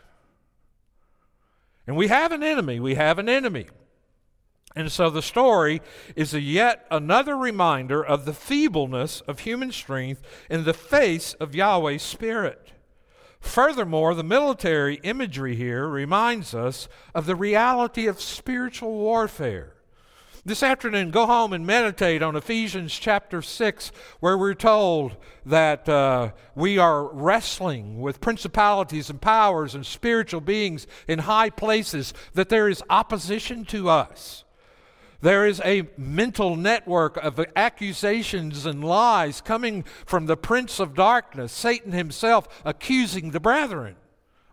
And 1.87 1.97
we 1.97 2.09
have 2.09 2.33
an 2.33 2.43
enemy. 2.43 2.81
We 2.81 2.97
have 2.97 3.19
an 3.19 3.31
enemy. 3.31 3.69
And 4.77 4.93
so 4.93 5.09
the 5.09 5.23
story 5.23 5.81
is 6.17 6.35
yet 6.35 6.87
another 6.91 7.35
reminder 7.35 8.05
of 8.05 8.27
the 8.27 8.35
feebleness 8.35 9.23
of 9.23 9.39
human 9.39 9.73
strength 9.73 10.21
in 10.51 10.65
the 10.65 10.75
face 10.75 11.33
of 11.33 11.55
Yahweh's 11.55 12.03
Spirit. 12.03 12.73
Furthermore, 13.43 14.15
the 14.15 14.23
military 14.23 14.95
imagery 15.03 15.57
here 15.57 15.87
reminds 15.87 16.55
us 16.55 16.89
of 17.15 17.27
the 17.27 17.37
reality 17.37 18.07
of 18.07 18.21
spiritual 18.21 18.93
warfare. 18.93 19.75
This 20.45 20.63
afternoon, 20.63 21.11
go 21.11 21.27
home 21.27 21.53
and 21.53 21.67
meditate 21.67 22.23
on 22.23 22.35
Ephesians 22.35 22.95
chapter 22.95 23.43
6, 23.43 23.93
where 24.21 24.39
we're 24.39 24.55
told 24.55 25.17
that 25.45 25.89
uh, 25.89 26.31
we 26.55 26.79
are 26.79 27.05
wrestling 27.13 28.01
with 28.01 28.21
principalities 28.21 29.11
and 29.11 29.21
powers 29.21 29.75
and 29.75 29.85
spiritual 29.85 30.41
beings 30.41 30.87
in 31.07 31.19
high 31.21 31.51
places, 31.51 32.15
that 32.35 32.49
there 32.49 32.69
is 32.69 32.83
opposition 32.89 33.65
to 33.67 33.89
us. 33.89 34.45
There 35.23 35.47
is 35.47 35.61
a 35.65 35.89
mental 35.97 36.57
network 36.57 37.17
of 37.17 37.41
accusations 37.55 38.67
and 38.67 38.85
lies 38.85 39.41
coming 39.41 39.85
from 40.05 40.27
the 40.27 40.37
prince 40.37 40.81
of 40.81 40.95
darkness, 40.95 41.53
Satan 41.53 41.93
himself, 41.93 42.49
accusing 42.65 43.31
the 43.31 43.39
brethren. 43.39 43.95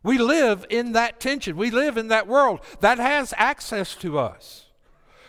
We 0.03 0.19
live 0.19 0.67
in 0.69 0.91
that 0.93 1.19
tension. 1.19 1.57
We 1.57 1.71
live 1.71 1.97
in 1.97 2.07
that 2.09 2.27
world 2.27 2.61
that 2.81 2.99
has 2.99 3.33
access 3.35 3.95
to 3.95 4.19
us. 4.19 4.67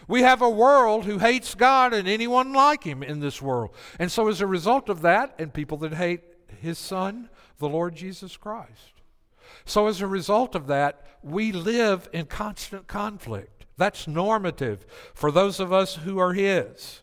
We 0.06 0.22
have 0.22 0.42
a 0.42 0.50
world 0.50 1.06
who 1.06 1.18
hates 1.18 1.54
God 1.54 1.94
and 1.94 2.06
anyone 2.06 2.52
like 2.52 2.84
him 2.84 3.02
in 3.02 3.20
this 3.20 3.40
world. 3.40 3.70
And 3.98 4.12
so, 4.12 4.28
as 4.28 4.40
a 4.40 4.46
result 4.46 4.88
of 4.88 5.02
that, 5.02 5.34
and 5.38 5.54
people 5.54 5.78
that 5.78 5.94
hate 5.94 6.22
his 6.60 6.78
son, 6.78 7.30
the 7.58 7.68
Lord 7.68 7.94
Jesus 7.94 8.36
Christ. 8.36 8.92
So, 9.64 9.86
as 9.86 10.00
a 10.00 10.06
result 10.06 10.54
of 10.54 10.66
that, 10.66 11.06
we 11.22 11.52
live 11.52 12.08
in 12.12 12.26
constant 12.26 12.88
conflict. 12.88 13.59
That's 13.80 14.06
normative 14.06 14.84
for 15.14 15.32
those 15.32 15.58
of 15.58 15.72
us 15.72 15.94
who 15.94 16.18
are 16.18 16.34
His. 16.34 17.00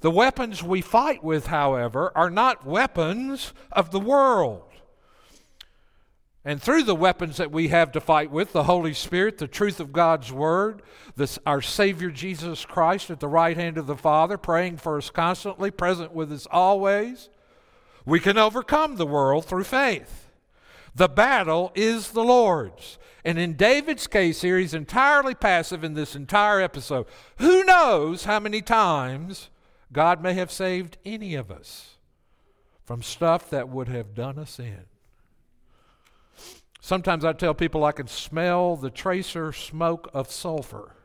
The 0.00 0.10
weapons 0.10 0.60
we 0.60 0.80
fight 0.80 1.22
with, 1.22 1.46
however, 1.46 2.10
are 2.16 2.28
not 2.28 2.66
weapons 2.66 3.52
of 3.70 3.92
the 3.92 4.00
world. 4.00 4.64
And 6.44 6.60
through 6.60 6.82
the 6.82 6.96
weapons 6.96 7.36
that 7.36 7.52
we 7.52 7.68
have 7.68 7.92
to 7.92 8.00
fight 8.00 8.32
with, 8.32 8.52
the 8.52 8.64
Holy 8.64 8.94
Spirit, 8.94 9.38
the 9.38 9.46
truth 9.46 9.78
of 9.78 9.92
God's 9.92 10.32
Word, 10.32 10.82
this, 11.14 11.38
our 11.46 11.62
Savior 11.62 12.10
Jesus 12.10 12.64
Christ 12.64 13.08
at 13.08 13.20
the 13.20 13.28
right 13.28 13.56
hand 13.56 13.78
of 13.78 13.86
the 13.86 13.94
Father, 13.94 14.36
praying 14.36 14.78
for 14.78 14.96
us 14.96 15.08
constantly, 15.08 15.70
present 15.70 16.12
with 16.12 16.32
us 16.32 16.48
always, 16.50 17.28
we 18.04 18.18
can 18.18 18.36
overcome 18.36 18.96
the 18.96 19.06
world 19.06 19.44
through 19.44 19.62
faith. 19.62 20.32
The 20.96 21.08
battle 21.08 21.70
is 21.76 22.10
the 22.10 22.24
Lord's. 22.24 22.98
And 23.24 23.38
in 23.38 23.54
David's 23.54 24.06
case 24.06 24.42
here, 24.42 24.58
he's 24.58 24.74
entirely 24.74 25.34
passive 25.34 25.84
in 25.84 25.94
this 25.94 26.16
entire 26.16 26.60
episode. 26.60 27.06
Who 27.38 27.62
knows 27.64 28.24
how 28.24 28.40
many 28.40 28.62
times 28.62 29.48
God 29.92 30.22
may 30.22 30.34
have 30.34 30.50
saved 30.50 30.98
any 31.04 31.34
of 31.34 31.50
us 31.50 31.96
from 32.84 33.02
stuff 33.02 33.48
that 33.50 33.68
would 33.68 33.88
have 33.88 34.14
done 34.14 34.38
us 34.38 34.58
in. 34.58 34.86
Sometimes 36.80 37.24
I 37.24 37.32
tell 37.32 37.54
people 37.54 37.84
I 37.84 37.92
can 37.92 38.08
smell 38.08 38.74
the 38.74 38.90
tracer 38.90 39.52
smoke 39.52 40.10
of 40.12 40.32
sulfur 40.32 40.96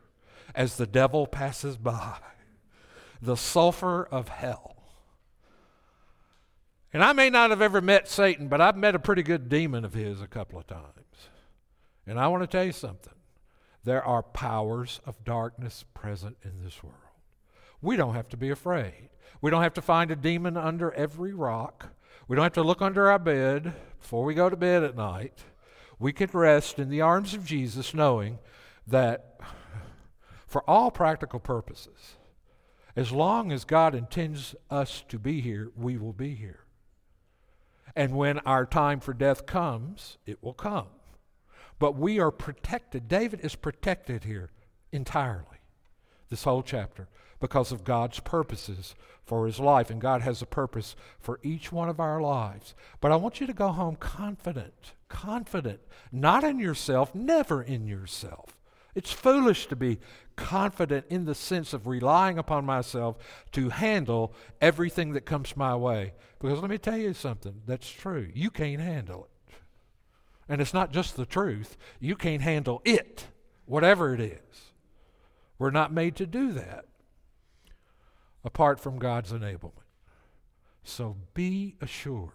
as 0.55 0.78
the 0.78 0.88
devil 0.88 1.28
passes 1.28 1.78
by. 1.78 2.18
The 3.22 3.38
sulfur 3.38 4.05
of 4.05 4.30
hell. 4.30 4.76
And 6.91 7.03
I 7.03 7.13
may 7.13 7.30
not 7.30 7.51
have 7.51 7.61
ever 7.61 7.80
met 7.80 8.07
Satan, 8.07 8.47
but 8.47 8.59
I've 8.59 8.78
met 8.78 8.95
a 8.95 8.99
pretty 8.99 9.22
good 9.22 9.49
demon 9.49 9.86
of 9.86 9.93
his 9.93 10.20
a 10.20 10.28
couple 10.28 10.57
of 10.57 10.65
times. 10.65 11.07
And 12.08 12.20
I 12.20 12.28
want 12.28 12.43
to 12.43 12.47
tell 12.47 12.64
you 12.64 12.72
something. 12.72 13.14
There 13.84 14.03
are 14.03 14.24
powers 14.24 15.01
of 15.05 15.24
darkness 15.24 15.86
present 15.93 16.38
in 16.43 16.64
this 16.64 16.84
world. 16.84 16.95
We 17.82 17.95
don't 17.95 18.16
have 18.16 18.30
to 18.30 18.38
be 18.38 18.49
afraid. 18.49 19.10
We 19.41 19.51
don't 19.51 19.62
have 19.62 19.74
to 19.76 19.82
find 19.82 20.10
a 20.10 20.16
demon 20.16 20.58
under 20.58 20.91
every 20.93 21.34
rock. 21.34 21.89
We 22.28 22.36
don't 22.36 22.43
have 22.43 22.53
to 22.53 22.64
look 22.64 22.82
under 22.82 23.12
our 23.12 23.20
bed 23.20 23.74
before 23.99 24.24
we 24.24 24.34
go 24.34 24.49
to 24.49 24.55
bed 24.55 24.84
at 24.84 24.95
night. 24.95 25.43
We 25.99 26.14
can 26.14 26.30
rest 26.34 26.80
in 26.80 26.89
the 26.89 27.01
arms 27.01 27.34
of 27.34 27.45
Jesus 27.45 27.93
knowing 27.93 28.39
that 28.86 29.39
for 30.47 30.68
all 30.70 30.91
practical 30.91 31.39
purposes, 31.39 32.16
as 32.95 33.12
long 33.12 33.51
as 33.51 33.64
God 33.64 33.93
intends 33.93 34.55
us 34.70 35.03
to 35.10 35.20
be 35.20 35.41
here, 35.41 35.72
we 35.76 35.97
will 35.97 36.14
be 36.14 36.36
here. 36.36 36.62
And 37.95 38.16
when 38.16 38.39
our 38.39 38.66
time 38.66 38.99
for 38.99 39.14
death 39.14 39.45
comes, 39.45 40.18
it 40.26 40.41
will 40.41 40.53
come. 40.53 40.88
But 41.80 41.96
we 41.96 42.20
are 42.20 42.32
protected. 42.32 43.08
David 43.08 43.42
is 43.42 43.56
protected 43.56 44.24
here 44.24 44.52
entirely, 44.92 45.60
this 46.30 46.44
whole 46.44 46.64
chapter, 46.64 47.08
because 47.40 47.72
of 47.72 47.84
God's 47.84 48.20
purposes 48.20 48.96
for 49.24 49.46
his 49.46 49.60
life. 49.60 49.90
And 49.90 50.02
God 50.02 50.22
has 50.22 50.42
a 50.42 50.48
purpose 50.48 50.96
for 51.20 51.40
each 51.44 51.72
one 51.72 51.90
of 51.90 52.00
our 52.00 52.22
lives. 52.22 52.74
But 53.00 53.12
I 53.12 53.16
want 53.16 53.40
you 53.40 53.48
to 53.48 53.54
go 53.54 53.70
home 53.70 53.96
confident, 53.96 54.94
confident, 55.08 55.82
not 56.12 56.44
in 56.44 56.60
yourself, 56.60 57.14
never 57.14 57.62
in 57.62 57.86
yourself. 57.86 58.58
It's 58.96 59.12
foolish 59.12 59.68
to 59.68 59.76
be 59.76 60.00
confident 60.36 61.06
in 61.10 61.26
the 61.26 61.36
sense 61.36 61.72
of 61.74 61.86
relying 61.86 62.40
upon 62.40 62.66
myself 62.66 63.18
to 63.52 63.70
handle 63.70 64.34
everything 64.60 65.14
that 65.14 65.22
comes 65.26 65.56
my 65.56 65.76
way. 65.76 66.14
Because 66.40 66.60
let 66.62 66.72
me 66.72 66.80
tell 66.80 66.98
you 66.98 67.14
something 67.14 67.62
that's 67.68 67.88
true. 67.88 68.32
You 68.34 68.50
can't 68.50 68.82
handle 68.82 69.26
it. 69.26 69.37
And 70.50 70.62
it's 70.62 70.74
not 70.74 70.91
just 70.91 71.16
the 71.16 71.26
truth, 71.26 71.78
you 72.00 72.16
can't 72.16 72.41
handle 72.41 72.82
it, 72.86 73.26
whatever 73.66 74.14
it 74.14 74.22
is. 74.22 74.72
We're 75.60 75.72
not 75.72 75.91
made 75.91 76.16
to 76.18 76.26
do 76.26 76.52
that 76.54 76.86
apart 78.43 78.80
from 78.80 79.00
God's 79.00 79.34
enablement. 79.34 79.74
So 80.84 81.18
be 81.34 81.76
assured 81.82 82.32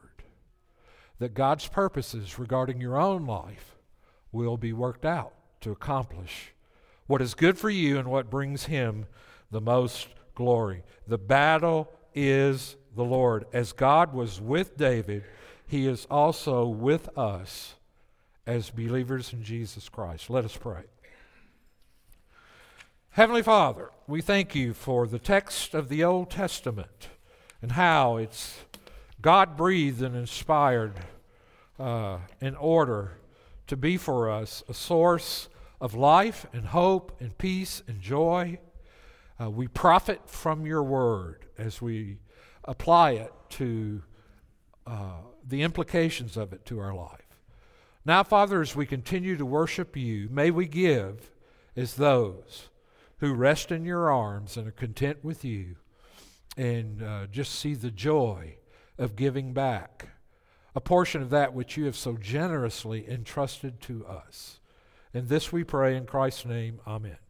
that 1.19 1.35
God's 1.35 1.69
purposes 1.69 2.39
regarding 2.39 2.81
your 2.81 3.01
own 3.01 3.25
life 3.25 3.77
will 4.31 4.57
be 4.57 4.73
worked 4.73 5.07
out 5.07 5.33
to 5.61 5.71
accomplish 5.71 6.53
what 7.07 7.23
is 7.23 7.35
good 7.35 7.57
for 7.57 7.71
you 7.71 7.99
and 7.99 8.09
what 8.09 8.31
brings 8.31 8.65
Him 8.65 9.07
the 9.51 9.61
most 9.61 10.09
glory. 10.35 10.83
The 11.07 11.19
battle 11.19 11.91
is 12.15 12.77
the 12.95 13.05
Lord. 13.05 13.47
As 13.53 13.73
God 13.73 14.13
was 14.13 14.41
with 14.41 14.77
David, 14.77 15.25
He 15.67 15.87
is 15.87 16.07
also 16.11 16.67
with 16.67 17.09
us 17.17 17.77
as 18.47 18.71
believers 18.71 19.33
in 19.33 19.43
Jesus 19.43 19.89
Christ. 19.89 20.31
Let 20.31 20.45
us 20.45 20.57
pray. 20.57 20.83
Heavenly 23.11 23.43
Father, 23.43 23.91
we 24.07 24.21
thank 24.21 24.55
you 24.55 24.73
for 24.73 25.07
the 25.07 25.19
text 25.19 25.75
of 25.75 25.89
the 25.89 26.03
Old 26.03 26.31
Testament 26.31 27.09
and 27.61 27.73
how 27.73 28.17
it's 28.17 28.61
God 29.21 29.57
breathed 29.57 30.03
and 30.03 30.17
inspired 30.17 30.95
uh, 31.79 32.19
in 32.41 32.57
order 32.57 33.19
to 33.67 33.77
be 33.77 33.97
for 33.97 34.31
us 34.31 34.63
a 34.69 34.75
source 34.75 35.49
of 35.81 35.95
life 35.95 36.47
and 36.53 36.67
hope 36.67 37.21
and 37.21 37.37
peace 37.39 37.83
and 37.87 38.01
joy. 38.01 38.59
Uh, 39.41 39.51
we 39.51 39.69
profit 39.69 40.29
from 40.29 40.67
your 40.67 40.83
word 40.83 41.47
as 41.59 41.83
we 41.83 42.19
apply 42.65 43.13
it 43.13 43.33
to 43.51 44.03
uh, 44.87 45.19
the 45.47 45.63
implications 45.63 46.37
of 46.37 46.53
it 46.53 46.65
to 46.67 46.79
our 46.79 46.95
life. 46.95 47.22
Now, 48.05 48.25
Father, 48.25 48.61
as 48.61 48.75
we 48.75 48.85
continue 48.85 49.37
to 49.37 49.47
worship 49.47 49.97
you, 49.97 50.29
may 50.29 50.51
we 50.51 50.67
give 50.67 51.31
as 51.77 51.95
those 51.95 52.69
who 53.19 53.33
rest 53.33 53.71
in 53.71 53.85
your 53.85 54.11
arms 54.11 54.57
and 54.57 54.67
are 54.67 54.73
content 54.73 55.19
with 55.23 55.45
you 55.45 55.77
and 56.57 57.01
uh, 57.01 57.27
just 57.31 57.55
see 57.55 57.75
the 57.75 57.93
joy 57.93 58.57
of 58.99 59.15
giving 59.15 59.53
back 59.53 60.09
a 60.75 60.81
portion 60.81 61.23
of 61.23 61.31
that 61.31 61.55
which 61.55 61.77
you 61.77 61.85
have 61.85 61.97
so 61.97 62.17
generously 62.17 63.09
entrusted 63.09 63.81
to 63.83 64.05
us. 64.07 64.59
And 65.15 65.29
this 65.29 65.53
we 65.53 65.63
pray 65.63 65.97
in 65.97 66.07
Christ's 66.07 66.47
name. 66.47 66.81
Amen. 66.87 67.22